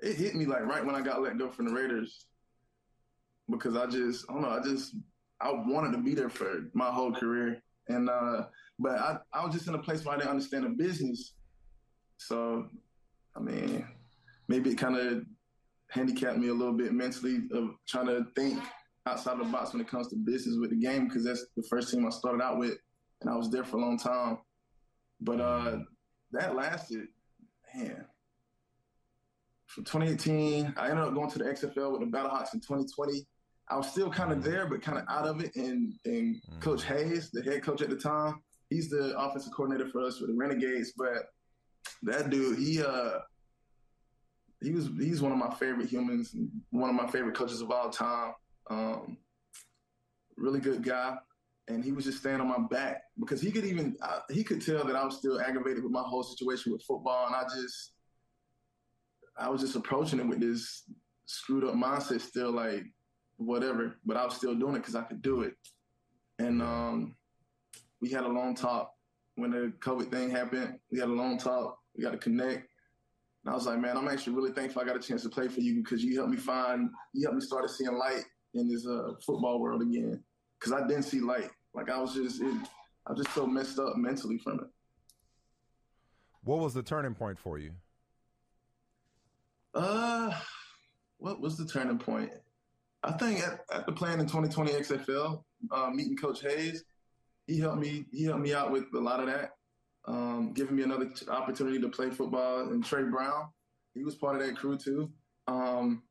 it 0.02 0.16
hit 0.16 0.36
me 0.36 0.46
like 0.46 0.66
right 0.66 0.86
when 0.86 0.96
I 0.96 1.02
got 1.02 1.22
let 1.22 1.38
go 1.38 1.50
from 1.50 1.68
the 1.68 1.74
Raiders 1.74 2.26
because 3.50 3.76
I 3.76 3.86
just 3.86 4.26
I 4.30 4.34
don't 4.34 4.42
know 4.42 4.50
I 4.50 4.62
just 4.64 4.96
I 5.40 5.52
wanted 5.52 5.92
to 5.94 5.98
be 5.98 6.14
there 6.14 6.30
for 6.30 6.70
my 6.74 6.90
whole 6.92 7.12
career. 7.12 7.62
And 7.88 8.10
uh 8.10 8.44
but 8.80 8.98
I 8.98 9.18
I 9.34 9.46
was 9.46 9.54
just 9.54 9.68
in 9.68 9.76
a 9.76 9.80
place 9.80 10.04
where 10.04 10.16
I 10.16 10.18
didn't 10.18 10.32
understand 10.32 10.66
the 10.66 10.70
business. 10.70 11.34
So 12.18 12.68
I 13.36 13.40
mean 13.40 13.86
maybe 14.48 14.72
it 14.72 14.78
kind 14.78 14.98
of 14.98 15.24
handicapped 15.90 16.38
me 16.38 16.48
a 16.48 16.54
little 16.54 16.74
bit 16.74 16.94
mentally 16.94 17.44
of 17.54 17.72
trying 17.88 18.08
to 18.08 18.26
think 18.36 18.60
outside 19.06 19.34
of 19.34 19.40
the 19.40 19.46
box 19.46 19.74
when 19.74 19.82
it 19.82 19.88
comes 19.88 20.08
to 20.10 20.16
business 20.16 20.58
with 20.60 20.70
the 20.70 20.76
game 20.76 21.08
because 21.08 21.24
that's 21.24 21.46
the 21.56 21.64
first 21.64 21.92
team 21.92 22.06
I 22.06 22.10
started 22.10 22.42
out 22.42 22.60
with 22.60 22.78
and 23.22 23.30
I 23.30 23.36
was 23.36 23.52
there 23.52 23.64
for 23.64 23.78
a 23.78 23.82
long 23.82 24.00
time. 24.00 24.40
But 25.20 25.40
uh 25.40 25.80
that 26.32 26.56
lasted 26.56 27.08
man 27.76 28.06
from 29.72 29.86
2018. 29.86 30.74
I 30.78 30.90
ended 30.90 31.06
up 31.06 31.14
going 31.14 31.30
to 31.32 31.40
the 31.40 31.46
XFL 31.46 31.92
with 31.92 32.02
the 32.02 32.18
Battlehawks 32.18 32.54
in 32.54 32.60
2020. 32.60 33.26
I 33.70 33.78
was 33.78 33.90
still 33.90 34.10
kind 34.10 34.32
of 34.32 34.40
mm. 34.40 34.44
there, 34.44 34.66
but 34.66 34.82
kind 34.82 34.98
of 34.98 35.06
out 35.10 35.26
of 35.26 35.42
it. 35.42 35.56
And, 35.56 35.94
and 36.06 36.36
mm. 36.36 36.60
Coach 36.60 36.84
Hayes, 36.84 37.32
the 37.32 37.42
head 37.42 37.64
coach 37.64 37.82
at 37.82 37.90
the 37.90 37.96
time, 37.96 38.42
he's 38.70 38.90
the 38.90 39.18
offensive 39.18 39.54
coordinator 39.54 39.90
for 39.90 40.02
us 40.02 40.20
for 40.20 40.28
the 40.28 40.34
Renegades. 40.34 40.94
But 40.98 41.30
that 42.04 42.30
dude, 42.30 42.60
he 42.60 42.82
uh, 42.84 43.20
he 44.62 44.72
was 44.72 44.90
he's 45.00 45.22
one 45.22 45.32
of 45.32 45.38
my 45.38 45.54
favorite 45.56 45.88
humans, 45.88 46.36
one 46.72 46.90
of 46.90 46.96
my 46.96 47.08
favorite 47.08 47.36
coaches 47.36 47.62
of 47.62 47.72
all 47.72 47.90
time. 47.90 48.34
Um, 48.70 49.18
really 50.38 50.60
good 50.60 50.84
guy, 50.84 51.16
and 51.68 51.84
he 51.84 51.92
was 51.92 52.06
just 52.06 52.20
staying 52.20 52.42
on 52.42 52.48
my 52.48 52.60
back 52.70 53.04
because 53.20 53.42
he 53.42 53.52
could 53.52 53.66
even 53.66 53.96
uh, 54.02 54.20
he 54.30 54.44
could 54.44 54.64
tell 54.64 54.84
that 54.86 54.96
I 54.96 55.06
was 55.06 55.18
still 55.18 55.40
aggravated 55.40 55.84
with 55.84 55.94
my 55.94 56.04
whole 56.04 56.24
situation 56.24 56.74
with 56.74 56.84
football, 56.84 57.28
and 57.28 57.36
I 57.36 57.44
just 57.44 57.94
I 59.38 59.50
was 59.50 59.62
just 59.62 59.76
approaching 59.76 60.20
it 60.20 60.28
with 60.28 60.40
this 60.40 60.84
screwed 61.26 61.64
up 61.64 61.76
mindset, 61.76 62.22
still 62.22 62.52
like 62.52 62.84
whatever, 63.38 63.98
but 64.06 64.18
I 64.18 64.26
was 64.26 64.36
still 64.36 64.56
doing 64.56 64.76
it 64.76 64.80
because 64.80 64.96
I 64.96 65.04
could 65.04 65.22
do 65.22 65.42
it. 65.42 65.54
And 66.40 66.62
um, 66.62 67.16
we 68.02 68.10
had 68.10 68.24
a 68.24 68.28
long 68.28 68.56
talk 68.56 68.92
when 69.36 69.52
the 69.52 69.74
COVID 69.80 70.12
thing 70.12 70.30
happened. 70.30 70.80
We 70.92 71.00
had 71.00 71.10
a 71.10 71.14
long 71.14 71.38
talk. 71.38 71.78
We 71.96 72.04
got 72.04 72.12
to 72.12 72.18
connect. 72.18 72.68
And 73.44 73.52
I 73.52 73.54
was 73.54 73.66
like, 73.66 73.80
man, 73.80 73.98
I'm 73.98 74.08
actually 74.08 74.36
really 74.36 74.52
thankful 74.52 74.82
I 74.82 74.86
got 74.86 74.96
a 74.96 75.00
chance 75.00 75.24
to 75.24 75.30
play 75.30 75.48
for 75.48 75.62
you 75.62 75.82
because 75.84 76.04
you 76.04 76.16
helped 76.16 76.32
me 76.32 76.38
find, 76.38 76.90
you 77.14 77.24
helped 77.24 77.38
me 77.38 77.42
start 77.42 77.70
seeing 77.70 77.94
light 77.94 78.24
in 78.54 78.68
this 78.68 78.86
uh, 78.86 79.14
football 79.26 79.60
world 79.60 79.82
again. 79.82 80.24
Because 80.60 80.74
I 80.74 80.88
didn't 80.88 81.04
see 81.04 81.20
light. 81.20 81.50
Like 81.74 81.90
I 81.90 82.00
was 82.00 82.14
just, 82.14 82.42
it, 82.42 82.54
I 83.08 83.14
was 83.14 83.24
just 83.24 83.34
so 83.34 83.48
messed 83.48 83.80
up 83.80 83.96
mentally 83.98 84.38
from 84.38 84.60
it. 84.60 84.68
What 86.44 86.60
was 86.60 86.74
the 86.74 86.84
turning 86.84 87.16
point 87.16 87.40
for 87.40 87.58
you? 87.58 87.72
Uh, 89.74 90.32
what 91.18 91.40
was 91.40 91.58
the 91.58 91.66
turning 91.66 91.98
point? 91.98 92.32
I 93.04 93.14
think 93.14 93.40
at, 93.40 93.86
the 93.86 93.92
plan 93.92 94.20
in 94.20 94.28
2020 94.28 94.72
XFL, 94.74 95.44
uh, 95.72 95.90
meeting 95.90 96.18
Coach 96.18 96.42
Hayes, 96.42 96.84
he 97.48 97.60
helped 97.60 97.80
me. 97.80 98.06
He 98.12 98.26
helped 98.26 98.42
me 98.42 98.54
out 98.54 98.72
with 98.72 98.86
a 98.94 99.00
lot 99.00 99.20
of 99.20 99.26
that, 99.28 99.52
um, 100.06 100.54
giving 100.54 100.76
me 100.76 100.84
another 100.84 101.06
t- 101.10 101.28
opportunity 101.28 101.80
to 101.80 101.90
play 101.90 102.10
football. 102.10 102.70
And 102.70 102.84
Trey 102.84 103.04
Brown, 103.04 103.50
he 103.94 104.04
was 104.04 104.16
part 104.16 104.36
of 104.36 104.46
that 104.46 104.56
crew 104.56 104.78
too. 104.78 105.12
Um, 105.48 106.04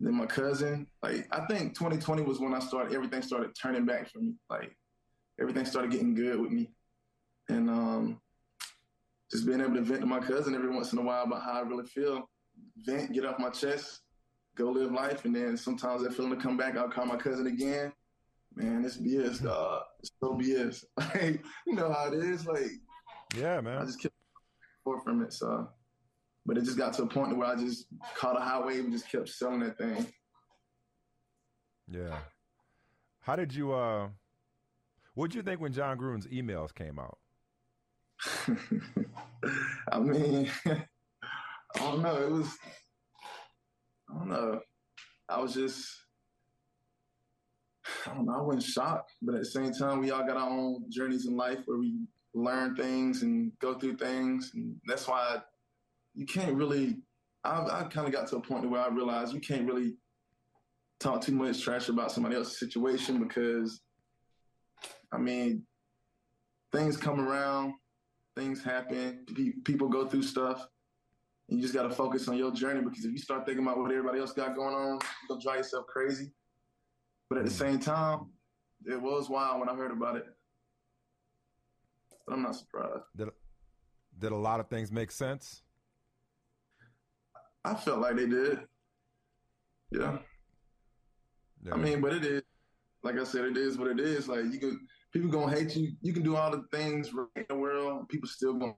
then 0.00 0.14
my 0.14 0.26
cousin, 0.26 0.86
like 1.02 1.28
I 1.30 1.44
think 1.46 1.74
2020 1.74 2.22
was 2.22 2.40
when 2.40 2.54
I 2.54 2.60
started. 2.60 2.94
Everything 2.94 3.20
started 3.20 3.50
turning 3.60 3.84
back 3.84 4.10
for 4.10 4.20
me. 4.20 4.32
Like 4.48 4.74
everything 5.38 5.66
started 5.66 5.90
getting 5.90 6.14
good 6.14 6.40
with 6.40 6.50
me, 6.50 6.70
and 7.48 7.68
um, 7.68 8.20
just 9.30 9.46
being 9.46 9.60
able 9.60 9.74
to 9.74 9.82
vent 9.82 10.00
to 10.00 10.06
my 10.06 10.20
cousin 10.20 10.54
every 10.54 10.70
once 10.70 10.92
in 10.92 10.98
a 10.98 11.02
while 11.02 11.24
about 11.24 11.42
how 11.42 11.52
I 11.52 11.60
really 11.60 11.86
feel 11.86 12.28
vent, 12.76 13.12
get 13.12 13.24
off 13.24 13.38
my 13.38 13.50
chest, 13.50 14.00
go 14.56 14.70
live 14.70 14.92
life, 14.92 15.24
and 15.24 15.34
then 15.34 15.56
sometimes 15.56 16.02
that 16.02 16.14
feeling 16.14 16.36
to 16.36 16.42
come 16.42 16.56
back, 16.56 16.76
I'll 16.76 16.88
call 16.88 17.06
my 17.06 17.16
cousin 17.16 17.46
again. 17.46 17.92
Man, 18.54 18.84
it's 18.84 18.96
BS, 18.96 19.42
dog. 19.42 19.82
It's 20.00 20.10
so 20.20 20.34
BS. 20.34 20.84
Like, 20.98 21.44
you 21.66 21.74
know 21.74 21.92
how 21.92 22.12
it 22.12 22.14
is. 22.14 22.46
Like, 22.46 22.72
yeah, 23.36 23.60
man. 23.60 23.78
I 23.78 23.84
just 23.84 24.00
kept 24.00 24.14
forth 24.84 25.04
from 25.04 25.22
it. 25.22 25.32
So, 25.32 25.68
but 26.46 26.58
it 26.58 26.64
just 26.64 26.78
got 26.78 26.92
to 26.94 27.04
a 27.04 27.06
point 27.06 27.36
where 27.36 27.46
I 27.46 27.54
just 27.56 27.86
caught 28.16 28.36
a 28.36 28.40
high 28.40 28.60
wave 28.64 28.84
and 28.84 28.92
just 28.92 29.10
kept 29.10 29.28
selling 29.28 29.60
that 29.60 29.78
thing. 29.78 30.06
Yeah. 31.88 32.18
How 33.20 33.36
did 33.36 33.54
you? 33.54 33.72
uh 33.72 34.08
What 35.14 35.30
did 35.30 35.36
you 35.36 35.42
think 35.42 35.60
when 35.60 35.72
Jon 35.72 35.98
Gruden's 35.98 36.26
emails 36.26 36.74
came 36.74 36.98
out? 36.98 37.18
I 39.92 39.98
mean, 40.00 40.50
I 41.76 41.78
don't 41.78 42.02
know. 42.02 42.16
It 42.16 42.30
was. 42.30 42.58
I 44.08 44.18
don't 44.18 44.28
know. 44.28 44.60
I 45.28 45.40
was 45.40 45.54
just. 45.54 45.86
I 48.06 48.14
don't 48.14 48.26
know. 48.26 48.34
I 48.34 48.42
wasn't 48.42 48.62
shocked, 48.64 49.12
but 49.22 49.34
at 49.34 49.40
the 49.40 49.46
same 49.46 49.72
time, 49.72 50.00
we 50.00 50.10
all 50.10 50.26
got 50.26 50.36
our 50.36 50.48
own 50.48 50.84
journeys 50.88 51.26
in 51.26 51.36
life 51.36 51.58
where 51.66 51.78
we 51.78 51.98
learn 52.34 52.76
things 52.76 53.22
and 53.22 53.52
go 53.60 53.74
through 53.74 53.96
things, 53.96 54.52
and 54.54 54.76
that's 54.86 55.08
why 55.08 55.38
you 56.14 56.26
can't 56.26 56.54
really. 56.54 56.98
I, 57.42 57.62
I 57.62 57.82
kind 57.84 58.06
of 58.06 58.12
got 58.12 58.28
to 58.28 58.36
a 58.36 58.40
point 58.40 58.68
where 58.68 58.82
I 58.82 58.88
realized 58.88 59.32
you 59.32 59.40
can't 59.40 59.66
really 59.66 59.94
talk 61.00 61.22
too 61.22 61.32
much 61.32 61.62
trash 61.62 61.88
about 61.88 62.12
somebody 62.12 62.36
else's 62.36 62.58
situation 62.58 63.18
because, 63.18 63.80
I 65.10 65.16
mean, 65.16 65.64
things 66.70 66.96
come 66.98 67.20
around, 67.20 67.74
things 68.36 68.62
happen, 68.62 69.24
people 69.64 69.88
go 69.88 70.06
through 70.06 70.22
stuff. 70.22 70.66
And 71.50 71.58
you 71.58 71.62
just 71.62 71.74
got 71.74 71.82
to 71.82 71.90
focus 71.90 72.28
on 72.28 72.36
your 72.36 72.52
journey 72.52 72.80
because 72.80 73.04
if 73.04 73.10
you 73.10 73.18
start 73.18 73.44
thinking 73.44 73.64
about 73.64 73.78
what 73.78 73.90
everybody 73.90 74.20
else 74.20 74.32
got 74.32 74.54
going 74.54 74.74
on, 74.74 75.00
you'll 75.28 75.40
drive 75.40 75.58
yourself 75.58 75.86
crazy. 75.86 76.30
But 77.28 77.38
at 77.38 77.44
the 77.44 77.50
mm-hmm. 77.50 77.58
same 77.58 77.78
time, 77.80 78.26
it 78.86 79.00
was 79.00 79.28
wild 79.28 79.60
when 79.60 79.68
I 79.68 79.74
heard 79.74 79.90
about 79.90 80.16
it. 80.16 80.26
But 82.26 82.34
I'm 82.34 82.42
not 82.42 82.54
surprised. 82.54 83.02
Did, 83.16 83.28
did 84.18 84.32
a 84.32 84.36
lot 84.36 84.60
of 84.60 84.68
things 84.68 84.92
make 84.92 85.10
sense? 85.10 85.62
I 87.64 87.74
felt 87.74 88.00
like 88.00 88.16
they 88.16 88.26
did. 88.26 88.60
Yeah. 89.90 90.18
yeah. 91.64 91.74
I 91.74 91.76
mean, 91.76 92.00
but 92.00 92.14
it 92.14 92.24
is, 92.24 92.42
like 93.02 93.18
I 93.18 93.24
said, 93.24 93.44
it 93.44 93.56
is 93.56 93.76
what 93.76 93.88
it 93.88 93.98
is. 93.98 94.28
Like 94.28 94.44
you 94.52 94.58
can, 94.58 94.80
people 95.12 95.30
gonna 95.30 95.54
hate 95.54 95.74
you. 95.74 95.92
You 96.00 96.12
can 96.12 96.22
do 96.22 96.36
all 96.36 96.50
the 96.50 96.64
things 96.72 97.12
right 97.12 97.26
in 97.36 97.44
the 97.48 97.54
world, 97.56 98.08
people 98.08 98.28
still 98.28 98.54
gonna. 98.54 98.74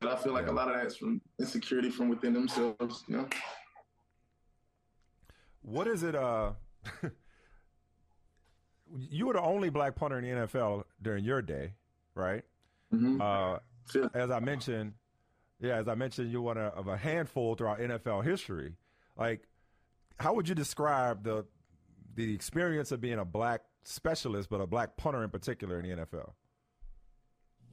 But 0.00 0.12
I 0.12 0.16
feel 0.16 0.32
like 0.32 0.46
yeah. 0.46 0.52
a 0.52 0.54
lot 0.54 0.70
of 0.70 0.76
that's 0.76 0.96
from 0.96 1.20
insecurity 1.38 1.90
from 1.90 2.08
within 2.08 2.32
themselves. 2.32 3.04
You 3.06 3.18
know. 3.18 3.28
What 5.62 5.86
is 5.86 6.02
it? 6.02 6.14
Uh, 6.14 6.52
you 8.98 9.26
were 9.26 9.34
the 9.34 9.42
only 9.42 9.68
black 9.68 9.94
punter 9.94 10.18
in 10.18 10.24
the 10.24 10.46
NFL 10.46 10.84
during 11.02 11.24
your 11.24 11.42
day, 11.42 11.74
right? 12.14 12.42
Mm-hmm. 12.92 13.20
Uh, 13.20 13.58
as 14.14 14.30
I 14.30 14.40
mentioned, 14.40 14.94
yeah, 15.60 15.76
as 15.76 15.88
I 15.88 15.94
mentioned, 15.94 16.32
you're 16.32 16.40
one 16.40 16.56
of 16.56 16.88
a 16.88 16.96
handful 16.96 17.54
throughout 17.54 17.80
NFL 17.80 18.24
history. 18.24 18.76
Like, 19.18 19.46
how 20.18 20.34
would 20.34 20.48
you 20.48 20.54
describe 20.54 21.24
the 21.24 21.44
the 22.14 22.34
experience 22.34 22.90
of 22.90 23.00
being 23.00 23.18
a 23.18 23.24
black 23.24 23.62
specialist, 23.84 24.48
but 24.50 24.60
a 24.60 24.66
black 24.66 24.96
punter 24.96 25.22
in 25.22 25.30
particular 25.30 25.78
in 25.80 25.88
the 25.88 26.04
NFL? 26.04 26.32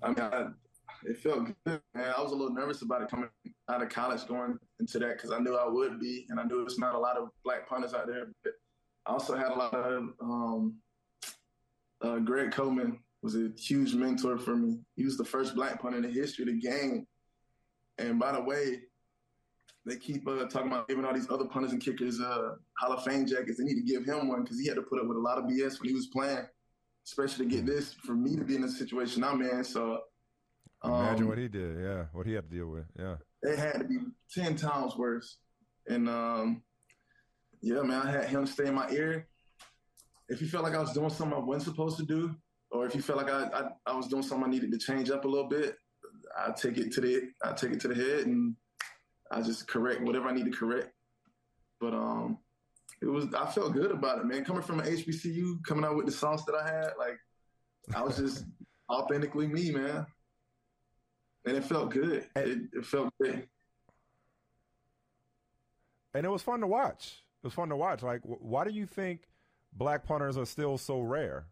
I 0.02 0.08
mean, 0.10 0.54
it 1.04 1.18
felt 1.18 1.46
good, 1.66 1.82
man. 1.94 2.14
I 2.16 2.22
was 2.22 2.32
a 2.32 2.36
little 2.36 2.54
nervous 2.54 2.82
about 2.82 3.02
it 3.02 3.10
coming 3.10 3.30
out 3.70 3.82
of 3.82 3.90
college, 3.90 4.26
going 4.28 4.58
into 4.80 5.00
that 5.00 5.18
because 5.18 5.32
I 5.32 5.40
knew 5.40 5.56
I 5.56 5.68
would 5.68 6.00
be, 6.00 6.26
and 6.30 6.40
I 6.40 6.44
knew 6.44 6.62
it's 6.62 6.80
not 6.80 6.96
a 6.96 7.00
lot 7.00 7.18
of 7.18 7.30
black 7.44 7.68
punters 7.68 7.94
out 7.94 8.08
there. 8.08 8.28
But 8.44 8.54
I 9.06 9.12
also 9.12 9.36
had 9.36 9.52
a 9.52 9.56
lot 9.56 9.74
of 9.74 10.10
um, 10.22 10.76
uh, 12.02 12.20
Greg 12.20 12.52
Coleman 12.52 13.00
was 13.22 13.36
a 13.36 13.52
huge 13.58 13.94
mentor 13.94 14.38
for 14.38 14.56
me. 14.56 14.80
He 14.96 15.04
was 15.04 15.18
the 15.18 15.26
first 15.26 15.56
black 15.56 15.82
punter 15.82 15.98
in 15.98 16.04
the 16.04 16.12
history 16.12 16.44
of 16.44 16.50
the 16.50 16.60
game. 16.60 17.08
And 17.98 18.20
by 18.20 18.32
the 18.32 18.42
way, 18.42 18.82
they 19.86 19.96
keep 19.96 20.28
uh, 20.28 20.46
talking 20.46 20.68
about 20.68 20.88
giving 20.88 21.06
all 21.06 21.14
these 21.14 21.30
other 21.32 21.46
punters 21.46 21.72
and 21.72 21.82
kickers 21.82 22.20
uh, 22.20 22.56
Hall 22.78 22.94
of 22.94 23.04
Fame 23.04 23.26
jackets. 23.26 23.58
They 23.58 23.64
need 23.64 23.76
to 23.76 23.82
give 23.82 24.06
him 24.06 24.28
one 24.28 24.44
because 24.44 24.60
he 24.60 24.68
had 24.68 24.76
to 24.76 24.82
put 24.82 25.00
up 25.00 25.08
with 25.08 25.18
a 25.18 25.22
lot 25.22 25.38
of 25.38 25.46
BS 25.46 25.80
when 25.80 25.90
he 25.90 25.96
was 25.96 26.08
playing, 26.08 26.46
especially 27.06 27.48
to 27.48 27.56
get 27.56 27.66
this 27.66 27.94
for 27.94 28.14
me 28.14 28.36
to 28.36 28.44
be 28.44 28.56
in 28.56 28.62
the 28.62 28.70
situation 28.70 29.24
I'm 29.24 29.42
in. 29.42 29.64
So 29.64 30.02
um, 30.84 30.94
imagine 30.94 31.28
what 31.28 31.38
he 31.38 31.48
did. 31.48 31.80
Yeah, 31.82 32.06
what 32.14 32.26
he 32.26 32.34
had 32.34 32.50
to 32.50 32.56
deal 32.56 32.68
with. 32.68 32.86
Yeah, 32.98 33.16
it 33.44 33.58
had 33.58 33.80
to 33.80 33.84
be 33.84 33.98
ten 34.34 34.56
times 34.56 34.96
worse. 34.96 35.38
And 35.88 36.10
um, 36.10 36.62
yeah, 37.62 37.82
man, 37.82 38.06
I 38.06 38.12
had 38.12 38.26
him 38.26 38.46
stay 38.46 38.68
in 38.68 38.76
my 38.76 38.90
ear. 38.92 39.28
If 40.30 40.40
he 40.40 40.48
felt 40.48 40.64
like 40.64 40.76
I 40.76 40.80
was 40.80 40.94
doing 40.94 41.10
something 41.10 41.38
I 41.38 41.42
wasn't 41.42 41.76
supposed 41.76 41.98
to 41.98 42.06
do, 42.06 42.36
or 42.72 42.86
if 42.86 42.94
he 42.94 43.00
felt 43.00 43.18
like 43.18 43.32
I, 43.32 43.46
I, 43.46 43.92
I 43.92 43.96
was 43.96 44.08
doing 44.08 44.24
something 44.24 44.48
I 44.48 44.52
needed 44.52 44.72
to 44.72 44.78
change 44.78 45.10
up 45.10 45.26
a 45.26 45.28
little 45.28 45.48
bit, 45.48 45.76
I 46.38 46.52
take 46.52 46.78
it 46.78 46.92
to 46.94 47.02
the 47.02 47.22
I 47.44 47.54
take 47.54 47.72
it 47.72 47.80
to 47.82 47.88
the 47.88 47.96
head 47.96 48.28
and 48.28 48.56
I 49.32 49.42
just 49.42 49.68
correct 49.68 50.02
whatever 50.02 50.28
I 50.28 50.34
need 50.34 50.46
to 50.46 50.52
correct. 50.52 50.92
But 51.80 51.94
um, 51.94 52.40
it 53.02 53.06
was 53.06 53.34
I 53.34 53.46
felt 53.48 53.74
good 53.74 53.92
about 53.92 54.20
it, 54.20 54.26
man. 54.26 54.44
Coming 54.44 54.64
from 54.64 54.80
an 54.80 54.88
HBCU, 54.88 55.64
coming 55.64 55.86
out 55.86 55.96
with 55.96 56.06
the 56.06 56.12
sauce 56.12 56.44
that 56.46 56.56
I 56.56 56.68
had, 56.68 56.92
like 56.98 57.18
I 57.96 58.04
was 58.04 58.18
just 58.18 58.46
authentically 58.92 59.48
me, 59.48 59.72
man. 59.72 60.06
And 61.48 61.56
it 61.56 61.64
felt 61.64 61.92
good. 61.92 62.28
It, 62.36 62.60
it 62.74 62.86
felt 62.86 63.14
good. 63.22 63.48
And 66.14 66.26
it 66.26 66.30
was 66.30 66.42
fun 66.42 66.60
to 66.60 66.68
watch. 66.68 67.24
It 67.42 67.48
was 67.48 67.54
fun 67.54 67.70
to 67.70 67.76
watch. 67.78 68.04
Like, 68.04 68.22
why 68.24 68.66
do 68.66 68.72
you 68.72 68.86
think 68.86 69.22
black 69.72 70.06
punters 70.06 70.38
are 70.38 70.46
still 70.46 70.78
so 70.78 71.00
rare? 71.00 71.46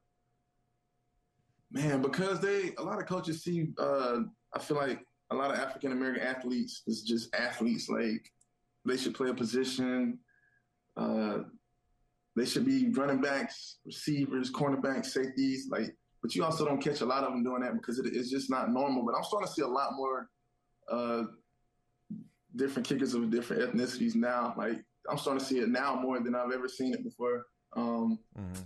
Man, 1.72 2.02
because 2.02 2.42
they 2.42 2.74
a 2.78 2.84
lot 2.84 3.00
of 3.00 3.06
coaches 3.06 3.44
see. 3.44 3.70
Uh, 3.78 4.22
I 4.54 4.60
feel 4.60 4.78
like 4.78 5.00
a 5.32 5.36
lot 5.36 5.52
of 5.52 5.60
African 5.60 5.94
American 5.94 6.24
athletes 6.24 6.84
is 6.88 7.04
just 7.04 7.34
athletes. 7.34 7.88
Like 7.88 8.30
they 8.86 8.98
should 8.98 9.16
play 9.16 9.30
a 9.30 9.34
position. 9.34 10.20
Uh, 10.98 11.40
they 12.36 12.46
should 12.46 12.66
be 12.66 12.90
running 12.90 13.22
backs, 13.22 13.78
receivers, 13.86 14.52
cornerbacks, 14.52 15.08
safeties. 15.08 15.70
Like, 15.70 15.96
but 16.26 16.34
you 16.34 16.44
also 16.44 16.66
don't 16.66 16.82
catch 16.82 17.02
a 17.02 17.06
lot 17.06 17.24
of 17.24 17.34
them 17.34 17.44
doing 17.44 17.62
that 17.62 17.76
because 17.76 18.00
it, 18.00 18.08
it's 18.08 18.32
just 18.32 18.50
not 18.50 18.74
normal. 18.74 19.06
But 19.06 19.14
I'm 19.16 19.24
starting 19.24 19.48
to 19.48 19.54
see 19.54 19.62
a 19.62 19.68
lot 19.68 19.92
more 19.94 20.28
uh, 20.92 21.26
different 22.56 22.88
kickers 22.88 23.14
of 23.14 23.30
different 23.30 23.62
ethnicities 23.62 24.16
now. 24.16 24.56
Like 24.58 24.84
I'm 25.08 25.20
starting 25.20 25.40
to 25.40 25.46
see 25.46 25.60
it 25.60 25.70
now 25.70 25.94
more 25.94 26.20
than 26.20 26.34
I've 26.34 26.52
ever 26.52 26.68
seen 26.68 26.96
it 26.96 27.04
before. 27.04 27.46
Um, 27.76 28.18
mm-hmm. 28.36 28.64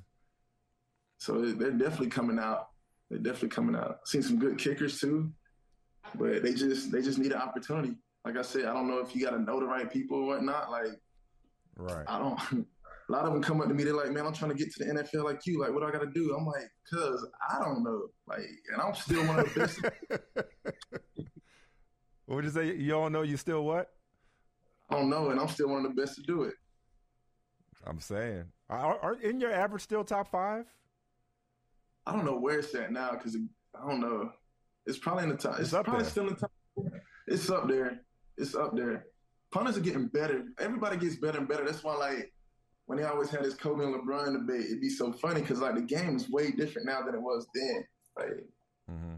So 1.18 1.42
they're 1.42 1.72
definitely 1.72 2.08
coming 2.08 2.40
out. 2.40 2.68
They're 3.10 3.20
definitely 3.20 3.50
coming 3.50 3.76
out. 3.76 4.08
Seen 4.08 4.22
some 4.22 4.40
good 4.40 4.58
kickers 4.58 4.98
too, 4.98 5.30
but 6.16 6.42
they 6.42 6.54
just 6.54 6.94
they 6.94 7.02
just 7.02 7.20
need 7.20 7.34
an 7.34 7.42
opportunity. 7.42 7.98
Like 8.24 8.38
I 8.38 8.42
said, 8.42 8.68
I 8.68 8.74
don't 8.74 8.88
know 8.88 9.00
if 9.00 9.14
you 9.14 9.22
got 9.22 9.32
to 9.32 9.42
know 9.42 9.60
the 9.60 9.66
right 9.66 9.92
people 9.92 10.20
or 10.20 10.28
whatnot. 10.28 10.72
Like, 10.72 10.94
right? 11.76 12.06
I 12.08 12.20
don't. 12.20 12.68
A 13.10 13.12
lot 13.12 13.26
of 13.26 13.34
them 13.34 13.42
come 13.42 13.60
up 13.60 13.68
to 13.68 13.74
me. 13.74 13.84
They're 13.84 13.94
like, 13.94 14.12
"Man, 14.12 14.26
I'm 14.26 14.34
trying 14.34 14.52
to 14.52 14.58
get 14.58 14.72
to 14.74 14.84
the 14.86 14.92
NFL 14.92 15.26
like 15.26 15.46
you. 15.46 15.60
Like, 15.60 15.74
what 15.74 15.82
do 15.82 15.88
I 15.88 15.92
got 15.92 16.02
to 16.02 16.12
do?" 16.14 16.36
I'm 16.36 16.46
like, 16.46 16.70
"Cause 16.92 17.28
I 17.50 17.60
don't 17.60 17.84
know. 17.84 18.04
Like, 18.28 18.46
and 18.72 18.82
I'm 18.82 18.94
still 18.94 19.26
one 19.26 19.40
of 19.40 19.54
the 19.54 19.60
best." 19.60 19.82
what 22.26 22.36
would 22.36 22.46
you 22.46 22.52
say? 22.52 22.76
You 22.76 22.90
don't 22.90 23.12
know? 23.12 23.24
You 23.24 23.36
still 23.38 23.64
what? 23.64 23.90
I 24.90 24.96
don't 24.96 25.10
know, 25.10 25.30
and 25.32 25.40
I'm 25.40 25.48
still 25.48 25.70
one 25.70 25.86
of 25.86 25.96
the 25.96 26.02
best 26.02 26.16
to 26.16 26.22
do 26.22 26.44
it. 26.44 26.54
I'm 27.86 28.00
saying, 28.00 28.46
are, 28.70 29.00
are 29.00 29.16
in 29.16 29.40
your 29.40 29.52
average 29.52 29.84
still 29.84 30.04
top 30.04 30.28
five? 30.28 30.66
I 32.06 32.14
don't 32.14 32.26
know 32.26 32.38
where 32.38 32.60
it's 32.60 32.74
at 32.76 32.92
now 32.92 33.12
because 33.12 33.36
I 33.76 33.88
don't 33.88 34.02
know. 34.02 34.32
It's 34.86 34.98
probably 34.98 35.24
in 35.24 35.30
the 35.30 35.38
top. 35.38 35.60
It's, 35.60 35.72
it's 35.74 35.84
probably 35.84 36.02
there. 36.02 36.10
still 36.10 36.28
in 36.28 36.34
the 36.34 36.40
top. 36.40 36.52
It's 37.28 37.50
up 37.50 37.68
there. 37.68 38.02
It's 38.38 38.56
up 38.56 38.76
there. 38.76 39.06
Punters 39.52 39.78
are 39.78 39.82
getting 39.82 40.08
better. 40.08 40.46
Everybody 40.60 40.98
gets 40.98 41.16
better 41.16 41.40
and 41.40 41.48
better. 41.48 41.66
That's 41.66 41.84
why, 41.84 41.96
like, 41.96 42.32
when 42.90 42.98
they 42.98 43.06
always 43.06 43.30
had 43.30 43.44
this 43.44 43.54
Kobe 43.54 43.84
and 43.84 43.94
LeBron 43.94 44.34
debate, 44.34 44.66
it'd 44.66 44.82
be 44.82 44.90
so 44.90 45.14
funny 45.14 45.42
because 45.42 45.60
like 45.60 45.76
the 45.76 45.82
game 45.82 46.16
is 46.16 46.28
way 46.28 46.50
different 46.50 46.88
now 46.88 47.04
than 47.04 47.14
it 47.14 47.22
was 47.22 47.46
then. 47.54 47.84
Like, 48.18 48.48
mm-hmm. 48.90 49.14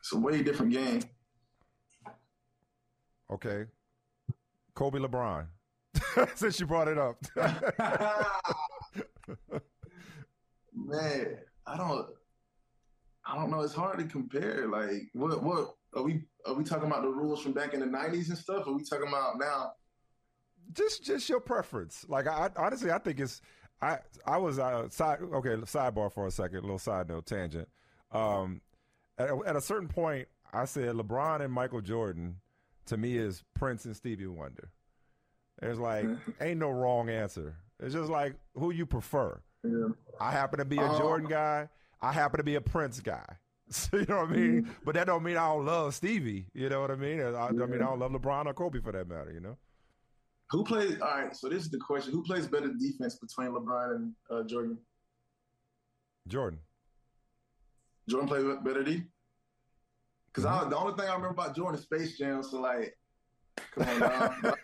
it's 0.00 0.12
a 0.12 0.18
way 0.18 0.42
different 0.42 0.72
game. 0.72 1.00
Okay, 3.30 3.66
Kobe 4.74 4.98
LeBron. 4.98 5.46
Since 6.34 6.58
you 6.58 6.66
brought 6.66 6.88
it 6.88 6.98
up, 6.98 7.18
man, 10.74 11.38
I 11.64 11.76
don't, 11.76 12.08
I 13.24 13.36
don't 13.36 13.52
know. 13.52 13.60
It's 13.60 13.74
hard 13.74 14.00
to 14.00 14.06
compare. 14.06 14.66
Like, 14.66 15.08
what, 15.12 15.40
what 15.40 15.76
are 15.94 16.02
we? 16.02 16.24
Are 16.46 16.54
we 16.54 16.64
talking 16.64 16.88
about 16.88 17.02
the 17.02 17.10
rules 17.10 17.44
from 17.44 17.52
back 17.52 17.74
in 17.74 17.80
the 17.80 17.86
'90s 17.86 18.30
and 18.30 18.38
stuff? 18.38 18.66
Or 18.66 18.70
are 18.70 18.76
we 18.76 18.82
talking 18.82 19.06
about 19.06 19.38
now? 19.38 19.70
Just, 20.72 21.04
just 21.04 21.28
your 21.28 21.40
preference. 21.40 22.04
Like, 22.08 22.26
I 22.26 22.50
honestly, 22.56 22.90
I 22.90 22.98
think 22.98 23.20
it's. 23.20 23.40
I, 23.80 23.98
I 24.24 24.36
was 24.36 24.58
uh, 24.60 24.88
side. 24.90 25.18
Okay, 25.20 25.56
sidebar 25.62 26.12
for 26.12 26.26
a 26.26 26.30
second. 26.30 26.58
A 26.58 26.62
little 26.62 26.78
side 26.78 27.08
note 27.08 27.26
tangent. 27.26 27.68
Um, 28.12 28.60
at, 29.18 29.30
at 29.44 29.56
a 29.56 29.60
certain 29.60 29.88
point, 29.88 30.28
I 30.52 30.66
said 30.66 30.94
LeBron 30.94 31.40
and 31.40 31.52
Michael 31.52 31.80
Jordan 31.80 32.36
to 32.86 32.96
me 32.96 33.16
is 33.16 33.42
Prince 33.54 33.84
and 33.84 33.96
Stevie 33.96 34.26
Wonder. 34.26 34.70
There's 35.60 35.78
like 35.78 36.06
ain't 36.40 36.60
no 36.60 36.70
wrong 36.70 37.08
answer. 37.08 37.56
It's 37.80 37.94
just 37.94 38.10
like 38.10 38.34
who 38.54 38.70
you 38.70 38.86
prefer. 38.86 39.40
Yeah. 39.64 39.88
I 40.20 40.30
happen 40.32 40.58
to 40.58 40.64
be 40.64 40.78
a 40.78 40.86
uh, 40.86 40.98
Jordan 40.98 41.28
guy. 41.28 41.68
I 42.00 42.12
happen 42.12 42.38
to 42.38 42.44
be 42.44 42.56
a 42.56 42.60
Prince 42.60 43.00
guy. 43.00 43.24
So, 43.70 43.96
you 43.96 44.04
know 44.06 44.18
what 44.18 44.28
I 44.28 44.32
mean? 44.32 44.62
Mm-hmm. 44.64 44.72
But 44.84 44.96
that 44.96 45.06
don't 45.06 45.22
mean 45.22 45.38
I 45.38 45.46
don't 45.46 45.64
love 45.64 45.94
Stevie. 45.94 46.44
You 46.52 46.68
know 46.68 46.82
what 46.82 46.90
I 46.90 46.96
mean? 46.96 47.20
I, 47.20 47.30
yeah. 47.30 47.44
I 47.46 47.52
mean 47.52 47.80
I 47.80 47.86
don't 47.86 48.00
love 48.00 48.12
LeBron 48.12 48.44
or 48.44 48.52
Kobe 48.52 48.80
for 48.80 48.92
that 48.92 49.08
matter. 49.08 49.32
You 49.32 49.40
know. 49.40 49.56
Who 50.52 50.64
plays? 50.64 51.00
All 51.00 51.08
right, 51.08 51.34
so 51.34 51.48
this 51.48 51.62
is 51.62 51.70
the 51.70 51.78
question: 51.78 52.12
Who 52.12 52.22
plays 52.22 52.46
better 52.46 52.70
defense 52.78 53.16
between 53.16 53.48
LeBron 53.48 53.96
and 53.96 54.12
uh, 54.30 54.42
Jordan? 54.44 54.78
Jordan. 56.28 56.58
Jordan 58.08 58.28
played 58.28 58.64
better 58.64 58.84
D. 58.84 59.02
Because 60.26 60.48
mm-hmm. 60.48 60.70
the 60.70 60.76
only 60.76 60.94
thing 60.94 61.08
I 61.08 61.14
remember 61.14 61.28
about 61.28 61.56
Jordan 61.56 61.78
is 61.78 61.84
Space 61.84 62.18
Jam. 62.18 62.42
So 62.42 62.60
like, 62.60 62.94
come 63.74 63.92
on 63.92 64.34
now. 64.42 64.54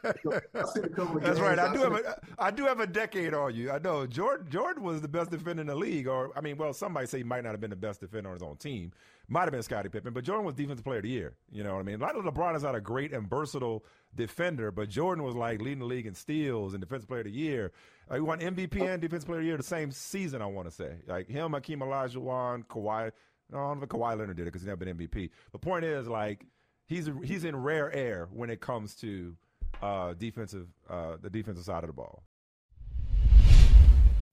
That's 1.20 1.40
right. 1.40 1.58
I, 1.58 1.72
do 1.72 1.80
have 1.80 1.92
a 1.92 2.18
I 2.38 2.50
do 2.50 2.64
have 2.64 2.80
a 2.80 2.86
decade 2.86 3.34
on 3.34 3.54
you. 3.54 3.70
I 3.70 3.78
know 3.78 4.06
Jordan 4.06 4.46
Jordan 4.50 4.82
was 4.82 5.00
the 5.00 5.08
best 5.08 5.30
defender 5.30 5.60
in 5.60 5.66
the 5.66 5.74
league, 5.74 6.06
or 6.06 6.30
I 6.36 6.40
mean, 6.40 6.56
well, 6.56 6.72
somebody 6.72 7.06
say 7.06 7.18
he 7.18 7.24
might 7.24 7.44
not 7.44 7.50
have 7.50 7.60
been 7.60 7.70
the 7.70 7.76
best 7.76 8.00
defender 8.00 8.28
on 8.28 8.34
his 8.34 8.42
own 8.42 8.56
team. 8.56 8.92
Might 9.30 9.42
have 9.42 9.52
been 9.52 9.62
Scottie 9.62 9.90
Pippen, 9.90 10.14
but 10.14 10.24
Jordan 10.24 10.46
was 10.46 10.54
defensive 10.54 10.84
player 10.84 10.98
of 10.98 11.02
the 11.02 11.10
year. 11.10 11.34
You 11.52 11.62
know 11.62 11.74
what 11.74 11.80
I 11.80 11.82
mean? 11.82 11.96
A 11.96 11.98
lot 11.98 12.16
of 12.16 12.24
LeBron 12.24 12.56
is 12.56 12.62
not 12.62 12.74
a 12.74 12.80
great 12.80 13.12
and 13.12 13.28
versatile 13.28 13.84
defender, 14.14 14.70
but 14.70 14.88
Jordan 14.88 15.22
was 15.22 15.34
like 15.34 15.60
leading 15.60 15.80
the 15.80 15.84
league 15.84 16.06
in 16.06 16.14
steals 16.14 16.72
and 16.72 16.80
defensive 16.80 17.08
player 17.08 17.20
of 17.20 17.26
the 17.26 17.32
year. 17.32 17.72
Uh, 18.10 18.14
he 18.14 18.20
won 18.20 18.40
MVP 18.40 18.80
and 18.80 19.02
defensive 19.02 19.26
player 19.26 19.40
of 19.40 19.44
the 19.44 19.48
year 19.48 19.56
the 19.58 19.62
same 19.62 19.90
season. 19.90 20.40
I 20.40 20.46
want 20.46 20.66
to 20.66 20.74
say 20.74 20.96
like 21.06 21.28
him, 21.28 21.52
Hakeem 21.52 21.80
Olajuwon, 21.80 22.64
Kawhi. 22.66 23.10
No, 23.50 23.58
I 23.58 23.68
don't 23.68 23.78
know 23.78 23.84
if 23.84 23.88
Kawhi 23.88 24.18
Leonard 24.18 24.36
did 24.36 24.42
it 24.42 24.46
because 24.46 24.62
he's 24.62 24.68
never 24.68 24.84
been 24.84 24.96
MVP. 24.96 25.30
The 25.52 25.58
point 25.58 25.84
is, 25.84 26.06
like, 26.06 26.44
he's 26.88 27.08
he's 27.22 27.44
in 27.44 27.56
rare 27.56 27.92
air 27.94 28.28
when 28.32 28.50
it 28.50 28.60
comes 28.60 28.94
to 28.96 29.36
uh, 29.82 30.14
defensive 30.14 30.66
uh, 30.88 31.16
the 31.20 31.30
defensive 31.30 31.64
side 31.64 31.84
of 31.84 31.88
the 31.88 31.92
ball. 31.92 32.24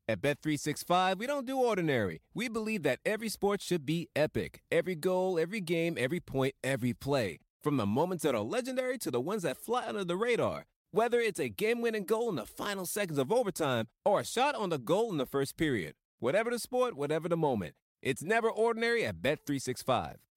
At 0.07 0.21
Bet365, 0.21 1.17
we 1.17 1.25
don't 1.25 1.47
do 1.47 1.57
ordinary. 1.57 2.21
We 2.35 2.47
believe 2.47 2.83
that 2.83 2.99
every 3.03 3.27
sport 3.27 3.59
should 3.61 3.87
be 3.87 4.07
epic. 4.15 4.61
Every 4.71 4.93
goal, 4.93 5.39
every 5.39 5.61
game, 5.61 5.95
every 5.97 6.19
point, 6.19 6.53
every 6.63 6.93
play. 6.93 7.39
From 7.63 7.77
the 7.77 7.87
moments 7.87 8.21
that 8.23 8.35
are 8.35 8.41
legendary 8.41 8.99
to 8.99 9.09
the 9.09 9.19
ones 9.19 9.41
that 9.41 9.57
fly 9.57 9.83
under 9.87 10.03
the 10.03 10.15
radar. 10.15 10.65
Whether 10.91 11.19
it's 11.19 11.39
a 11.39 11.49
game-winning 11.49 12.05
goal 12.05 12.29
in 12.29 12.35
the 12.35 12.45
final 12.45 12.85
seconds 12.85 13.17
of 13.17 13.31
overtime 13.31 13.87
or 14.05 14.19
a 14.19 14.23
shot 14.23 14.53
on 14.53 14.69
the 14.69 14.77
goal 14.77 15.09
in 15.11 15.17
the 15.17 15.25
first 15.25 15.57
period. 15.57 15.95
Whatever 16.19 16.51
the 16.51 16.59
sport, 16.59 16.95
whatever 16.95 17.27
the 17.27 17.35
moment. 17.35 17.73
It's 18.03 18.21
never 18.21 18.47
ordinary 18.47 19.03
at 19.03 19.23
Bet365. 19.23 20.17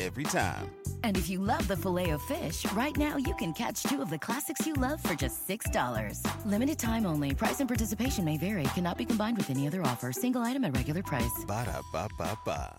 every 0.00 0.24
time. 0.24 0.70
And 1.04 1.16
if 1.16 1.30
you 1.30 1.40
love 1.40 1.66
the 1.68 1.76
Filet-O-Fish, 1.76 2.70
right 2.72 2.96
now 2.96 3.16
you 3.16 3.34
can 3.36 3.52
catch 3.52 3.82
two 3.84 4.02
of 4.02 4.10
the 4.10 4.18
classics 4.18 4.66
you 4.66 4.74
love 4.74 5.02
for 5.02 5.14
just 5.14 5.46
$6. 5.48 6.20
Limited 6.44 6.78
time 6.78 7.06
only. 7.06 7.34
Price 7.34 7.60
and 7.60 7.68
participation 7.68 8.24
may 8.24 8.36
vary. 8.36 8.64
Cannot 8.74 8.98
be 8.98 9.04
combined 9.04 9.36
with 9.36 9.50
any 9.50 9.66
other 9.66 9.82
offer. 9.82 10.12
Single 10.12 10.42
item 10.42 10.64
at 10.64 10.76
regular 10.76 11.02
price. 11.02 11.44
Ba 11.46 11.64
da 11.64 11.80
ba 11.92 12.08
ba 12.18 12.36
ba. 12.44 12.76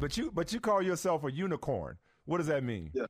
But 0.00 0.16
you, 0.16 0.30
but 0.32 0.52
you 0.52 0.60
call 0.60 0.82
yourself 0.82 1.24
a 1.24 1.32
unicorn. 1.32 1.96
What 2.24 2.38
does 2.38 2.46
that 2.48 2.62
mean? 2.62 2.90
Yeah. 2.94 3.06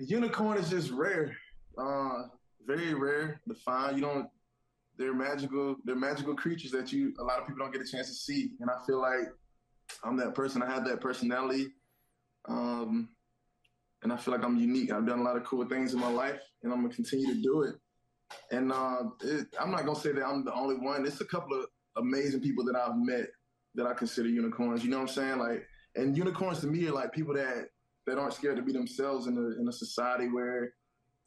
A 0.00 0.04
unicorn 0.04 0.56
is 0.56 0.70
just 0.70 0.90
rare, 0.90 1.36
uh, 1.76 2.22
very 2.66 2.94
rare 2.94 3.40
to 3.46 3.54
find. 3.54 3.96
You 3.96 4.02
don't. 4.02 4.28
They're 4.96 5.14
magical. 5.14 5.76
They're 5.84 5.94
magical 5.94 6.34
creatures 6.34 6.70
that 6.72 6.92
you 6.92 7.14
a 7.18 7.22
lot 7.22 7.38
of 7.38 7.46
people 7.46 7.64
don't 7.64 7.72
get 7.72 7.82
a 7.82 7.90
chance 7.90 8.08
to 8.08 8.14
see. 8.14 8.52
And 8.60 8.70
I 8.70 8.84
feel 8.86 9.00
like 9.00 9.28
I'm 10.04 10.16
that 10.18 10.34
person. 10.34 10.62
I 10.62 10.66
have 10.66 10.84
that 10.86 11.00
personality. 11.00 11.68
Um, 12.48 13.10
and 14.02 14.12
I 14.12 14.16
feel 14.16 14.32
like 14.32 14.44
I'm 14.44 14.58
unique. 14.58 14.92
I've 14.92 15.06
done 15.06 15.18
a 15.18 15.22
lot 15.22 15.36
of 15.36 15.44
cool 15.44 15.66
things 15.66 15.92
in 15.92 16.00
my 16.00 16.10
life, 16.10 16.40
and 16.62 16.72
I'm 16.72 16.82
gonna 16.82 16.94
continue 16.94 17.34
to 17.34 17.42
do 17.42 17.62
it. 17.62 17.74
And 18.50 18.72
uh, 18.72 19.02
it, 19.22 19.46
I'm 19.60 19.70
not 19.70 19.84
gonna 19.84 19.98
say 19.98 20.12
that 20.12 20.24
I'm 20.24 20.44
the 20.44 20.54
only 20.54 20.76
one. 20.76 21.04
It's 21.06 21.20
a 21.20 21.26
couple 21.26 21.60
of 21.60 21.66
amazing 21.96 22.40
people 22.40 22.64
that 22.64 22.76
I've 22.76 22.96
met 22.96 23.26
that 23.74 23.86
I 23.86 23.94
consider 23.94 24.28
unicorns. 24.28 24.82
You 24.84 24.90
know 24.90 24.98
what 24.98 25.08
I'm 25.10 25.14
saying? 25.14 25.38
Like, 25.38 25.66
and 25.96 26.16
unicorns 26.16 26.60
to 26.60 26.66
me 26.66 26.86
are 26.88 26.92
like 26.92 27.12
people 27.12 27.34
that 27.34 27.66
that 28.06 28.18
aren't 28.18 28.34
scared 28.34 28.56
to 28.56 28.62
be 28.62 28.72
themselves 28.72 29.26
in 29.26 29.36
a 29.36 29.60
in 29.60 29.68
a 29.68 29.72
society 29.72 30.28
where 30.28 30.72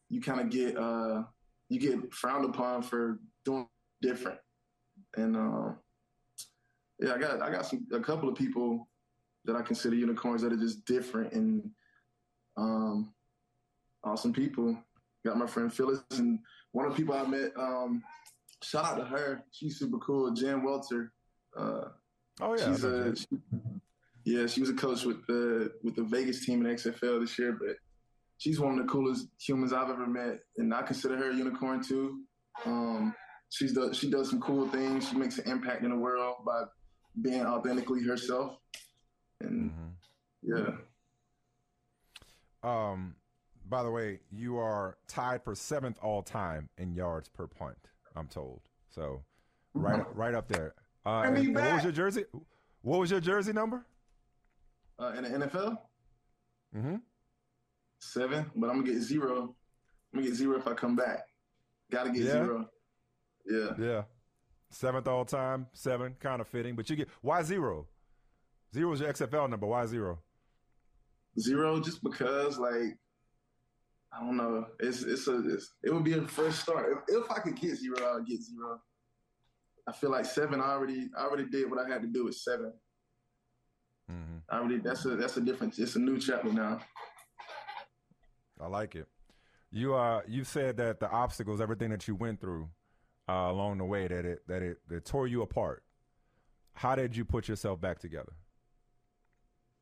you 0.09 0.21
kind 0.21 0.41
of 0.41 0.49
get 0.49 0.77
uh, 0.77 1.23
you 1.69 1.79
get 1.79 2.13
frowned 2.13 2.45
upon 2.45 2.81
for 2.81 3.19
doing 3.45 3.67
different. 4.01 4.39
And 5.15 5.37
uh, 5.37 5.73
yeah, 7.03 7.13
I 7.13 7.17
got 7.17 7.41
I 7.41 7.51
got 7.51 7.65
some 7.65 7.85
a 7.91 7.99
couple 7.99 8.29
of 8.29 8.35
people 8.35 8.87
that 9.45 9.57
I 9.57 9.61
consider 9.61 9.95
unicorns 9.95 10.41
that 10.41 10.53
are 10.53 10.57
just 10.57 10.85
different 10.85 11.33
and 11.33 11.69
um, 12.55 13.13
awesome 14.03 14.31
people. 14.31 14.77
Got 15.25 15.37
my 15.37 15.47
friend 15.47 15.73
Phyllis 15.73 15.99
and 16.11 16.39
one 16.71 16.85
of 16.85 16.93
the 16.93 16.97
people 16.97 17.13
I 17.13 17.25
met. 17.25 17.51
Um, 17.57 18.03
shout 18.61 18.85
out 18.85 18.97
to 18.97 19.03
her. 19.03 19.43
She's 19.51 19.77
super 19.77 19.97
cool. 19.97 20.31
Jen 20.31 20.63
Welter. 20.63 21.11
Uh, 21.57 21.89
oh 22.39 22.55
yeah, 22.57 22.65
she's 22.65 22.83
a, 22.85 23.15
she, 23.15 23.27
yeah. 24.23 24.47
She 24.47 24.61
was 24.61 24.69
a 24.69 24.73
coach 24.73 25.03
with 25.03 25.25
the 25.27 25.73
with 25.83 25.95
the 25.95 26.03
Vegas 26.03 26.45
team 26.45 26.65
in 26.65 26.73
XFL 26.73 27.19
this 27.19 27.37
year, 27.37 27.57
but 27.59 27.75
she's 28.37 28.61
one 28.61 28.79
of 28.79 28.85
the 28.85 28.91
coolest 28.91 29.27
humans 29.45 29.73
I've 29.73 29.89
ever 29.89 30.07
met, 30.07 30.39
and 30.57 30.73
I 30.73 30.83
consider 30.83 31.17
her 31.17 31.31
a 31.31 31.35
unicorn 31.35 31.83
too. 31.83 32.21
Um, 32.65 33.13
she's 33.49 33.73
the, 33.73 33.93
she 33.93 34.09
does 34.09 34.29
some 34.29 34.39
cool 34.39 34.69
things. 34.69 35.09
She 35.09 35.17
makes 35.17 35.37
an 35.37 35.51
impact 35.51 35.83
in 35.83 35.89
the 35.89 35.97
world 35.97 36.37
by 36.45 36.63
being 37.21 37.45
authentically 37.45 38.03
herself. 38.03 38.57
And 39.41 39.71
mm-hmm. 39.71 40.61
yeah. 40.63 40.75
Um, 42.63 43.15
by 43.69 43.83
the 43.83 43.91
way, 43.91 44.19
you 44.31 44.57
are 44.57 44.97
tied 45.07 45.43
for 45.43 45.55
seventh 45.55 45.97
all 46.01 46.21
time 46.21 46.69
in 46.77 46.93
yards 46.93 47.29
per 47.29 47.47
punt. 47.47 47.77
I'm 48.15 48.27
told. 48.27 48.61
So, 48.89 49.23
right, 49.73 49.99
mm-hmm. 49.99 50.19
right 50.19 50.33
up 50.33 50.47
there. 50.47 50.75
Uh, 51.05 51.29
what 51.29 51.73
was 51.73 51.83
your 51.83 51.91
jersey? 51.91 52.25
What 52.81 52.99
was 52.99 53.11
your 53.11 53.19
jersey 53.19 53.53
number? 53.53 53.85
Uh, 54.99 55.13
in 55.17 55.23
the 55.23 55.47
NFL. 55.47 55.77
Mm-hmm. 56.75 56.95
Seven, 57.99 58.51
but 58.55 58.69
I'm 58.69 58.81
gonna 58.81 58.93
get 58.93 59.01
zero. 59.01 59.55
I'm 60.13 60.19
gonna 60.19 60.27
get 60.27 60.35
zero 60.35 60.57
if 60.57 60.67
I 60.67 60.73
come 60.73 60.95
back. 60.95 61.23
Got 61.91 62.03
to 62.03 62.11
get 62.11 62.23
yeah. 62.23 62.31
zero. 62.31 62.69
Yeah. 63.45 63.69
Yeah. 63.79 64.01
Seventh 64.73 65.07
all 65.07 65.23
time, 65.23 65.67
seven, 65.73 66.15
kind 66.19 66.41
of 66.41 66.47
fitting. 66.47 66.75
But 66.75 66.89
you 66.89 66.95
get 66.95 67.07
why 67.21 67.43
zero? 67.43 67.87
Zero 68.73 68.91
is 68.91 69.01
your 69.01 69.13
XFL 69.13 69.49
number. 69.49 69.67
Why 69.67 69.85
zero? 69.85 70.19
Zero, 71.39 71.79
just 71.79 72.03
because 72.03 72.57
like 72.57 72.97
I 74.11 74.19
don't 74.19 74.35
know. 74.35 74.65
It's 74.79 75.03
it's 75.03 75.27
a 75.27 75.47
it's, 75.53 75.73
it 75.83 75.93
would 75.93 76.03
be 76.03 76.13
a 76.13 76.27
fresh 76.27 76.55
start. 76.55 76.91
If, 76.91 77.23
if 77.23 77.31
I 77.31 77.39
could 77.39 77.55
get 77.55 77.75
zero, 77.77 78.17
I'd 78.17 78.25
get 78.25 78.41
zero. 78.41 78.81
I 79.87 79.91
feel 79.91 80.09
like 80.09 80.25
seven. 80.25 80.59
I 80.59 80.71
already 80.71 81.07
I 81.17 81.23
already 81.23 81.45
did 81.45 81.69
what 81.69 81.79
I 81.79 81.87
had 81.87 82.01
to 82.01 82.07
do 82.07 82.25
with 82.25 82.35
7 82.35 82.71
mm-hmm. 84.11 84.37
I 84.49 84.57
already 84.57 84.77
that's 84.77 85.05
a 85.05 85.09
that's 85.15 85.37
a 85.37 85.41
different. 85.41 85.77
It's 85.77 85.95
a 85.95 85.99
new 85.99 86.17
chapter 86.19 86.51
now. 86.51 86.79
I 88.59 88.67
like 88.67 88.95
it. 88.95 89.07
You 89.69 89.93
uh 89.93 90.21
you 90.27 90.43
said 90.43 90.77
that 90.77 90.99
the 90.99 91.09
obstacles, 91.09 91.61
everything 91.61 91.91
that 91.91 92.07
you 92.07 92.15
went 92.15 92.41
through, 92.41 92.69
uh, 93.29 93.47
along 93.49 93.77
the 93.77 93.85
way 93.85 94.07
that 94.07 94.25
it 94.25 94.47
that 94.47 94.61
it 94.61 94.77
that 94.89 95.05
tore 95.05 95.27
you 95.27 95.41
apart. 95.41 95.83
How 96.73 96.95
did 96.95 97.15
you 97.15 97.23
put 97.25 97.47
yourself 97.47 97.79
back 97.79 97.99
together? 97.99 98.33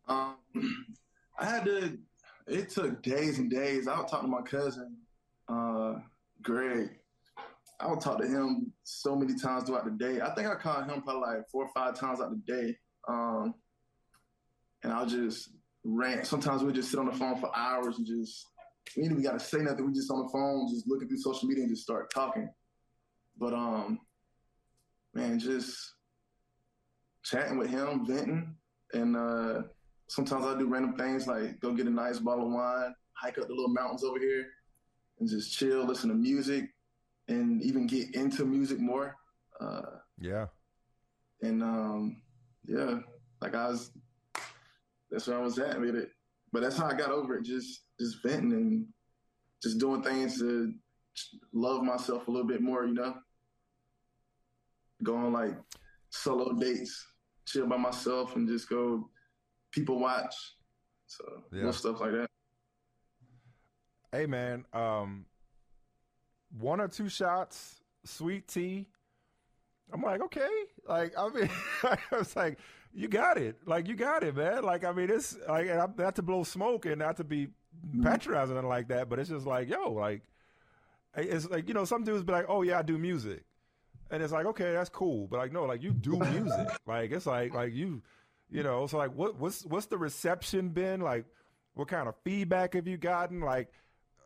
Um, 0.08 0.36
I 1.39 1.46
had 1.46 1.66
to. 1.66 1.98
It 2.48 2.70
took 2.70 3.02
days 3.02 3.39
and 3.39 3.50
days. 3.50 3.88
I 3.88 3.98
would 3.98 4.08
talk 4.08 4.22
to 4.22 4.28
my 4.28 4.42
cousin, 4.42 4.98
uh, 5.48 5.96
Greg. 6.42 6.89
I 7.80 7.88
would 7.88 8.02
talk 8.02 8.20
to 8.20 8.28
him 8.28 8.72
so 8.84 9.16
many 9.16 9.36
times 9.39 9.64
throughout 9.64 9.86
the 9.86 9.92
day. 9.92 10.22
I 10.22 10.34
think 10.36 10.48
I 10.48 10.56
called 10.56 10.86
him 10.86 11.02
probably 11.02 11.22
like 11.22 11.50
four 11.50 11.66
or 11.66 11.70
five 11.74 11.98
times 11.98 12.20
out 12.20 12.30
the 12.30 12.54
day. 12.54 12.78
Um, 13.08 13.56
and 14.84 14.94
I'll 14.94 15.06
just 15.06 15.50
rant. 15.84 16.28
Sometimes 16.28 16.64
we 16.64 16.74
just 16.74 16.92
sit 16.92 17.00
on 17.00 17.08
the 17.08 17.14
phone 17.14 17.39
for 17.39 17.56
hours 17.56 17.98
and 17.98 18.06
just 18.06 18.48
we 18.96 19.04
ain't 19.04 19.12
even 19.12 19.24
got 19.24 19.34
to 19.34 19.39
say 19.39 19.60
nothing. 19.60 19.86
We 19.86 19.94
just 19.94 20.12
on 20.12 20.24
the 20.24 20.30
phone, 20.30 20.68
just 20.70 20.88
looking 20.88 21.08
through 21.08 21.18
social 21.18 21.48
media 21.48 21.64
and 21.64 21.72
just 21.72 21.84
start 21.84 22.12
talking. 22.14 22.50
But 23.42 23.56
um, 23.56 24.00
man, 25.16 25.39
just 25.39 25.96
chatting 27.24 27.58
with 27.58 27.72
him, 27.72 28.06
venting, 28.06 28.56
and 28.94 29.18
uh, 29.18 29.64
sometimes 30.08 30.46
I 30.46 30.60
do 30.60 30.68
random 30.68 30.96
things 30.96 31.26
like 31.26 31.60
go 31.60 31.74
get 31.74 31.88
a 31.88 31.89
nice 31.89 32.20
bottle 32.20 32.46
of 32.46 32.54
wine, 32.54 32.94
hike 33.14 33.39
up 33.39 33.48
the 33.48 33.54
little 33.56 33.74
mountains 33.74 34.04
over 34.04 34.20
here, 34.20 34.46
and 35.20 35.28
just 35.28 35.58
chill, 35.58 35.84
listen 35.84 36.10
to 36.10 36.16
music, 36.16 36.70
and 37.30 37.64
even 37.64 37.88
get 37.88 38.14
into 38.14 38.46
music 38.46 38.80
more. 38.80 39.18
Uh, 39.60 39.98
yeah. 40.20 40.46
And 41.42 41.64
um, 41.64 42.22
yeah, 42.68 43.00
like 43.42 43.56
I 43.56 43.70
was, 43.70 43.89
that's 45.10 45.26
where 45.26 45.39
I 45.39 45.42
was 45.42 45.58
at 45.58 45.82
with 45.82 45.96
it. 45.96 46.12
But 46.54 46.62
that's 46.62 46.78
how 46.78 46.86
I 46.86 46.94
got 46.94 47.10
over 47.10 47.38
it. 47.38 47.44
Just 47.44 47.86
just 48.00 48.22
venting 48.22 48.52
and 48.52 48.86
just 49.64 49.80
doing 49.80 50.04
things 50.04 50.38
to 50.38 50.72
love 51.54 51.82
myself 51.82 52.28
a 52.28 52.32
little 52.32 52.48
bit 52.48 52.62
more, 52.62 52.86
you 52.86 52.94
know. 52.94 53.16
Go 55.04 55.16
on 55.16 55.34
like 55.34 55.56
solo 56.10 56.54
dates, 56.54 57.06
chill 57.45 57.68
by 57.68 57.78
myself, 57.78 58.36
and 58.36 58.47
just 58.47 58.70
go 58.70 59.10
people 59.72 59.99
watch. 59.99 60.36
So 61.08 61.24
yeah. 61.52 61.72
stuff 61.72 61.99
like 61.99 62.12
that. 62.12 62.28
Hey 64.12 64.26
man, 64.26 64.66
um, 64.74 65.26
one 66.60 66.82
or 66.82 66.88
two 66.88 67.10
shots, 67.10 67.82
sweet 68.04 68.47
tea. 68.47 68.88
I'm 69.93 70.02
like, 70.02 70.22
okay, 70.22 70.49
like 70.88 71.14
I 71.18 71.30
mean, 71.30 71.49
I 71.84 71.97
was 72.12 72.36
like, 72.36 72.60
you 72.93 73.08
got 73.08 73.38
it, 73.38 73.58
like 73.66 73.88
you 73.88 73.95
got 73.95 74.24
it, 74.24 74.36
man. 74.36 74.64
Like 74.64 74.84
I 74.84 74.91
mean, 74.91 75.10
it's 75.10 75.38
like 75.47 75.68
not 75.97 76.16
to 76.16 76.22
blow 76.22 76.43
smoke 76.43 76.86
and 76.86 76.99
not 76.99 77.18
to 77.18 77.24
be 77.24 77.47
mm-hmm. 77.47 78.04
patronizing 78.04 78.62
like 78.64 78.88
that, 78.89 79.10
but 79.10 79.20
it's 79.20 79.30
just 79.30 79.45
like, 79.45 79.70
yo, 79.70 79.91
like 79.91 80.22
it's 81.16 81.49
like 81.49 81.68
you 81.68 81.74
know, 81.74 81.86
some 81.86 82.04
dudes 82.04 82.24
be 82.24 82.32
like, 82.32 82.45
oh 82.47 82.62
yeah, 82.62 82.80
I 82.80 82.82
do 82.82 82.97
music, 82.97 83.43
and 84.12 84.22
it's 84.22 84.34
like, 84.34 84.45
okay, 84.45 84.74
that's 84.74 84.89
cool, 84.89 85.28
but 85.28 85.38
like 85.38 85.51
no, 85.51 85.64
like 85.66 85.82
you 85.82 85.91
do 85.91 86.18
music, 86.32 86.68
like 86.86 87.12
it's 87.12 87.26
like 87.26 87.53
like 87.53 87.74
you, 87.74 88.01
you 88.49 88.64
know, 88.64 88.86
so 88.88 88.97
like 88.97 89.16
what 89.16 89.39
what's 89.39 89.66
what's 89.66 89.88
the 89.88 89.97
reception 89.97 90.70
been 90.70 91.01
like? 91.01 91.26
What 91.74 91.88
kind 91.88 92.09
of 92.09 92.16
feedback 92.26 92.74
have 92.74 92.86
you 92.86 92.97
gotten? 92.97 93.39
Like, 93.39 93.72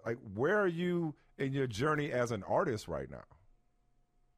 like 0.05 0.17
where 0.33 0.59
are 0.59 0.67
you 0.67 1.13
in 1.37 1.53
your 1.53 1.67
journey 1.67 2.11
as 2.11 2.31
an 2.31 2.43
artist 2.47 2.87
right 2.87 3.09
now? 3.09 3.23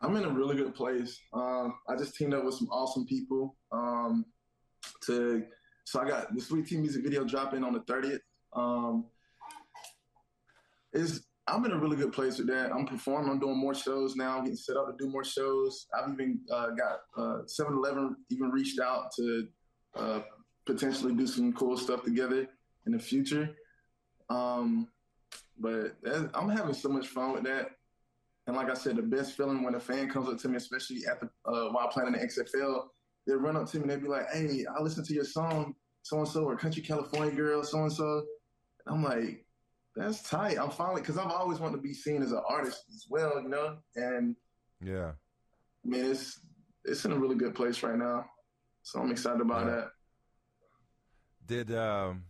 I'm 0.01 0.15
in 0.17 0.25
a 0.25 0.29
really 0.29 0.57
good 0.57 0.75
place. 0.75 1.19
Um, 1.33 1.75
I 1.87 1.95
just 1.95 2.15
teamed 2.15 2.33
up 2.33 2.43
with 2.43 2.55
some 2.55 2.67
awesome 2.67 3.05
people. 3.05 3.55
Um, 3.71 4.25
to 5.05 5.43
so 5.85 6.01
I 6.01 6.07
got 6.07 6.35
the 6.35 6.41
Sweet 6.41 6.67
Tea 6.67 6.77
music 6.77 7.03
video 7.03 7.23
dropping 7.23 7.63
on 7.63 7.71
the 7.73 7.79
30th. 7.79 8.19
Um, 8.53 9.05
is 10.93 11.25
I'm 11.47 11.63
in 11.65 11.71
a 11.71 11.77
really 11.77 11.95
good 11.95 12.11
place 12.11 12.37
with 12.37 12.47
that. 12.47 12.73
I'm 12.73 12.85
performing. 12.85 13.31
I'm 13.31 13.39
doing 13.39 13.57
more 13.57 13.73
shows 13.73 14.15
now. 14.15 14.37
I'm 14.37 14.43
getting 14.43 14.57
set 14.57 14.75
up 14.75 14.87
to 14.87 15.03
do 15.03 15.09
more 15.09 15.23
shows. 15.23 15.87
I've 15.97 16.11
even 16.11 16.39
uh, 16.51 16.71
got 16.71 16.99
uh, 17.17 17.41
7-Eleven 17.45 18.17
even 18.29 18.51
reached 18.51 18.79
out 18.79 19.11
to 19.15 19.47
uh, 19.95 20.19
potentially 20.65 21.13
do 21.15 21.25
some 21.25 21.53
cool 21.53 21.77
stuff 21.77 22.03
together 22.03 22.47
in 22.85 22.91
the 22.91 22.99
future. 22.99 23.55
Um, 24.29 24.89
but 25.59 25.95
I'm 26.33 26.49
having 26.49 26.73
so 26.73 26.89
much 26.89 27.07
fun 27.07 27.33
with 27.33 27.43
that. 27.43 27.71
And 28.45 28.55
like 28.55 28.69
I 28.69 28.73
said, 28.73 28.95
the 28.95 29.01
best 29.01 29.35
feeling 29.35 29.63
when 29.63 29.75
a 29.75 29.79
fan 29.79 30.09
comes 30.09 30.29
up 30.29 30.37
to 30.39 30.49
me, 30.49 30.57
especially 30.57 31.05
at 31.09 31.19
the 31.19 31.29
uh, 31.49 31.69
while 31.71 31.89
playing 31.89 32.13
in 32.13 32.19
the 32.19 32.25
XFL, 32.25 32.85
they 33.25 33.33
run 33.33 33.57
up 33.57 33.69
to 33.71 33.77
me 33.77 33.83
and 33.83 33.91
they 33.91 33.97
be 33.97 34.07
like, 34.07 34.29
"Hey, 34.31 34.65
I 34.65 34.81
listened 34.81 35.05
to 35.07 35.13
your 35.13 35.25
song, 35.25 35.75
so 36.03 36.19
and 36.19 36.27
so, 36.27 36.45
or 36.45 36.55
Country 36.55 36.81
California 36.81 37.35
Girl, 37.35 37.61
so 37.63 37.79
and 37.79 37.91
so." 37.91 38.23
I'm 38.89 39.03
like, 39.03 39.45
"That's 39.97 40.21
tight." 40.29 40.57
I'm 40.57 40.69
finally 40.69 41.01
because 41.01 41.17
I've 41.17 41.31
always 41.31 41.59
wanted 41.59 41.77
to 41.77 41.81
be 41.81 41.93
seen 41.93 42.21
as 42.21 42.31
an 42.31 42.41
artist 42.47 42.83
as 42.93 43.05
well, 43.09 43.41
you 43.41 43.49
know. 43.49 43.77
And 43.95 44.35
yeah, 44.81 45.11
I 45.85 45.87
mean, 45.87 46.05
it's 46.05 46.39
it's 46.85 47.05
in 47.05 47.11
a 47.11 47.17
really 47.17 47.35
good 47.35 47.55
place 47.55 47.83
right 47.83 47.97
now, 47.97 48.25
so 48.83 48.99
I'm 48.99 49.11
excited 49.11 49.41
about 49.41 49.65
yeah. 49.65 49.71
that. 49.71 49.87
Did 51.45 51.75
um, 51.75 52.23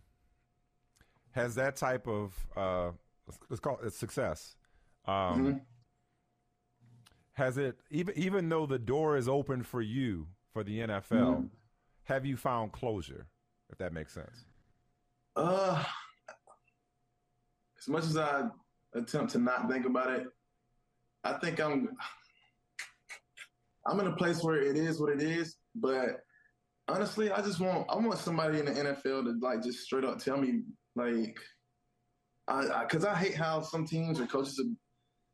has 1.32 1.54
that 1.56 1.76
type 1.76 2.06
of 2.08 2.34
uh, 2.56 2.90
let's 3.48 3.60
call 3.60 3.78
it 3.84 3.92
success? 3.92 4.56
Um, 5.06 5.14
mm-hmm 5.14 5.58
has 7.38 7.56
it 7.56 7.76
even 7.90 8.12
even 8.18 8.48
though 8.48 8.66
the 8.66 8.80
door 8.80 9.16
is 9.16 9.28
open 9.28 9.62
for 9.62 9.80
you 9.80 10.26
for 10.52 10.64
the 10.64 10.80
NFL, 10.80 11.10
mm-hmm. 11.10 11.46
have 12.02 12.26
you 12.26 12.36
found 12.36 12.72
closure? 12.72 13.28
If 13.70 13.78
that 13.78 13.92
makes 13.92 14.12
sense. 14.12 14.44
Uh, 15.36 15.84
as 17.80 17.88
much 17.88 18.04
as 18.04 18.16
I 18.16 18.44
attempt 18.94 19.32
to 19.32 19.38
not 19.38 19.70
think 19.70 19.86
about 19.86 20.10
it, 20.10 20.26
I 21.24 21.34
think 21.34 21.60
I'm 21.60 21.88
I'm 23.86 24.00
in 24.00 24.06
a 24.06 24.16
place 24.16 24.42
where 24.42 24.60
it 24.60 24.76
is 24.76 25.00
what 25.00 25.12
it 25.12 25.22
is. 25.22 25.56
But 25.74 26.20
honestly, 26.88 27.30
I 27.30 27.40
just 27.40 27.60
want 27.60 27.86
I 27.88 27.96
want 27.96 28.18
somebody 28.18 28.58
in 28.58 28.66
the 28.66 28.72
NFL 28.72 29.24
to 29.24 29.38
like 29.40 29.62
just 29.62 29.80
straight 29.80 30.04
up 30.04 30.18
tell 30.18 30.36
me 30.36 30.62
like, 30.96 31.38
I 32.48 32.66
I, 32.66 32.86
I, 33.10 33.14
hate 33.14 33.34
how 33.34 33.62
some 33.62 33.86
teams 33.86 34.20
or 34.20 34.26
coaches 34.26 34.60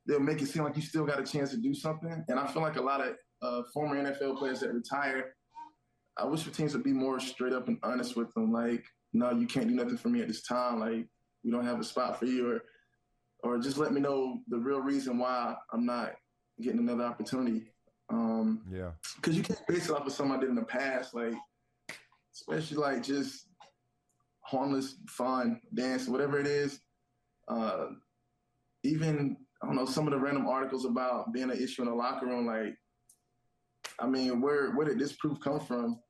they'll 0.07 0.21
make 0.21 0.43
it 0.43 0.47
seem 0.47 0.65
like 0.65 0.77
you 0.77 0.83
still 0.83 1.05
got 1.05 1.21
a 1.21 1.25
chance 1.25 1.51
to 1.51 1.57
do 1.57 1.75
something. 1.75 2.25
And 2.29 2.39
I 2.39 2.47
feel 2.47 2.63
like 2.63 2.77
a 2.77 2.83
lot 2.83 3.01
of 3.01 3.15
uh, 3.43 3.63
former 3.73 3.97
NFL 3.97 4.39
players 4.39 4.61
that 4.61 4.73
retire, 4.73 5.35
I 6.19 6.27
wish 6.27 6.43
the 6.43 6.51
teams 6.51 6.75
would 6.75 6.85
be 6.85 6.93
more 6.93 7.21
straight 7.21 7.53
up 7.53 7.69
and 7.69 7.79
honest 7.83 8.17
with 8.17 8.33
them. 8.35 8.53
Like, 8.53 8.85
no, 9.13 9.31
you 9.31 9.47
can't 9.47 9.69
do 9.69 9.75
nothing 9.75 9.97
for 9.97 10.09
me 10.09 10.21
at 10.21 10.29
this 10.29 10.43
time. 10.43 10.81
Like, 10.81 11.07
we 11.45 11.51
don't 11.51 11.67
have 11.67 11.81
a 11.81 11.85
spot 11.85 12.19
for 12.19 12.27
you, 12.27 12.51
or 12.51 12.65
or 13.43 13.59
just 13.59 13.79
let 13.79 13.93
me 13.93 14.01
know 14.01 14.41
the 14.49 14.59
real 14.59 14.81
reason 14.81 15.19
why 15.19 15.55
I'm 15.73 15.85
not 15.85 16.15
getting 16.61 16.81
another 16.81 17.05
opportunity. 17.05 17.67
Um, 18.11 18.63
yeah, 18.71 18.93
because 19.17 19.37
you 19.37 19.43
can't 19.43 19.67
base 19.67 19.89
it 19.89 19.93
off 19.93 20.07
of 20.07 20.13
something 20.13 20.37
I 20.37 20.41
did 20.41 20.49
in 20.49 20.55
the 20.55 20.63
past, 20.63 21.15
like 21.15 21.35
especially 22.35 22.79
like 22.79 23.03
just 23.03 23.47
harmless 24.41 24.97
fun, 25.09 25.61
dance, 25.75 26.09
whatever 26.09 26.39
it 26.39 26.47
is. 26.47 26.81
Uh, 27.49 27.87
even 28.83 29.37
I 29.63 29.67
don't 29.67 29.77
know, 29.77 29.87
some 29.87 30.07
of 30.07 30.13
the 30.13 30.19
random 30.19 30.47
articles 30.47 30.85
about 30.85 31.33
being 31.33 31.51
an 31.51 31.63
issue 31.63 31.83
in 31.83 31.89
the 31.89 31.95
locker 31.95 32.27
room, 32.27 32.47
like, 32.47 32.77
I 33.99 34.07
mean, 34.07 34.41
where 34.41 34.73
where 34.73 34.87
did 34.87 34.99
this 34.99 35.15
proof 35.15 35.39
come 35.41 35.61
from? 35.61 36.01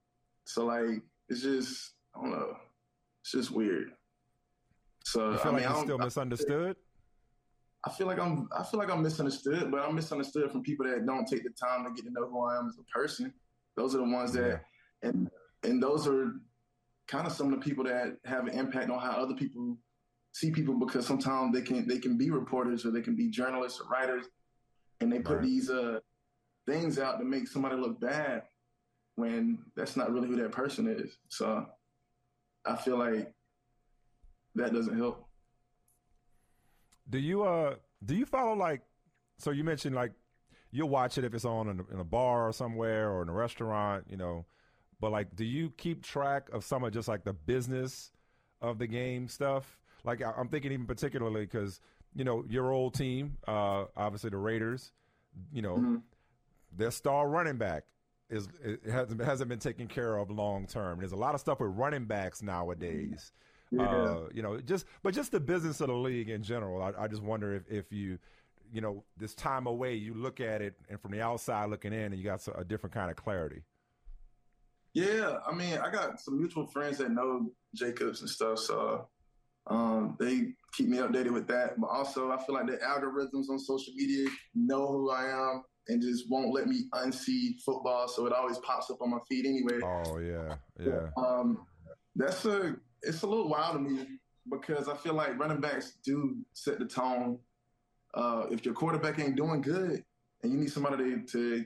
So 0.45 0.67
like, 0.67 1.03
it's 1.29 1.43
just 1.43 1.93
I 2.17 2.21
don't 2.21 2.33
know, 2.33 2.57
it's 3.23 3.33
just 3.33 3.51
weird. 3.51 3.93
So 5.05 5.33
you 5.33 5.39
feel 5.39 5.53
I 5.53 5.55
mean, 5.55 5.65
like 5.65 5.75
you're 5.75 5.85
still 5.85 5.99
misunderstood. 5.99 6.77
I 7.87 7.91
feel 7.91 8.07
like 8.07 8.19
I'm 8.19 8.49
I 8.57 8.65
feel 8.65 8.81
like 8.81 8.91
I'm 8.91 9.03
misunderstood, 9.03 9.71
but 9.71 9.81
I'm 9.81 9.95
misunderstood 9.95 10.51
from 10.51 10.63
people 10.63 10.87
that 10.87 11.07
don't 11.07 11.27
take 11.27 11.45
the 11.45 11.51
time 11.51 11.85
to 11.85 11.91
get 11.91 12.07
to 12.07 12.13
know 12.13 12.27
who 12.27 12.45
I 12.47 12.59
am 12.59 12.69
as 12.69 12.79
a 12.79 12.85
person. 12.85 13.33
Those 13.77 13.95
are 13.95 13.99
the 13.99 14.05
ones 14.05 14.33
that 14.33 14.63
yeah. 15.03 15.09
and 15.09 15.31
and 15.63 15.83
those 15.83 16.09
are 16.09 16.33
kind 17.07 17.27
of 17.27 17.33
some 17.33 17.53
of 17.53 17.61
the 17.61 17.65
people 17.65 17.85
that 17.85 18.17
have 18.25 18.47
an 18.47 18.59
impact 18.59 18.91
on 18.91 18.99
how 18.99 19.13
other 19.13 19.35
people 19.35 19.77
see 20.33 20.51
people 20.51 20.75
because 20.75 21.07
sometimes 21.07 21.55
they 21.55 21.63
can 21.63 21.87
they 21.87 21.99
can 21.99 22.17
be 22.17 22.31
reporters 22.31 22.87
or 22.87 22.91
they 22.91 23.03
can 23.03 23.15
be 23.15 23.29
journalists 23.29 23.81
or 23.81 23.89
writers, 23.89 24.27
and 25.01 25.13
they 25.13 25.19
put 25.19 25.37
right. 25.37 25.45
these 25.45 25.69
uh, 25.69 25.99
things 26.67 26.99
out 26.99 27.19
to 27.19 27.25
make 27.25 27.47
somebody 27.49 27.77
look 27.77 28.01
bad 28.01 28.43
when 29.17 29.59
that's 29.77 29.97
not 29.97 30.11
really 30.11 30.29
who 30.29 30.37
that 30.37 30.53
person 30.53 30.89
is. 30.89 31.19
So 31.29 31.67
I 32.65 32.77
feel 32.77 32.99
like 32.99 33.33
that 34.55 34.73
doesn't 34.73 34.97
help. 34.97 35.27
Do 37.09 37.19
you 37.19 37.45
uh 37.45 37.77
do 38.05 38.15
you 38.15 38.27
follow 38.27 38.55
like 38.55 38.83
so 39.39 39.51
you 39.51 39.65
mentioned 39.65 39.95
like 39.95 40.13
you'll 40.71 40.89
watch 40.89 41.19
it 41.19 41.25
if 41.25 41.35
it's 41.35 41.45
on 41.45 41.69
in 41.69 41.81
a, 41.81 41.95
in 41.95 42.01
a 42.01 42.05
bar 42.05 42.49
or 42.49 42.53
somewhere 42.53 43.11
or 43.11 43.23
in 43.23 43.29
a 43.29 43.33
restaurant, 43.33 44.05
you 44.09 44.17
know, 44.17 44.47
but 45.01 45.13
like 45.13 45.35
do 45.37 45.45
you 45.45 45.71
keep 45.77 46.03
track 46.03 46.49
of 46.53 46.65
some 46.65 46.85
of 46.85 46.93
just 46.93 47.09
like 47.09 47.25
the 47.25 47.33
business 47.33 48.13
of 48.61 48.79
the 48.79 48.87
game 48.87 49.29
stuff? 49.29 49.79
like 50.05 50.23
I'm 50.23 50.49
thinking 50.49 50.73
even 50.73 50.87
particularly 50.87 51.43
because 51.43 51.81
you 52.15 52.25
know 52.25 52.45
your 52.49 52.71
old 52.71 52.95
team, 52.95 53.39
uh, 53.49 53.87
obviously 53.97 54.31
the 54.31 54.37
Raiders, 54.37 54.93
you 55.53 55.63
know, 55.63 55.77
mm-hmm. 55.77 55.97
their 56.77 56.91
star 56.91 57.29
running 57.29 57.57
back 57.57 57.85
is 58.31 58.49
it 58.63 58.81
hasn't 58.91 59.21
hasn't 59.23 59.49
been 59.49 59.59
taken 59.59 59.89
care 59.89 60.17
of 60.17 60.31
long 60.31 60.67
term. 60.67 60.99
There's 60.99 61.13
a 61.13 61.17
lot 61.17 61.35
of 61.35 61.41
stuff 61.41 61.61
with 61.61 61.71
running 61.71 62.05
backs 62.05 62.43
nowadays. 62.43 63.33
Yeah. 63.77 63.85
Uh, 63.85 64.29
you 64.33 64.43
know, 64.43 64.61
just 64.61 64.87
but 65.03 65.15
just 65.15 65.33
the 65.33 65.41
business 65.41 65.81
of 65.81 65.89
the 65.89 65.95
league 65.95 66.29
in 66.29 66.43
general. 66.43 66.83
I, 66.83 67.05
I 67.05 67.09
just 67.09 67.23
wonder 67.23 67.55
if 67.55 67.63
if 67.71 67.93
you 67.93 68.19
you 68.73 68.81
know 68.81 69.05
this 69.17 69.35
time 69.35 69.67
away 69.67 69.95
you 69.95 70.15
look 70.15 70.41
at 70.41 70.61
it 70.63 70.75
and 70.89 71.01
from 71.01 71.13
the 71.13 71.23
outside 71.23 71.71
looking 71.71 71.93
in 71.93 72.13
and 72.13 72.17
you 72.17 72.25
got 72.25 72.47
a 72.57 72.65
different 72.65 72.95
kind 72.95 73.11
of 73.11 73.17
clarity. 73.17 73.63
Yeah, 74.93 75.39
I 75.45 75.53
mean, 75.53 75.77
I 75.79 75.91
got 75.91 76.21
some 76.21 76.39
mutual 76.39 76.69
friends 76.69 76.99
that 76.99 77.11
know 77.11 77.51
Jacobs 77.75 78.21
and 78.21 78.31
stuff, 78.31 78.61
so 78.61 79.09
um, 79.67 80.17
they 80.21 80.53
keep 80.73 80.89
me 80.89 80.99
updated 80.99 81.33
with 81.33 81.49
that. 81.49 81.81
But 81.81 81.89
also, 81.89 82.31
I 82.31 82.37
feel 82.45 82.55
like 82.55 82.67
the 82.67 82.77
algorithms 82.77 83.49
on 83.51 83.59
social 83.59 83.93
media 83.97 84.29
know 84.55 84.87
who 84.87 85.11
I 85.11 85.25
am 85.31 85.65
and 85.89 86.01
just 86.01 86.31
won't 86.31 86.53
let 86.53 86.67
me 86.67 86.85
unsee 86.93 87.61
football. 87.65 88.09
So 88.09 88.27
it 88.27 88.33
always 88.33 88.59
pops 88.59 88.91
up 88.91 89.03
on 89.03 89.11
my 89.11 89.19
feed 89.29 89.47
anyway. 89.47 89.81
Oh 89.83 90.19
yeah, 90.19 90.57
yeah. 90.81 91.09
Um, 91.17 91.67
that's 92.17 92.45
a 92.45 92.77
it's 93.07 93.23
a 93.23 93.27
little 93.27 93.49
wild 93.49 93.75
to 93.75 93.81
me 93.81 94.07
because 94.51 94.89
I 94.89 94.97
feel 94.97 95.15
like 95.15 95.39
running 95.39 95.61
backs 95.61 95.99
do 96.05 96.37
set 96.53 96.79
the 96.79 96.85
tone. 96.85 97.39
Uh, 98.15 98.47
if 98.51 98.65
your 98.65 98.75
quarterback 98.75 99.19
ain't 99.19 99.37
doing 99.37 99.61
good 99.61 100.05
and 100.43 100.53
you 100.53 100.59
need 100.59 100.71
somebody 100.71 100.97
to, 100.97 101.23
to 101.23 101.65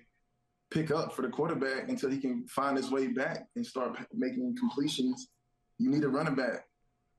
pick 0.70 0.90
up 0.90 1.14
for 1.14 1.22
the 1.22 1.28
quarterback 1.28 1.88
until 1.88 2.10
he 2.10 2.18
can 2.18 2.46
find 2.46 2.76
his 2.76 2.90
way 2.90 3.08
back 3.08 3.46
and 3.56 3.66
start 3.66 3.98
making 4.14 4.56
completions, 4.58 5.28
you 5.78 5.90
need 5.90 6.04
a 6.04 6.08
running 6.08 6.34
back. 6.34 6.64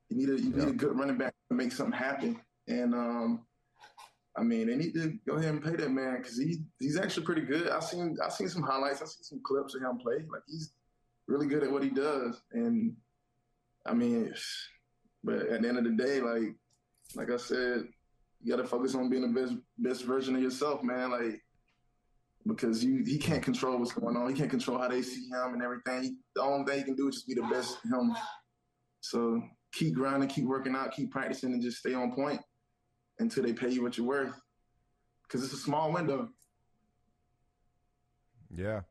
You 0.09 0.17
need 0.17 0.29
a 0.29 0.41
you 0.41 0.49
need 0.49 0.67
a 0.67 0.73
good 0.73 0.97
running 0.97 1.17
back 1.17 1.33
to 1.49 1.55
make 1.55 1.71
something 1.71 1.97
happen. 1.97 2.39
And 2.67 2.95
um, 2.95 3.45
I 4.35 4.43
mean, 4.43 4.67
they 4.67 4.75
need 4.75 4.93
to 4.95 5.17
go 5.27 5.35
ahead 5.35 5.53
and 5.53 5.63
pay 5.63 5.75
that 5.75 5.91
man 5.91 6.17
because 6.17 6.37
he 6.37 6.61
he's 6.79 6.97
actually 6.97 7.25
pretty 7.25 7.41
good. 7.41 7.69
I've 7.69 7.83
seen 7.83 8.17
I've 8.23 8.33
seen 8.33 8.49
some 8.49 8.63
highlights. 8.63 9.01
I've 9.01 9.09
seen 9.09 9.23
some 9.23 9.41
clips 9.43 9.75
of 9.75 9.81
him 9.81 9.97
play. 9.97 10.15
Like 10.31 10.41
he's 10.47 10.73
really 11.27 11.47
good 11.47 11.63
at 11.63 11.71
what 11.71 11.83
he 11.83 11.89
does. 11.89 12.41
And 12.53 12.95
I 13.85 13.93
mean, 13.93 14.33
but 15.23 15.35
at 15.35 15.61
the 15.61 15.67
end 15.67 15.77
of 15.77 15.83
the 15.83 15.91
day, 15.91 16.21
like 16.21 16.55
like 17.15 17.31
I 17.31 17.37
said, 17.37 17.83
you 18.41 18.55
got 18.55 18.61
to 18.61 18.67
focus 18.67 18.95
on 18.95 19.09
being 19.09 19.33
the 19.33 19.39
best 19.39 19.53
best 19.77 20.03
version 20.05 20.35
of 20.35 20.41
yourself, 20.41 20.83
man. 20.83 21.11
Like 21.11 21.41
because 22.45 22.83
you 22.83 23.03
he 23.03 23.17
can't 23.17 23.43
control 23.43 23.77
what's 23.77 23.91
going 23.91 24.15
on. 24.15 24.29
He 24.29 24.35
can't 24.35 24.49
control 24.49 24.79
how 24.79 24.87
they 24.87 25.01
see 25.01 25.27
him 25.27 25.53
and 25.53 25.63
everything. 25.63 26.17
The 26.35 26.41
only 26.41 26.65
thing 26.65 26.79
he 26.79 26.85
can 26.85 26.95
do 26.95 27.07
is 27.07 27.15
just 27.15 27.27
be 27.27 27.35
the 27.35 27.43
best 27.43 27.77
him. 27.83 28.15
So 29.01 29.41
keep 29.73 29.93
grinding, 29.93 30.29
keep 30.29 30.45
working 30.45 30.75
out, 30.75 30.91
keep 30.91 31.11
practicing, 31.11 31.53
and 31.53 31.61
just 31.61 31.77
stay 31.77 31.93
on 31.93 32.11
point 32.11 32.41
until 33.19 33.43
they 33.43 33.53
pay 33.53 33.69
you 33.69 33.83
what 33.83 33.97
you're 33.97 34.07
worth. 34.07 34.33
Because 35.23 35.43
it's 35.43 35.53
a 35.53 35.57
small 35.57 35.91
window. 35.91 36.29
Yeah. 38.53 38.81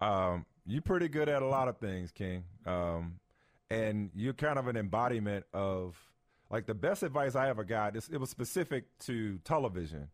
Um, 0.00 0.44
you're 0.66 0.82
pretty 0.82 1.08
good 1.08 1.28
at 1.28 1.42
a 1.42 1.46
lot 1.46 1.68
of 1.68 1.78
things, 1.78 2.10
King. 2.10 2.44
Um, 2.66 3.20
and 3.70 4.10
you're 4.14 4.32
kind 4.32 4.58
of 4.58 4.68
an 4.68 4.76
embodiment 4.76 5.44
of 5.52 5.96
like 6.50 6.66
the 6.66 6.74
best 6.74 7.02
advice 7.02 7.34
I 7.34 7.48
ever 7.48 7.64
got. 7.64 7.96
It 7.96 8.18
was 8.18 8.30
specific 8.30 8.84
to 9.00 9.38
television, 9.38 10.08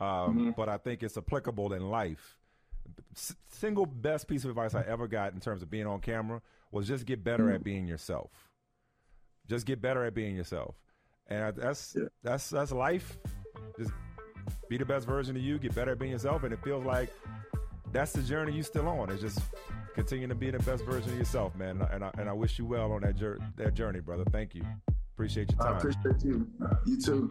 um, 0.00 0.08
mm-hmm. 0.08 0.50
but 0.56 0.68
I 0.68 0.76
think 0.78 1.02
it's 1.02 1.16
applicable 1.16 1.72
in 1.72 1.90
life. 1.90 2.38
S- 3.16 3.34
single 3.50 3.86
best 3.86 4.28
piece 4.28 4.44
of 4.44 4.50
advice 4.50 4.74
I 4.74 4.82
ever 4.82 5.08
got 5.08 5.32
in 5.32 5.40
terms 5.40 5.62
of 5.62 5.70
being 5.70 5.86
on 5.86 6.00
camera 6.00 6.42
was 6.70 6.86
just 6.86 7.06
get 7.06 7.24
better 7.24 7.44
mm-hmm. 7.44 7.54
at 7.54 7.64
being 7.64 7.86
yourself. 7.86 8.30
Just 9.48 9.66
get 9.66 9.82
better 9.82 10.04
at 10.04 10.14
being 10.14 10.36
yourself, 10.36 10.74
and 11.28 11.54
that's 11.56 11.94
yeah. 11.96 12.04
that's 12.22 12.50
that's 12.50 12.72
life. 12.72 13.18
Just 13.78 13.92
be 14.68 14.78
the 14.78 14.84
best 14.84 15.06
version 15.06 15.36
of 15.36 15.42
you. 15.42 15.58
Get 15.58 15.74
better 15.74 15.92
at 15.92 15.98
being 15.98 16.12
yourself, 16.12 16.44
and 16.44 16.52
it 16.52 16.62
feels 16.62 16.84
like 16.84 17.12
that's 17.92 18.12
the 18.12 18.22
journey 18.22 18.52
you're 18.52 18.64
still 18.64 18.88
on. 18.88 19.10
It's 19.10 19.20
just 19.20 19.40
continue 19.94 20.26
to 20.26 20.34
be 20.34 20.50
the 20.50 20.58
best 20.58 20.84
version 20.84 21.12
of 21.12 21.18
yourself, 21.18 21.54
man. 21.56 21.80
And 21.90 22.04
I, 22.04 22.10
and 22.18 22.28
I 22.28 22.32
wish 22.32 22.58
you 22.58 22.66
well 22.66 22.92
on 22.92 23.02
that, 23.02 23.16
jur- 23.16 23.38
that 23.56 23.74
journey, 23.74 24.00
brother. 24.00 24.24
Thank 24.30 24.54
you. 24.54 24.64
Appreciate 25.14 25.50
your 25.50 25.58
time. 25.60 25.74
I 25.74 25.78
appreciate 25.78 26.24
you. 26.24 26.46
You 26.86 27.00
too. 27.00 27.30